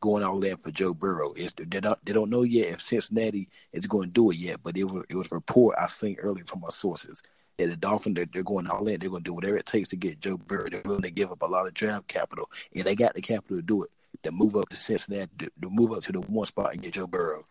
going 0.02 0.24
all 0.24 0.44
in 0.44 0.58
for 0.58 0.72
Joe 0.72 0.94
Burrow. 0.94 1.34
It's, 1.34 1.54
they 1.58 1.80
don't 1.80 2.04
they 2.04 2.14
don't 2.14 2.30
know 2.30 2.44
yet 2.44 2.74
if 2.74 2.82
Cincinnati 2.82 3.50
is 3.72 3.86
going 3.86 4.10
to 4.10 4.14
do 4.14 4.32
it 4.32 4.38
yet, 4.38 4.62
but 4.64 4.76
it 4.76 4.86
was 4.86 5.04
it 5.10 5.16
was 5.16 5.32
a 5.32 5.36
report 5.36 5.76
I 5.78 5.86
seen 5.88 6.18
earlier 6.20 6.46
from 6.46 6.62
my 6.62 6.70
sources 6.70 7.22
that 7.58 7.68
the 7.68 7.76
Dolphins 7.76 8.16
they're, 8.16 8.26
they're 8.34 8.44
going 8.44 8.68
all 8.68 8.88
in. 8.88 9.00
They're 9.00 9.10
going 9.10 9.24
to 9.24 9.30
do 9.30 9.34
whatever 9.34 9.58
it 9.58 9.66
takes 9.68 9.90
to 9.90 9.96
get 9.96 10.22
Joe 10.22 10.38
Burrow. 10.38 10.70
They're 10.70 10.82
willing 10.86 11.04
to 11.04 11.12
give 11.12 11.32
up 11.32 11.44
a 11.44 11.46
lot 11.46 11.68
of 11.68 11.74
draft 11.76 12.08
capital, 12.08 12.50
and 12.74 12.86
they 12.86 12.96
got 12.96 13.14
the 13.14 13.22
capital 13.22 13.58
to 13.58 13.64
do 13.64 13.84
it. 13.84 13.92
To 14.24 14.32
move 14.34 14.56
up 14.58 14.68
to 14.70 14.76
Cincinnati, 14.76 15.30
to, 15.40 15.52
to 15.62 15.70
move 15.70 15.94
up 15.94 16.04
to 16.04 16.12
the 16.12 16.20
one 16.20 16.46
spot 16.46 16.74
and 16.74 16.82
get 16.82 16.94
Joe 16.94 17.08
Burrow. 17.08 17.46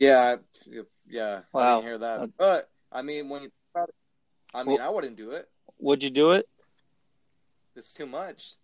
Yeah, 0.00 0.36
yeah. 1.06 1.42
I 1.54 1.74
didn't 1.74 1.84
hear 1.84 1.98
that. 1.98 2.20
Uh, 2.20 2.26
but 2.36 2.70
I 2.90 3.02
mean, 3.02 3.28
when 3.28 3.42
you 3.42 3.48
think 3.48 3.54
about 3.74 3.88
it, 3.90 3.94
I 4.52 4.62
mean, 4.64 4.78
Well- 4.78 4.86
I 4.88 4.90
wouldn't 4.90 5.16
do 5.16 5.30
it. 5.32 5.48
Would 5.78 6.02
you 6.02 6.10
do 6.10 6.32
it? 6.32 6.48
It's 7.76 7.94
too 7.94 8.06
much. 8.06 8.56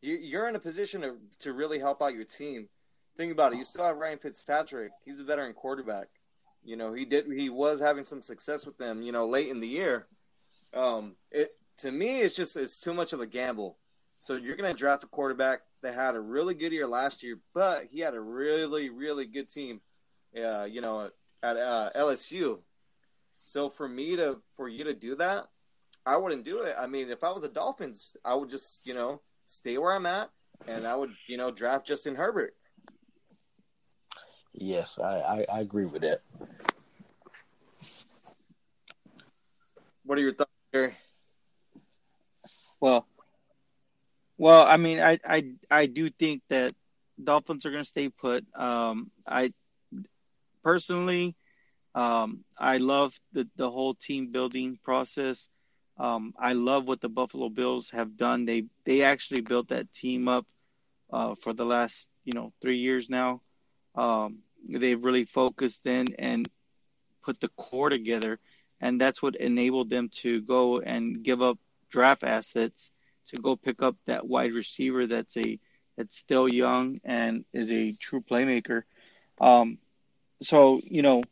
You, 0.00 0.14
you're 0.16 0.48
in 0.48 0.56
a 0.56 0.60
position 0.60 1.02
to 1.02 1.16
to 1.40 1.52
really 1.52 1.78
help 1.78 2.00
out 2.00 2.14
your 2.14 2.24
team. 2.24 2.68
Think 3.16 3.32
about 3.32 3.52
it. 3.52 3.58
You 3.58 3.64
still 3.64 3.84
have 3.84 3.98
Ryan 3.98 4.18
Fitzpatrick. 4.18 4.92
He's 5.04 5.20
a 5.20 5.24
veteran 5.24 5.52
quarterback. 5.52 6.08
You 6.62 6.76
know, 6.76 6.94
he 6.94 7.04
did. 7.04 7.26
He 7.26 7.50
was 7.50 7.80
having 7.80 8.04
some 8.04 8.22
success 8.22 8.64
with 8.64 8.78
them. 8.78 9.02
You 9.02 9.12
know, 9.12 9.26
late 9.26 9.48
in 9.48 9.60
the 9.60 9.66
year. 9.68 10.06
Um, 10.72 11.16
it 11.30 11.50
to 11.78 11.90
me, 11.92 12.20
it's 12.20 12.34
just 12.34 12.56
it's 12.56 12.78
too 12.78 12.94
much 12.94 13.12
of 13.12 13.20
a 13.20 13.26
gamble. 13.26 13.76
So 14.20 14.36
you're 14.36 14.56
going 14.56 14.72
to 14.72 14.78
draft 14.78 15.02
a 15.02 15.06
quarterback 15.06 15.60
that 15.82 15.94
had 15.94 16.14
a 16.14 16.20
really 16.20 16.54
good 16.54 16.72
year 16.72 16.86
last 16.86 17.22
year, 17.22 17.38
but 17.52 17.86
he 17.90 18.00
had 18.00 18.14
a 18.14 18.20
really 18.20 18.88
really 18.88 19.26
good 19.26 19.50
team. 19.50 19.80
Uh, 20.36 20.64
you 20.64 20.80
know, 20.80 21.10
at 21.42 21.56
uh, 21.56 21.90
LSU. 21.96 22.60
So 23.44 23.68
for 23.68 23.88
me 23.88 24.16
to 24.16 24.40
for 24.54 24.68
you 24.68 24.84
to 24.84 24.94
do 24.94 25.16
that, 25.16 25.48
I 26.06 26.16
wouldn't 26.16 26.44
do 26.44 26.62
it. 26.62 26.74
I 26.78 26.86
mean, 26.86 27.10
if 27.10 27.22
I 27.24 27.30
was 27.30 27.42
the 27.42 27.48
Dolphins, 27.48 28.16
I 28.24 28.34
would 28.34 28.50
just, 28.50 28.86
you 28.86 28.94
know, 28.94 29.20
stay 29.46 29.76
where 29.78 29.92
I'm 29.92 30.06
at 30.06 30.30
and 30.66 30.86
I 30.86 30.96
would, 30.96 31.10
you 31.28 31.36
know, 31.36 31.50
draft 31.50 31.86
Justin 31.86 32.14
Herbert. 32.14 32.54
Yes, 34.52 34.98
I, 34.98 35.20
I, 35.20 35.46
I 35.52 35.60
agree 35.60 35.84
with 35.84 36.02
that. 36.02 36.22
What 40.04 40.18
are 40.18 40.22
your 40.22 40.34
thoughts, 40.34 40.50
Gary? 40.72 40.94
Well, 42.80 43.06
well, 44.38 44.64
I 44.64 44.76
mean, 44.78 45.00
I, 45.00 45.20
I, 45.24 45.52
I 45.70 45.86
do 45.86 46.10
think 46.10 46.42
that 46.48 46.74
Dolphins 47.22 47.66
are 47.66 47.70
going 47.70 47.84
to 47.84 47.88
stay 47.88 48.08
put. 48.08 48.44
Um, 48.58 49.10
I 49.26 49.52
personally, 50.62 51.34
um, 51.94 52.44
I 52.58 52.78
love 52.78 53.18
the 53.32 53.48
the 53.56 53.70
whole 53.70 53.94
team 53.94 54.30
building 54.32 54.78
process. 54.82 55.48
Um, 55.98 56.34
I 56.38 56.54
love 56.54 56.86
what 56.86 57.00
the 57.00 57.08
Buffalo 57.08 57.48
Bills 57.48 57.90
have 57.90 58.16
done. 58.16 58.44
They 58.44 58.64
they 58.84 59.02
actually 59.02 59.42
built 59.42 59.68
that 59.68 59.92
team 59.92 60.28
up 60.28 60.46
uh, 61.12 61.34
for 61.34 61.52
the 61.52 61.64
last 61.64 62.08
you 62.24 62.32
know 62.32 62.52
three 62.60 62.78
years 62.78 63.10
now. 63.10 63.42
Um, 63.94 64.38
they've 64.68 65.02
really 65.02 65.24
focused 65.24 65.86
in 65.86 66.06
and 66.18 66.48
put 67.22 67.40
the 67.40 67.48
core 67.48 67.90
together, 67.90 68.38
and 68.80 69.00
that's 69.00 69.22
what 69.22 69.36
enabled 69.36 69.90
them 69.90 70.08
to 70.22 70.40
go 70.42 70.80
and 70.80 71.22
give 71.22 71.42
up 71.42 71.58
draft 71.90 72.22
assets 72.22 72.92
to 73.28 73.36
go 73.36 73.56
pick 73.56 73.82
up 73.82 73.96
that 74.06 74.26
wide 74.26 74.52
receiver 74.52 75.06
that's 75.06 75.36
a 75.36 75.58
that's 75.96 76.16
still 76.16 76.48
young 76.48 77.00
and 77.04 77.44
is 77.52 77.70
a 77.70 77.92
true 77.92 78.20
playmaker. 78.20 78.82
Um, 79.40 79.78
so 80.42 80.80
you 80.84 81.02
know, 81.02 81.22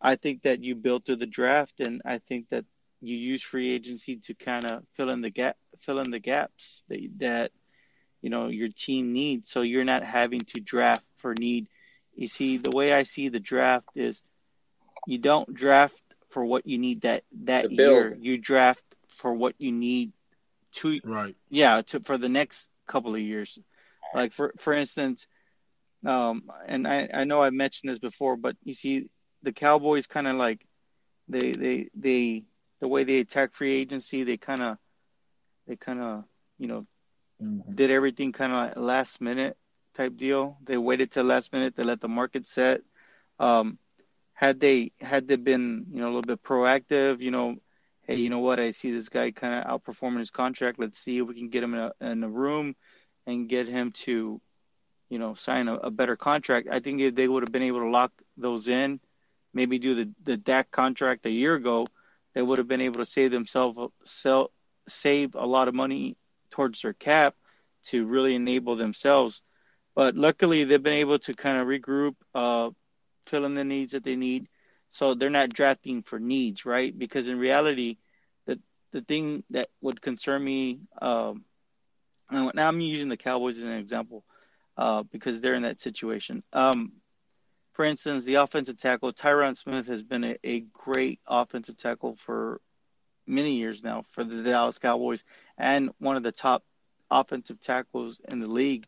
I 0.00 0.16
think 0.16 0.42
that 0.42 0.62
you 0.62 0.74
built 0.74 1.06
through 1.06 1.16
the 1.16 1.26
draft, 1.26 1.80
and 1.80 2.02
I 2.04 2.18
think 2.18 2.48
that 2.50 2.64
you 3.00 3.16
use 3.16 3.42
free 3.42 3.72
agency 3.74 4.16
to 4.16 4.34
kind 4.34 4.64
of 4.66 4.84
fill 4.96 5.10
in 5.10 5.20
the 5.20 5.30
gap, 5.30 5.56
fill 5.80 5.98
in 6.00 6.10
the 6.10 6.18
gaps 6.18 6.84
that 6.88 7.00
that 7.18 7.52
you 8.22 8.30
know 8.30 8.48
your 8.48 8.68
team 8.68 9.12
needs. 9.12 9.50
So 9.50 9.62
you're 9.62 9.84
not 9.84 10.04
having 10.04 10.40
to 10.40 10.60
draft 10.60 11.04
for 11.18 11.34
need. 11.34 11.68
You 12.14 12.28
see, 12.28 12.56
the 12.58 12.70
way 12.74 12.92
I 12.92 13.02
see 13.02 13.28
the 13.28 13.40
draft 13.40 13.88
is, 13.94 14.22
you 15.06 15.18
don't 15.18 15.52
draft 15.54 16.02
for 16.30 16.44
what 16.44 16.66
you 16.66 16.78
need 16.78 17.02
that 17.02 17.24
that 17.44 17.70
year. 17.70 18.16
You 18.18 18.38
draft 18.38 18.84
for 19.08 19.32
what 19.32 19.54
you 19.58 19.72
need 19.72 20.12
to 20.74 21.00
Right. 21.04 21.34
yeah 21.48 21.82
to 21.82 22.00
for 22.00 22.18
the 22.18 22.28
next 22.28 22.68
couple 22.86 23.14
of 23.14 23.20
years 23.20 23.58
like 24.14 24.32
for 24.32 24.52
for 24.58 24.72
instance 24.72 25.26
um 26.06 26.44
and 26.66 26.86
i 26.86 27.08
i 27.12 27.24
know 27.24 27.42
I've 27.42 27.52
mentioned 27.52 27.90
this 27.90 27.98
before 27.98 28.36
but 28.36 28.56
you 28.62 28.74
see 28.74 29.08
the 29.42 29.52
cowboys 29.52 30.06
kind 30.06 30.26
of 30.26 30.36
like 30.36 30.64
they 31.28 31.52
they 31.52 31.88
they 31.94 32.44
the 32.80 32.88
way 32.88 33.04
they 33.04 33.18
attack 33.18 33.54
free 33.54 33.76
agency 33.80 34.24
they 34.24 34.36
kind 34.36 34.62
of 34.62 34.78
they 35.66 35.76
kind 35.76 36.00
of 36.00 36.24
you 36.58 36.68
know 36.68 36.86
did 37.74 37.90
everything 37.90 38.32
kind 38.32 38.52
of 38.52 38.82
last 38.82 39.20
minute 39.20 39.56
type 39.94 40.16
deal 40.16 40.58
they 40.64 40.76
waited 40.76 41.10
till 41.10 41.24
last 41.24 41.52
minute 41.52 41.74
They 41.76 41.84
let 41.84 42.00
the 42.00 42.08
market 42.08 42.46
set 42.46 42.82
um 43.38 43.78
had 44.34 44.60
they 44.60 44.92
had 45.00 45.26
they 45.28 45.36
been 45.36 45.86
you 45.92 46.00
know 46.00 46.06
a 46.06 46.12
little 46.14 46.22
bit 46.22 46.42
proactive 46.42 47.20
you 47.20 47.30
know 47.30 47.56
hey, 48.06 48.16
you 48.16 48.30
know 48.30 48.38
what? 48.38 48.60
I 48.60 48.70
see 48.70 48.92
this 48.92 49.08
guy 49.08 49.30
kind 49.32 49.54
of 49.54 49.82
outperforming 49.82 50.20
his 50.20 50.30
contract. 50.30 50.78
Let's 50.78 51.00
see 51.00 51.18
if 51.18 51.26
we 51.26 51.34
can 51.34 51.48
get 51.48 51.62
him 51.62 51.74
in 51.74 51.80
a, 51.80 51.92
in 52.00 52.24
a 52.24 52.28
room 52.28 52.76
and 53.26 53.48
get 53.48 53.66
him 53.66 53.92
to, 53.92 54.40
you 55.08 55.18
know, 55.18 55.34
sign 55.34 55.68
a, 55.68 55.74
a 55.76 55.90
better 55.90 56.16
contract. 56.16 56.68
I 56.70 56.80
think 56.80 57.00
if 57.00 57.14
they 57.14 57.28
would 57.28 57.42
have 57.42 57.52
been 57.52 57.62
able 57.62 57.80
to 57.80 57.90
lock 57.90 58.12
those 58.36 58.68
in, 58.68 59.00
maybe 59.54 59.78
do 59.78 59.94
the 59.94 60.12
the 60.24 60.36
Dak 60.36 60.70
contract 60.70 61.26
a 61.26 61.30
year 61.30 61.54
ago, 61.54 61.86
they 62.34 62.42
would 62.42 62.58
have 62.58 62.68
been 62.68 62.80
able 62.82 63.00
to 63.00 63.06
save 63.06 63.30
themselves 63.30 63.78
sell, 64.04 64.52
save 64.88 65.34
a 65.34 65.46
lot 65.46 65.68
of 65.68 65.74
money 65.74 66.16
towards 66.50 66.82
their 66.82 66.92
cap 66.94 67.34
to 67.86 68.06
really 68.06 68.34
enable 68.34 68.76
themselves. 68.76 69.42
But 69.94 70.14
luckily, 70.16 70.64
they've 70.64 70.82
been 70.82 70.94
able 70.94 71.18
to 71.20 71.34
kind 71.34 71.58
of 71.58 71.66
regroup, 71.68 72.16
uh, 72.34 72.70
fill 73.26 73.44
in 73.46 73.54
the 73.54 73.64
needs 73.64 73.92
that 73.92 74.04
they 74.04 74.16
need. 74.16 74.48
so 74.90 75.14
they're 75.14 75.30
not 75.30 75.50
drafting 75.50 76.02
for 76.02 76.18
needs, 76.18 76.64
right? 76.64 76.96
Because 76.96 77.28
in 77.28 77.38
reality, 77.38 77.98
the 78.46 78.58
the 78.92 79.02
thing 79.02 79.44
that 79.50 79.68
would 79.80 80.00
concern 80.00 80.42
me, 80.44 80.80
um, 81.00 81.44
now 82.30 82.68
I'm 82.68 82.80
using 82.80 83.08
the 83.08 83.16
Cowboys 83.16 83.58
as 83.58 83.64
an 83.64 83.72
example, 83.72 84.24
uh, 84.76 85.02
because 85.04 85.40
they're 85.40 85.54
in 85.54 85.62
that 85.62 85.80
situation. 85.80 86.42
Um, 86.52 86.92
for 87.72 87.84
instance, 87.84 88.24
the 88.24 88.36
offensive 88.36 88.78
tackle 88.78 89.12
Tyron 89.12 89.56
Smith 89.56 89.86
has 89.88 90.02
been 90.02 90.24
a, 90.24 90.36
a 90.42 90.60
great 90.60 91.20
offensive 91.26 91.76
tackle 91.76 92.16
for 92.16 92.60
many 93.26 93.56
years 93.56 93.82
now 93.82 94.04
for 94.10 94.24
the 94.24 94.42
Dallas 94.42 94.78
Cowboys 94.78 95.24
and 95.58 95.90
one 95.98 96.16
of 96.16 96.22
the 96.22 96.32
top 96.32 96.64
offensive 97.10 97.60
tackles 97.60 98.20
in 98.28 98.40
the 98.40 98.46
league. 98.46 98.86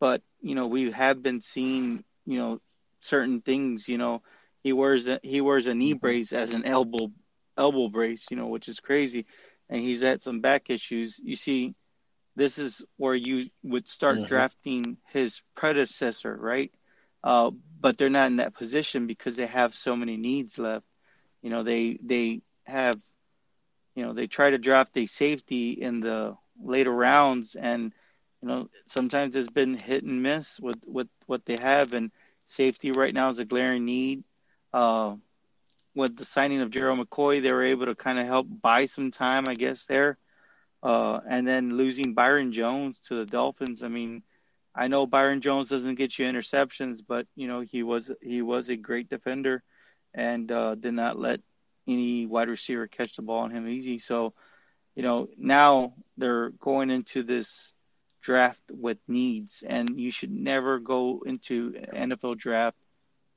But 0.00 0.22
you 0.40 0.54
know, 0.54 0.66
we 0.66 0.90
have 0.90 1.22
been 1.22 1.40
seeing 1.40 2.04
you 2.26 2.38
know 2.38 2.60
certain 3.00 3.40
things. 3.40 3.88
You 3.88 3.98
know, 3.98 4.22
he 4.62 4.72
wears 4.72 5.06
a, 5.06 5.20
he 5.22 5.40
wears 5.40 5.66
a 5.66 5.74
knee 5.74 5.92
mm-hmm. 5.92 5.98
brace 5.98 6.32
as 6.32 6.52
an 6.52 6.64
elbow 6.64 7.10
elbow 7.56 7.88
brace. 7.88 8.26
You 8.30 8.36
know, 8.36 8.48
which 8.48 8.68
is 8.68 8.80
crazy, 8.80 9.26
and 9.68 9.80
he's 9.80 10.02
had 10.02 10.20
some 10.20 10.40
back 10.40 10.70
issues. 10.70 11.20
You 11.22 11.36
see, 11.36 11.74
this 12.36 12.58
is 12.58 12.82
where 12.96 13.14
you 13.14 13.50
would 13.62 13.88
start 13.88 14.16
mm-hmm. 14.16 14.26
drafting 14.26 14.96
his 15.12 15.42
predecessor, 15.54 16.34
right? 16.34 16.72
Uh, 17.22 17.50
but 17.80 17.98
they're 17.98 18.10
not 18.10 18.28
in 18.28 18.36
that 18.36 18.54
position 18.54 19.06
because 19.06 19.36
they 19.36 19.46
have 19.46 19.74
so 19.74 19.94
many 19.94 20.16
needs 20.16 20.58
left. 20.58 20.86
You 21.42 21.50
know, 21.50 21.62
they 21.62 21.98
they 22.02 22.40
have, 22.64 22.96
you 23.94 24.04
know, 24.04 24.12
they 24.12 24.26
try 24.26 24.50
to 24.50 24.58
draft 24.58 24.96
a 24.96 25.06
safety 25.06 25.72
in 25.72 26.00
the 26.00 26.36
later 26.62 26.92
rounds, 26.92 27.54
and 27.54 27.92
you 28.40 28.48
know, 28.48 28.68
sometimes 28.86 29.36
it's 29.36 29.50
been 29.50 29.74
hit 29.76 30.04
and 30.04 30.22
miss 30.22 30.58
with 30.58 30.82
with 30.86 31.08
what 31.26 31.44
they 31.44 31.56
have, 31.60 31.92
and 31.92 32.10
safety 32.48 32.92
right 32.92 33.14
now 33.14 33.28
is 33.28 33.38
a 33.38 33.44
glaring 33.44 33.84
need. 33.84 34.24
Uh, 34.72 35.16
with 35.94 36.16
the 36.16 36.24
signing 36.24 36.62
of 36.62 36.70
Gerald 36.70 36.98
McCoy, 36.98 37.42
they 37.42 37.52
were 37.52 37.64
able 37.64 37.86
to 37.86 37.94
kind 37.94 38.18
of 38.18 38.26
help 38.26 38.46
buy 38.48 38.86
some 38.86 39.10
time, 39.10 39.46
I 39.46 39.54
guess, 39.54 39.86
there. 39.86 40.16
Uh, 40.82 41.20
and 41.28 41.46
then 41.46 41.76
losing 41.76 42.14
Byron 42.14 42.52
Jones 42.52 42.98
to 43.06 43.16
the 43.16 43.26
Dolphins. 43.26 43.82
I 43.82 43.88
mean, 43.88 44.22
I 44.74 44.88
know 44.88 45.06
Byron 45.06 45.40
Jones 45.40 45.68
doesn't 45.68 45.94
get 45.96 46.18
you 46.18 46.26
interceptions, 46.26 47.00
but 47.06 47.26
you 47.36 47.46
know 47.46 47.60
he 47.60 47.82
was 47.82 48.10
he 48.20 48.42
was 48.42 48.68
a 48.68 48.76
great 48.76 49.08
defender, 49.08 49.62
and 50.14 50.50
uh, 50.50 50.74
did 50.74 50.94
not 50.94 51.18
let 51.18 51.40
any 51.86 52.26
wide 52.26 52.48
receiver 52.48 52.86
catch 52.86 53.16
the 53.16 53.22
ball 53.22 53.40
on 53.40 53.50
him 53.50 53.68
easy. 53.68 53.98
So, 53.98 54.34
you 54.94 55.02
know, 55.02 55.28
now 55.36 55.94
they're 56.16 56.50
going 56.50 56.90
into 56.90 57.22
this 57.22 57.74
draft 58.20 58.62
with 58.70 58.98
needs, 59.08 59.62
and 59.66 59.98
you 59.98 60.10
should 60.10 60.30
never 60.30 60.78
go 60.78 61.22
into 61.26 61.74
an 61.92 62.10
NFL 62.10 62.38
draft 62.38 62.76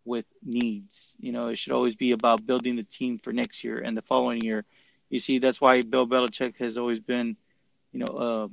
with 0.05 0.25
needs. 0.43 1.15
You 1.19 1.31
know, 1.31 1.47
it 1.47 1.57
should 1.57 1.73
always 1.73 1.95
be 1.95 2.11
about 2.11 2.45
building 2.45 2.75
the 2.75 2.83
team 2.83 3.19
for 3.19 3.33
next 3.33 3.63
year 3.63 3.79
and 3.79 3.97
the 3.97 4.03
following 4.03 4.41
year. 4.41 4.63
You 5.09 5.19
see, 5.19 5.39
that's 5.39 5.61
why 5.61 5.81
Bill 5.81 6.07
Belichick 6.07 6.57
has 6.57 6.77
always 6.77 6.99
been, 6.99 7.37
you 7.91 7.99
know, 7.99 8.05
uh, 8.05 8.47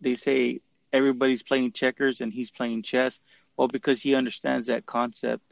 they 0.00 0.14
say 0.14 0.60
everybody's 0.92 1.42
playing 1.42 1.72
checkers 1.72 2.20
and 2.20 2.32
he's 2.32 2.50
playing 2.50 2.82
chess. 2.82 3.20
Well, 3.56 3.68
because 3.68 4.00
he 4.00 4.14
understands 4.14 4.68
that 4.68 4.86
concept. 4.86 5.42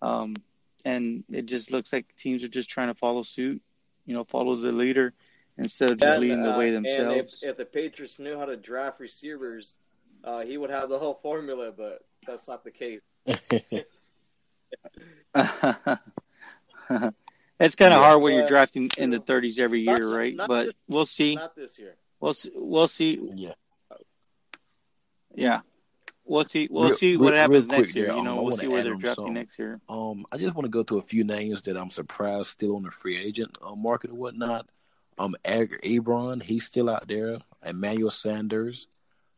Um, 0.00 0.36
and 0.84 1.24
it 1.30 1.46
just 1.46 1.70
looks 1.70 1.92
like 1.92 2.06
teams 2.16 2.44
are 2.44 2.48
just 2.48 2.70
trying 2.70 2.88
to 2.88 2.94
follow 2.94 3.22
suit, 3.22 3.60
you 4.06 4.14
know, 4.14 4.24
follow 4.24 4.56
the 4.56 4.72
leader 4.72 5.12
instead 5.58 5.90
of 5.90 5.98
just 5.98 6.12
and, 6.12 6.20
leading 6.20 6.42
the 6.42 6.56
way 6.56 6.70
themselves. 6.70 7.00
Uh, 7.00 7.10
and 7.10 7.20
if, 7.20 7.42
if, 7.42 7.56
the 7.56 7.64
Patriots 7.66 8.18
knew 8.18 8.38
how 8.38 8.46
to 8.46 8.56
draft 8.56 9.00
receivers, 9.00 9.78
uh, 10.24 10.40
he 10.40 10.56
would 10.56 10.70
have 10.70 10.88
the 10.88 10.98
whole 10.98 11.18
formula, 11.22 11.72
but 11.76 12.04
that's 12.26 12.48
not 12.48 12.64
the 12.64 12.70
case. 12.70 13.00
it's 17.60 17.76
kind 17.76 17.92
of 17.92 18.00
yeah, 18.00 18.06
hard 18.06 18.22
when 18.22 18.34
you're 18.34 18.48
drafting 18.48 18.90
in 18.96 19.10
the 19.10 19.18
30s 19.18 19.58
every 19.58 19.80
year, 19.80 19.98
not, 19.98 20.16
right? 20.16 20.34
Not 20.34 20.48
but 20.48 20.66
this, 20.66 20.74
we'll 20.88 21.06
see. 21.06 21.34
Not 21.36 21.54
this 21.54 21.78
year. 21.78 21.96
We'll 22.18 22.32
see. 22.32 22.50
We'll 22.54 22.88
see. 22.88 23.30
Yeah. 23.34 23.52
Yeah. 25.34 25.60
We'll 26.24 26.44
see. 26.44 26.68
We'll 26.70 26.88
real, 26.88 26.94
see 26.94 27.16
what 27.16 27.32
real, 27.32 27.40
happens 27.40 27.68
real 27.68 27.80
next 27.80 27.94
year. 27.94 28.06
There, 28.06 28.16
you 28.16 28.22
know, 28.22 28.38
um, 28.38 28.44
we'll 28.44 28.56
see 28.56 28.68
where 28.68 28.82
they're 28.82 28.94
drafting 28.94 29.26
some. 29.26 29.34
next 29.34 29.58
year. 29.58 29.80
Um, 29.88 30.24
I 30.30 30.36
just 30.36 30.54
want 30.54 30.64
to 30.64 30.70
go 30.70 30.82
to 30.84 30.98
a 30.98 31.02
few 31.02 31.24
names 31.24 31.62
that 31.62 31.76
I'm 31.76 31.90
surprised 31.90 32.46
still 32.46 32.76
on 32.76 32.82
the 32.82 32.90
free 32.90 33.18
agent 33.18 33.58
uh, 33.62 33.74
market 33.74 34.10
or 34.10 34.14
whatnot. 34.14 34.68
Um, 35.18 35.36
Eric 35.44 35.82
Ebron, 35.82 36.42
he's 36.42 36.64
still 36.64 36.88
out 36.88 37.08
there. 37.08 37.38
Emmanuel 37.64 38.10
Sanders. 38.10 38.86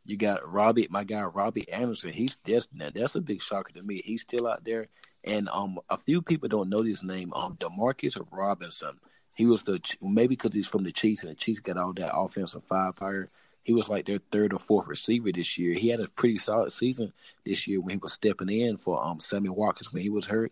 You 0.05 0.17
got 0.17 0.47
Robbie, 0.49 0.87
my 0.89 1.03
guy 1.03 1.23
Robbie 1.23 1.69
Anderson. 1.71 2.11
He's 2.11 2.37
that's 2.45 2.67
that's 2.71 3.15
a 3.15 3.21
big 3.21 3.41
shocker 3.41 3.73
to 3.73 3.81
me. 3.81 4.01
He's 4.03 4.21
still 4.21 4.47
out 4.47 4.63
there, 4.63 4.87
and 5.23 5.49
um, 5.49 5.79
a 5.89 5.97
few 5.97 6.21
people 6.21 6.49
don't 6.49 6.69
know 6.69 6.83
this 6.83 7.03
name. 7.03 7.33
Um, 7.33 7.55
Demarcus 7.57 8.21
Robinson. 8.31 8.99
He 9.35 9.45
was 9.45 9.63
the 9.63 9.81
maybe 10.01 10.35
because 10.35 10.53
he's 10.53 10.67
from 10.67 10.83
the 10.83 10.91
Chiefs, 10.91 11.23
and 11.23 11.31
the 11.31 11.35
Chiefs 11.35 11.59
got 11.59 11.77
all 11.77 11.93
that 11.93 12.15
offensive 12.15 12.63
firepower. 12.65 13.29
He 13.63 13.73
was 13.73 13.89
like 13.89 14.05
their 14.05 14.19
third 14.31 14.53
or 14.53 14.59
fourth 14.59 14.87
receiver 14.87 15.31
this 15.31 15.57
year. 15.57 15.73
He 15.73 15.87
had 15.87 16.01
a 16.01 16.07
pretty 16.07 16.37
solid 16.37 16.71
season 16.71 17.13
this 17.45 17.65
year 17.65 17.79
when 17.79 17.91
he 17.91 17.97
was 17.97 18.13
stepping 18.13 18.49
in 18.49 18.77
for 18.77 19.03
um 19.03 19.19
Sammy 19.19 19.49
Watkins 19.49 19.91
when 19.91 20.03
he 20.03 20.09
was 20.09 20.27
hurt. 20.27 20.51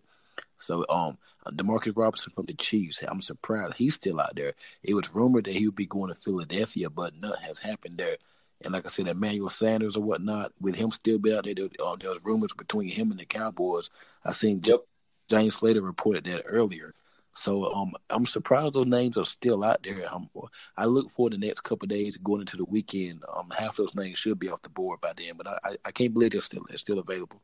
So 0.58 0.86
um 0.90 1.18
Demarcus 1.48 1.94
Robinson 1.96 2.32
from 2.34 2.46
the 2.46 2.54
Chiefs, 2.54 3.04
I'm 3.08 3.22
surprised 3.22 3.74
he's 3.76 3.96
still 3.96 4.20
out 4.20 4.36
there. 4.36 4.54
It 4.84 4.94
was 4.94 5.14
rumored 5.14 5.46
that 5.46 5.56
he 5.56 5.68
would 5.68 5.76
be 5.76 5.86
going 5.86 6.08
to 6.14 6.20
Philadelphia, 6.20 6.90
but 6.90 7.16
nothing 7.16 7.44
has 7.44 7.60
happened 7.60 7.98
there. 7.98 8.18
And 8.64 8.74
like 8.74 8.86
I 8.86 8.90
said, 8.90 9.08
Emmanuel 9.08 9.50
Sanders 9.50 9.98
or 9.98 10.04
whatnot, 10.04 10.52
with 10.60 10.76
him 10.76 10.92
still 10.92 11.20
be 11.20 11.36
out 11.36 11.46
there, 11.46 11.54
there, 11.54 11.70
um, 11.86 11.98
there 12.00 12.12
was 12.12 12.24
rumors 12.24 12.54
between 12.54 12.90
him 12.90 13.12
and 13.12 13.20
the 13.20 13.26
Cowboys. 13.26 13.90
I 14.26 14.32
seen 14.32 14.62
yep. 14.64 14.82
Jane 15.30 15.52
Slater 15.52 15.82
reported 15.82 16.26
that 16.26 16.44
earlier. 16.46 16.94
So 17.36 17.74
um, 17.74 17.94
I'm 18.10 18.26
surprised 18.26 18.74
those 18.74 18.88
names 18.88 19.18
are 19.18 19.26
still 19.26 19.64
out 19.64 19.84
there. 19.84 20.04
I'm, 20.12 20.30
I 20.76 20.86
look 20.86 21.10
for 21.10 21.30
the 21.30 21.38
next 21.38 21.62
couple 21.62 21.88
days 21.88 22.18
going 22.18 22.42
into 22.42 22.58
the 22.58 22.66
weekend. 22.66 23.24
Um, 23.34 23.52
half 23.58 23.78
those 23.78 23.96
names 23.96 24.20
should 24.20 24.38
be 24.38 24.50
off 24.50 24.62
the 24.62 24.70
board 24.70 25.00
by 25.00 25.14
then, 25.16 25.34
but 25.38 25.48
I, 25.48 25.78
I 25.86 25.92
can't 25.92 26.14
believe 26.14 26.32
they're 26.32 26.42
still 26.42 26.66
they're 26.68 26.78
still 26.78 27.00
available. 27.00 27.42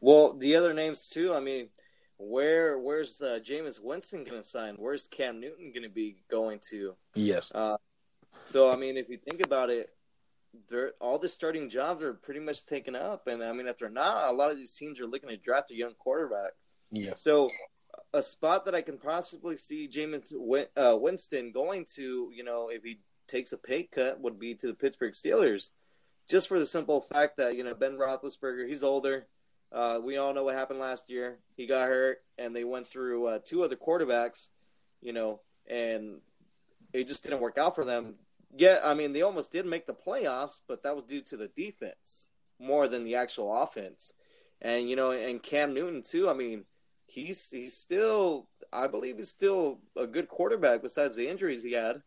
Well, 0.00 0.34
the 0.34 0.54
other 0.54 0.72
names 0.72 1.08
too. 1.08 1.34
I 1.34 1.40
mean, 1.40 1.68
where 2.18 2.78
where's 2.78 3.20
uh, 3.20 3.40
Jameis 3.42 3.80
Winston 3.82 4.24
going 4.24 4.40
to 4.40 4.46
sign? 4.46 4.76
Where's 4.78 5.08
Cam 5.08 5.40
Newton 5.40 5.72
going 5.72 5.82
to 5.82 5.88
be 5.88 6.16
going 6.30 6.60
to? 6.70 6.94
Yes. 7.14 7.50
Uh, 7.52 7.78
so 8.52 8.70
I 8.70 8.76
mean, 8.76 8.96
if 8.96 9.08
you 9.08 9.18
think 9.18 9.40
about 9.40 9.70
it, 9.70 9.90
all 11.00 11.18
the 11.18 11.28
starting 11.28 11.70
jobs 11.70 12.02
are 12.02 12.14
pretty 12.14 12.40
much 12.40 12.64
taken 12.66 12.94
up, 12.94 13.26
and 13.26 13.42
I 13.42 13.52
mean, 13.52 13.66
if 13.66 13.78
they're 13.78 13.88
not, 13.88 14.28
a 14.28 14.32
lot 14.32 14.50
of 14.50 14.56
these 14.56 14.74
teams 14.74 15.00
are 15.00 15.06
looking 15.06 15.28
to 15.28 15.36
draft 15.36 15.70
a 15.70 15.76
young 15.76 15.94
quarterback. 15.98 16.52
Yeah. 16.90 17.14
So 17.16 17.50
a 18.12 18.22
spot 18.22 18.64
that 18.64 18.74
I 18.74 18.82
can 18.82 18.98
possibly 18.98 19.56
see 19.56 19.88
Jameis 19.88 20.32
uh, 20.76 20.96
Winston 20.98 21.52
going 21.52 21.86
to, 21.94 22.30
you 22.34 22.44
know, 22.44 22.68
if 22.70 22.82
he 22.82 23.00
takes 23.28 23.52
a 23.52 23.58
pay 23.58 23.84
cut, 23.84 24.20
would 24.20 24.38
be 24.38 24.54
to 24.54 24.66
the 24.66 24.74
Pittsburgh 24.74 25.12
Steelers, 25.12 25.70
just 26.28 26.48
for 26.48 26.58
the 26.58 26.66
simple 26.66 27.00
fact 27.00 27.36
that 27.38 27.56
you 27.56 27.64
know 27.64 27.74
Ben 27.74 27.96
Roethlisberger, 27.96 28.68
he's 28.68 28.82
older. 28.82 29.26
Uh, 29.72 30.00
we 30.02 30.16
all 30.16 30.32
know 30.32 30.44
what 30.44 30.54
happened 30.54 30.78
last 30.78 31.10
year. 31.10 31.38
He 31.56 31.66
got 31.66 31.88
hurt, 31.88 32.18
and 32.38 32.54
they 32.54 32.64
went 32.64 32.86
through 32.86 33.26
uh, 33.26 33.38
two 33.44 33.62
other 33.62 33.76
quarterbacks, 33.76 34.46
you 35.00 35.12
know, 35.12 35.40
and 35.68 36.20
it 36.92 37.08
just 37.08 37.24
didn't 37.24 37.40
work 37.40 37.58
out 37.58 37.74
for 37.74 37.84
them. 37.84 38.14
Yeah, 38.56 38.80
I 38.82 38.94
mean, 38.94 39.12
they 39.12 39.22
almost 39.22 39.52
did 39.52 39.66
make 39.66 39.86
the 39.86 39.94
playoffs, 39.94 40.60
but 40.66 40.82
that 40.82 40.96
was 40.96 41.04
due 41.04 41.20
to 41.22 41.36
the 41.36 41.48
defense 41.48 42.28
more 42.58 42.88
than 42.88 43.04
the 43.04 43.16
actual 43.16 43.62
offense. 43.62 44.12
And 44.62 44.88
you 44.88 44.96
know, 44.96 45.10
and 45.10 45.42
Cam 45.42 45.74
Newton 45.74 46.02
too. 46.02 46.28
I 46.28 46.34
mean 46.34 46.64
he's 47.16 47.50
he's 47.50 47.76
still 47.76 48.46
I 48.72 48.86
believe 48.86 49.16
he's 49.16 49.30
still 49.30 49.78
a 49.96 50.06
good 50.06 50.28
quarterback 50.28 50.82
besides 50.82 51.16
the 51.16 51.28
injuries 51.28 51.62
he 51.62 51.72
had. 51.72 52.02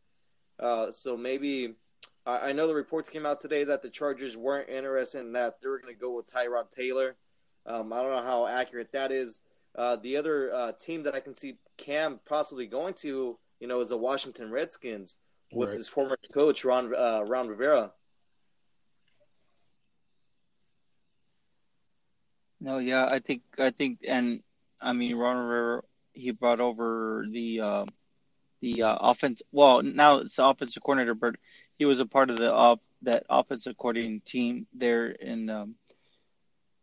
Uh, 0.60 0.92
so 0.92 1.18
maybe 1.18 1.76
I, 2.26 2.50
I, 2.50 2.52
know 2.52 2.68
the 2.68 2.76
reports 2.76 3.10
came 3.10 3.26
out 3.26 3.40
today 3.40 3.64
that 3.64 3.82
the 3.82 3.90
Chargers 3.90 4.36
weren't 4.36 4.70
interested 4.70 5.22
in 5.22 5.32
that. 5.34 5.62
They 5.62 5.70
were 5.70 5.80
going 5.80 5.94
to 5.94 6.00
go 6.00 6.12
with 6.18 6.28
Tyrod 6.28 6.70
Taylor. 6.70 7.16
Um, 7.66 7.94
I 7.94 8.02
don't 8.02 8.12
know 8.12 8.22
how 8.22 8.46
accurate 8.46 8.92
that 8.92 9.14
is. 9.14 9.40
Uh, 9.74 9.96
the 9.96 10.18
other 10.18 10.54
uh, 10.54 10.72
team 10.74 11.04
that 11.04 11.16
I 11.16 11.22
can 11.22 11.34
see 11.34 11.58
Cam 11.78 12.20
possibly 12.26 12.68
going 12.68 12.94
to, 12.96 13.38
you 13.62 13.68
know, 13.68 13.80
is 13.80 13.90
the 13.90 13.98
Washington 13.98 14.52
Redskins 14.52 15.16
with 15.54 15.70
right. 15.70 15.78
his 15.78 15.88
former 15.88 16.18
coach 16.34 16.64
Ron 16.64 16.94
uh, 16.96 17.24
Ron 17.28 17.48
Rivera. 17.48 17.92
No, 22.62 22.78
yeah, 22.78 23.08
I 23.10 23.20
think 23.20 23.42
I 23.58 23.72
think, 23.72 24.00
and 24.08 24.44
I 24.82 24.94
mean, 24.94 25.16
Ron 25.16 25.38
Rivera, 25.38 25.82
he 26.14 26.32
brought 26.32 26.60
over 26.60 27.26
the 27.32 27.62
uh, 27.62 27.86
the 28.62 28.84
uh, 28.84 28.98
offense. 29.00 29.42
Well, 29.52 29.82
now 29.82 30.18
it's 30.18 30.36
the 30.36 30.46
offensive 30.46 30.84
coordinator, 30.84 31.16
but 31.16 31.36
he 31.78 31.86
was 31.86 32.00
a 32.00 32.06
part 32.06 32.30
of 32.30 32.38
the 32.38 32.52
off 32.52 32.80
that 33.04 33.24
offensive 33.30 33.78
coordinating 33.78 34.22
team 34.22 34.68
there 34.74 35.08
in 35.08 35.50
um, 35.50 35.76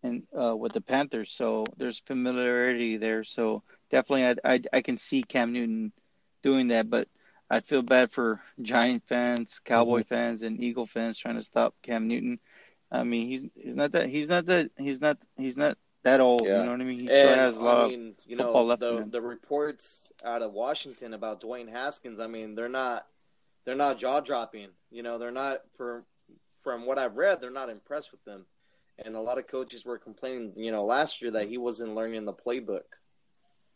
in 0.03 0.23
uh, 0.39 0.57
with 0.57 0.73
the 0.73 0.81
Panthers. 0.81 1.31
So 1.31 1.65
there's 1.77 2.01
familiarity 2.01 2.97
there. 2.97 3.23
So 3.23 3.63
definitely, 3.91 4.39
I, 4.45 4.55
I 4.55 4.61
I 4.73 4.81
can 4.81 4.97
see 4.97 5.23
Cam 5.23 5.53
Newton 5.53 5.93
doing 6.43 6.69
that, 6.69 6.89
but 6.89 7.09
I 7.49 7.61
feel 7.61 7.83
bad 7.83 8.11
for 8.11 8.41
Giant 8.61 9.05
fans, 9.07 9.61
Cowboy 9.65 10.01
mm-hmm. 10.01 10.09
fans, 10.09 10.43
and 10.43 10.61
Eagle 10.61 10.87
fans 10.87 11.19
trying 11.19 11.37
to 11.37 11.43
stop 11.43 11.75
Cam 11.83 12.09
Newton. 12.09 12.41
I 12.91 13.05
mean, 13.05 13.29
he's 13.29 13.47
he's 13.55 13.75
not 13.75 13.93
that 13.93 14.09
he's 14.09 14.29
not 14.29 14.47
that 14.47 14.71
he's 14.79 15.01
not 15.01 15.19
he's 15.37 15.57
not 15.57 15.79
that 16.03 16.21
old. 16.21 16.43
Yeah. 16.45 16.59
You 16.59 16.65
know 16.65 16.73
what 16.73 16.81
I 16.81 16.85
mean? 16.85 17.01
He 17.01 17.07
still 17.07 17.29
And, 17.29 17.41
has 17.41 17.57
a 17.57 17.63
lot 17.63 17.79
I 17.79 17.85
of 17.85 17.91
mean, 17.91 18.15
you 18.25 18.37
football 18.37 18.63
know, 18.63 18.69
left 18.69 18.83
in 18.83 18.97
the 18.97 19.03
him. 19.03 19.11
the 19.11 19.21
reports 19.21 20.13
out 20.25 20.43
of 20.43 20.53
Washington 20.53 21.15
about 21.15 21.41
Dwayne 21.41 21.69
Haskins. 21.69 22.21
I 22.21 22.27
mean, 22.27 22.55
they're 22.55 22.69
not 22.69 23.07
they're 23.65 23.75
not 23.75 23.99
jaw 23.99 24.21
dropping. 24.21 24.69
You 24.91 25.03
know, 25.03 25.19
they're 25.19 25.31
not 25.31 25.63
for 25.77 26.05
from 26.61 26.87
what 26.87 26.99
I've 26.99 27.17
read, 27.17 27.41
they're 27.41 27.51
not 27.51 27.71
impressed 27.71 28.11
with 28.11 28.25
them. 28.25 28.47
And 28.99 29.15
a 29.15 29.21
lot 29.21 29.39
of 29.39 29.47
coaches 29.47 29.85
were 29.85 29.99
complaining, 29.99 30.53
you 30.57 30.73
know, 30.73 30.85
last 30.85 31.21
year 31.21 31.31
that 31.33 31.49
he 31.49 31.59
wasn't 31.59 31.95
learning 31.95 32.25
the 32.25 32.33
playbook. 32.33 32.83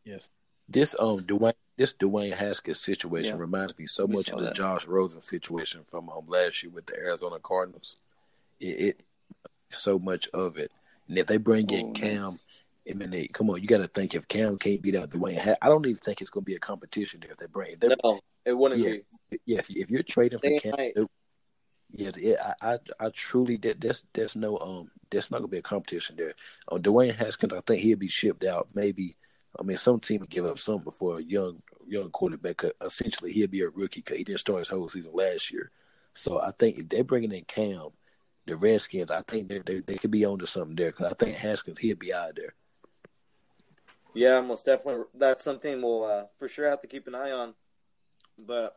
Yes. 0.04 0.28
This 0.70 0.94
um 0.98 1.20
Dwayne 1.20 1.54
this 1.76 1.94
Dwayne 1.94 2.32
Haskins 2.32 2.80
situation 2.80 3.36
Yeah. 3.36 3.40
reminds 3.40 3.76
me 3.78 3.86
so 3.86 4.06
We 4.06 4.14
much 4.16 4.28
of 4.30 4.38
the 4.38 4.46
that. 4.46 4.54
Josh 4.54 4.86
Rosen 4.86 5.20
situation 5.20 5.82
from 5.84 6.08
um 6.10 6.26
last 6.28 6.62
year 6.62 6.70
with 6.72 6.86
the 6.86 6.96
Arizona 6.96 7.38
Cardinals. 7.42 7.96
It, 8.60 8.80
it 8.80 9.00
so 9.70 9.98
much 9.98 10.28
of 10.28 10.56
it. 10.58 10.70
And 11.08 11.18
if 11.18 11.26
they 11.26 11.38
bring 11.38 11.68
in 11.70 11.86
Oh, 11.86 11.92
Cam. 11.92 12.38
I 12.90 12.94
mean, 12.94 13.10
they, 13.10 13.28
come 13.28 13.50
on, 13.50 13.60
you 13.60 13.68
got 13.68 13.78
to 13.78 13.88
think 13.88 14.14
if 14.14 14.26
Cam 14.26 14.58
can't 14.58 14.80
beat 14.80 14.96
out 14.96 15.10
Dwayne, 15.10 15.38
Ha- 15.38 15.56
I 15.60 15.68
don't 15.68 15.84
even 15.86 15.98
think 15.98 16.20
it's 16.20 16.30
going 16.30 16.42
to 16.42 16.50
be 16.50 16.56
a 16.56 16.58
competition 16.58 17.20
there. 17.20 17.30
If 17.32 17.36
they 17.36 17.46
bring, 17.46 17.76
if 17.80 17.98
No, 18.02 18.20
it 18.44 18.56
wouldn't 18.56 18.80
Yeah. 18.80 18.96
be. 19.30 19.38
yeah, 19.44 19.58
if, 19.58 19.70
if 19.70 19.90
you're 19.90 20.02
trading 20.02 20.38
for 20.38 20.58
Cam, 20.58 21.06
yes, 21.90 22.16
yeah, 22.16 22.54
I, 22.62 22.74
I, 22.74 22.78
I 22.98 23.10
truly 23.10 23.58
that 23.58 23.80
there's 23.80 24.02
there's 24.14 24.34
no 24.34 24.58
um 24.58 24.90
there's 25.10 25.30
not 25.30 25.38
gonna 25.38 25.48
be 25.48 25.58
a 25.58 25.62
competition 25.62 26.16
there. 26.16 26.32
On 26.68 26.82
Dwayne 26.82 27.14
Haskins, 27.14 27.52
I 27.52 27.60
think 27.60 27.82
he'll 27.82 27.98
be 27.98 28.08
shipped 28.08 28.44
out. 28.44 28.68
Maybe, 28.74 29.16
I 29.58 29.62
mean, 29.62 29.76
some 29.76 30.00
team 30.00 30.20
would 30.20 30.30
give 30.30 30.46
up 30.46 30.58
something 30.58 30.84
before 30.84 31.18
a 31.18 31.22
young 31.22 31.62
young 31.86 32.10
quarterback. 32.10 32.62
Essentially, 32.80 33.32
he'll 33.32 33.48
be 33.48 33.62
a 33.62 33.68
rookie 33.68 34.00
because 34.00 34.16
he 34.16 34.24
didn't 34.24 34.40
start 34.40 34.60
his 34.60 34.68
whole 34.68 34.88
season 34.88 35.12
last 35.12 35.50
year. 35.50 35.70
So 36.14 36.40
I 36.40 36.52
think 36.58 36.78
if 36.78 36.88
they're 36.88 37.04
bringing 37.04 37.32
in 37.32 37.44
Cam, 37.44 37.88
the 38.46 38.56
Redskins, 38.56 39.10
I 39.10 39.22
think 39.22 39.48
they 39.48 39.58
they, 39.58 39.80
they 39.80 39.96
could 39.96 40.10
be 40.10 40.24
onto 40.24 40.46
something 40.46 40.76
there 40.76 40.92
because 40.92 41.12
I 41.12 41.14
think 41.14 41.36
Haskins 41.36 41.78
he'll 41.78 41.96
be 41.96 42.12
out 42.12 42.36
there. 42.36 42.54
Yeah, 44.14 44.40
most 44.40 44.66
definitely. 44.66 45.04
That's 45.14 45.42
something 45.42 45.80
we'll 45.82 46.04
uh, 46.04 46.24
for 46.38 46.48
sure 46.48 46.68
have 46.68 46.82
to 46.82 46.88
keep 46.88 47.06
an 47.06 47.14
eye 47.14 47.30
on. 47.30 47.54
But 48.38 48.76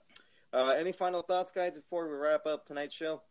uh, 0.51 0.75
any 0.77 0.91
final 0.91 1.21
thoughts, 1.21 1.51
guys, 1.51 1.73
before 1.73 2.07
we 2.07 2.15
wrap 2.15 2.45
up 2.45 2.65
tonight's 2.65 2.95
show? 2.95 3.21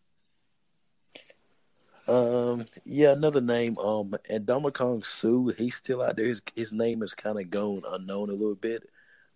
Um, 2.08 2.66
yeah, 2.84 3.12
another 3.12 3.40
name. 3.40 3.78
Um, 3.78 4.14
and 4.28 4.46
Ndamukong 4.46 5.04
Suh, 5.04 5.52
he's 5.56 5.76
still 5.76 6.02
out 6.02 6.16
there. 6.16 6.26
His 6.26 6.42
his 6.56 6.72
name 6.72 7.02
is 7.02 7.14
kind 7.14 7.38
of 7.38 7.50
gone 7.50 7.82
unknown 7.88 8.30
a 8.30 8.34
little 8.34 8.56
bit 8.56 8.88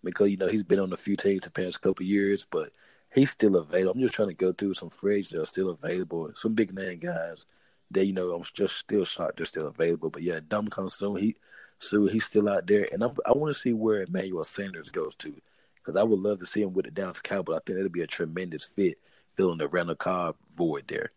because 0.03 0.29
you 0.29 0.37
know 0.37 0.47
he's 0.47 0.63
been 0.63 0.79
on 0.79 0.93
a 0.93 0.97
few 0.97 1.15
teams 1.15 1.41
the 1.41 1.51
past 1.51 1.81
couple 1.81 2.05
years, 2.05 2.45
but 2.49 2.71
he's 3.13 3.31
still 3.31 3.55
available. 3.55 3.93
I'm 3.93 4.01
just 4.01 4.13
trying 4.13 4.29
to 4.29 4.33
go 4.33 4.51
through 4.51 4.73
some 4.73 4.91
agents 5.05 5.31
that 5.31 5.41
are 5.41 5.45
still 5.45 5.69
available. 5.69 6.31
Some 6.35 6.53
big 6.55 6.73
name 6.73 6.99
guys 6.99 7.45
that 7.91 8.05
you 8.05 8.13
know 8.13 8.31
I'm 8.33 8.43
just 8.53 8.77
still 8.77 9.05
shocked 9.05 9.37
they're 9.37 9.45
still 9.45 9.67
available. 9.67 10.09
But 10.09 10.23
yeah, 10.23 10.39
Ndamukong 10.41 10.91
Suh, 10.91 11.13
he 11.15 11.35
Suh, 11.79 12.07
he's 12.07 12.25
still 12.25 12.49
out 12.49 12.67
there, 12.67 12.87
and 12.91 13.03
I'm, 13.03 13.15
I 13.25 13.31
want 13.33 13.53
to 13.55 13.59
see 13.59 13.73
where 13.73 14.03
Emmanuel 14.03 14.43
Sanders 14.43 14.89
goes 14.89 15.15
to 15.17 15.33
because 15.75 15.95
I 15.97 16.03
would 16.03 16.19
love 16.19 16.39
to 16.39 16.45
see 16.45 16.63
him 16.63 16.73
with 16.73 16.85
the 16.85 16.91
Dallas 16.91 17.21
Cowboys. 17.21 17.57
I 17.57 17.59
think 17.65 17.77
that'd 17.77 17.93
be 17.93 18.01
a 18.01 18.07
tremendous 18.07 18.65
fit 18.65 18.97
filling 19.37 19.59
the 19.59 19.69
Randall 19.69 19.95
Cobb 19.95 20.35
void 20.57 20.85
there. 20.87 21.11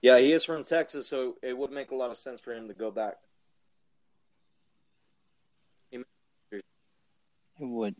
Yeah, 0.00 0.18
he 0.18 0.32
is 0.32 0.44
from 0.44 0.62
Texas, 0.62 1.08
so 1.08 1.36
it 1.42 1.56
would 1.56 1.72
make 1.72 1.90
a 1.90 1.96
lot 1.96 2.10
of 2.10 2.16
sense 2.16 2.40
for 2.40 2.52
him 2.54 2.68
to 2.68 2.74
go 2.74 2.90
back. 2.90 3.16
It 7.60 7.66
would. 7.66 7.96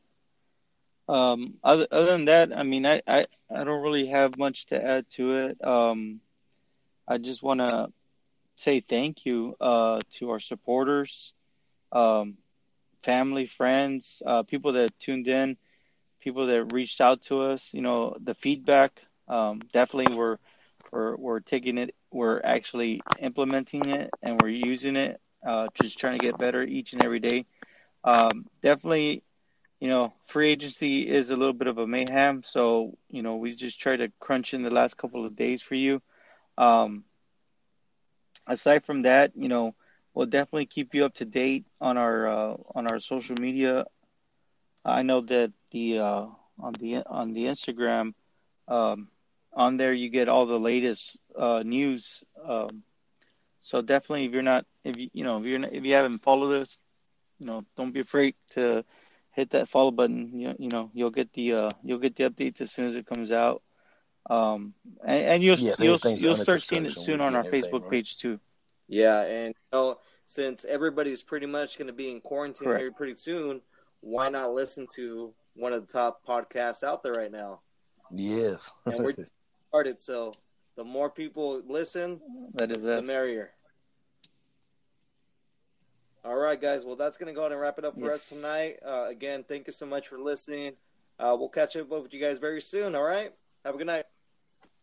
Um, 1.09 1.55
other 1.65 1.87
other 1.91 2.13
than 2.13 2.27
that, 2.27 2.57
I 2.57 2.63
mean, 2.63 2.87
I, 2.87 3.03
I, 3.07 3.25
I 3.51 3.65
don't 3.65 3.83
really 3.83 4.07
have 4.07 4.39
much 4.39 4.67
to 4.67 4.85
add 4.85 5.09
to 5.13 5.37
it. 5.37 5.65
Um, 5.65 6.21
I 7.09 7.19
just 7.19 7.43
want 7.43 7.61
to 7.61 7.89
say 8.57 8.81
thank 8.81 9.25
you 9.25 9.57
uh, 9.61 10.01
to 10.13 10.31
our 10.31 10.39
supporters, 10.39 11.33
um, 11.91 12.37
family, 13.03 13.47
friends, 13.47 14.23
uh, 14.25 14.43
people 14.43 14.73
that 14.73 14.99
tuned 15.01 15.27
in, 15.29 15.57
people 16.21 16.47
that 16.47 16.73
reached 16.73 17.01
out 17.01 17.23
to 17.23 17.41
us. 17.43 17.73
You 17.73 17.81
know, 17.83 18.17
the 18.21 18.35
feedback. 18.35 19.01
Um, 19.27 19.61
definitely, 19.73 20.15
we're 20.15 20.39
we're 20.91 21.17
we're 21.17 21.41
taking 21.41 21.79
it. 21.79 21.95
We're 22.11 22.41
actually 22.43 23.01
implementing 23.19 23.87
it, 23.89 24.11
and 24.23 24.41
we're 24.41 24.49
using 24.49 24.97
it. 24.97 25.21
Uh, 25.47 25.69
just 25.75 25.99
trying 25.99 26.19
to 26.19 26.25
get 26.25 26.39
better 26.39 26.63
each 26.63 26.93
and 26.93 27.05
every 27.05 27.21
day. 27.21 27.47
Um, 28.05 28.47
definitely 28.63 29.23
you 29.81 29.89
know, 29.89 30.13
free 30.27 30.51
agency 30.51 31.09
is 31.09 31.31
a 31.31 31.37
little 31.37 31.53
bit 31.53 31.69
of 31.69 31.79
a 31.79 31.87
mayhem. 31.87 32.43
So, 32.43 32.97
you 33.11 33.23
know, 33.23 33.37
we 33.37 33.55
just 33.55 33.81
try 33.81 33.97
to 33.97 34.11
crunch 34.19 34.55
in 34.55 34.63
the 34.63 34.71
last 34.71 34.97
couple 34.97 35.25
of 35.25 35.37
days 35.37 35.63
for 35.63 35.77
you. 35.77 36.03
Um, 36.57 37.05
aside 38.47 38.85
from 38.85 39.03
that, 39.03 39.33
you 39.37 39.49
know, 39.49 39.75
we'll 40.15 40.27
definitely 40.27 40.67
keep 40.67 40.95
you 40.95 41.05
up 41.05 41.15
to 41.15 41.25
date 41.25 41.65
on 41.81 41.97
our 41.97 42.29
uh, 42.29 42.57
on 42.75 42.91
our 42.91 42.99
social 42.99 43.37
media. 43.39 43.87
I 44.85 45.03
know 45.03 45.21
that 45.21 45.53
the 45.71 46.01
uh, 46.01 46.27
on 46.59 46.73
the 46.81 47.05
on 47.07 47.33
the 47.33 47.45
Instagram, 47.45 48.15
um, 48.67 49.09
on 49.53 49.77
there 49.77 49.93
you 49.93 50.09
get 50.09 50.29
all 50.29 50.47
the 50.47 50.59
latest 50.59 51.17
uh, 51.37 51.63
news. 51.65 52.23
Um, 52.43 52.83
so 53.61 53.83
definitely, 53.83 54.27
if 54.27 54.33
you're 54.33 54.43
not, 54.43 54.67
if 54.85 54.97
you 54.97 55.11
you 55.13 55.25
know, 55.25 55.39
if 55.39 55.47
you're 55.47 55.59
not, 55.59 55.73
if 55.73 55.85
you 55.85 55.95
haven't 55.95 56.23
followed 56.23 56.63
us, 56.63 56.79
you 57.39 57.47
know, 57.47 57.65
don't 57.77 57.93
be 57.93 58.01
afraid 58.01 58.35
to 58.51 58.85
hit 59.33 59.51
that 59.51 59.69
follow 59.69 59.91
button. 59.91 60.39
You, 60.39 60.55
you 60.59 60.69
know, 60.69 60.91
you'll 60.95 61.11
get 61.11 61.33
the 61.33 61.53
uh, 61.53 61.71
you'll 61.83 61.99
get 61.99 62.17
the 62.17 62.25
updates 62.25 62.61
as 62.61 62.73
soon 62.73 62.87
as 62.87 62.97
it 62.97 63.07
comes 63.07 63.33
out. 63.33 63.63
Um, 64.31 64.75
and, 65.05 65.23
and 65.23 65.43
you'll 65.43 65.59
Yes, 65.59 65.81
you'll 65.81 65.95
everything's 65.95 66.23
you'll 66.23 66.37
start 66.37 66.63
seeing 66.63 66.87
it 66.87 66.95
soon 66.95 67.21
on 67.21 67.35
our 67.35 67.45
Facebook 67.45 67.83
right? 67.83 67.91
page 67.91 68.17
too. 68.17 68.39
Yeah, 68.89 69.21
and 69.23 69.49
you 69.49 69.79
know, 69.79 69.99
since 70.25 70.65
everybody's 70.65 71.23
pretty 71.23 71.47
much 71.47 71.79
going 71.79 71.89
to 71.89 71.93
be 71.93 72.11
in 72.11 72.21
quarantine 72.21 72.69
Correct. 72.69 72.81
here 72.81 72.93
pretty 72.93 73.15
soon, 73.15 73.61
why 74.01 74.29
not 74.29 74.53
listen 74.53 74.87
to 74.95 75.33
one 75.55 75.73
of 75.73 75.87
the 75.87 75.93
top 75.93 76.21
podcasts 76.27 76.83
out 76.83 77.03
there 77.03 77.13
right 77.13 77.33
now? 77.33 77.61
Yes. 78.11 78.71
And 78.87 79.05
we're 79.05 79.13
just 79.13 79.33
started, 79.69 80.01
so 80.03 80.33
the 80.77 80.85
more 80.85 81.11
people 81.11 81.63
listen, 81.67 82.21
That 82.55 82.71
is 82.71 82.83
the 82.83 82.99
us. 82.99 83.05
merrier. 83.07 83.51
All 86.25 86.37
right, 86.37 86.61
guys. 86.61 86.85
Well, 86.85 86.97
that's 86.97 87.17
going 87.17 87.29
to 87.29 87.35
go 87.35 87.43
ahead 87.43 87.53
and 87.53 87.61
wrap 87.61 87.79
it 87.79 87.85
up 87.85 87.99
for 87.99 88.13
us 88.13 88.29
tonight. 88.29 88.79
Uh, 88.85 89.07
again, 89.09 89.45
thank 89.47 89.67
you 89.67 89.73
so 89.73 89.87
much 89.87 90.09
for 90.09 90.19
listening. 90.19 90.73
Uh, 91.19 91.35
we'll 91.39 91.49
catch 91.49 91.77
up 91.77 91.89
with 91.89 92.13
you 92.13 92.21
guys 92.21 92.39
very 92.39 92.61
soon. 92.61 92.95
All 92.95 93.03
right. 93.03 93.33
Have 93.65 93.75
a 93.75 93.79
good 93.79 93.87
night. 93.87 94.05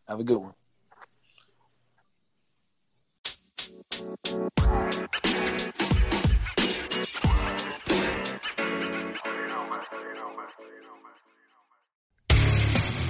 Have 0.08 0.20
a 0.20 0.24
good 0.24 0.38
one. 0.38 0.54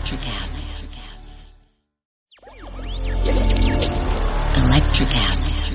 Electricast. 0.00 0.70
Electricast. 4.56 5.69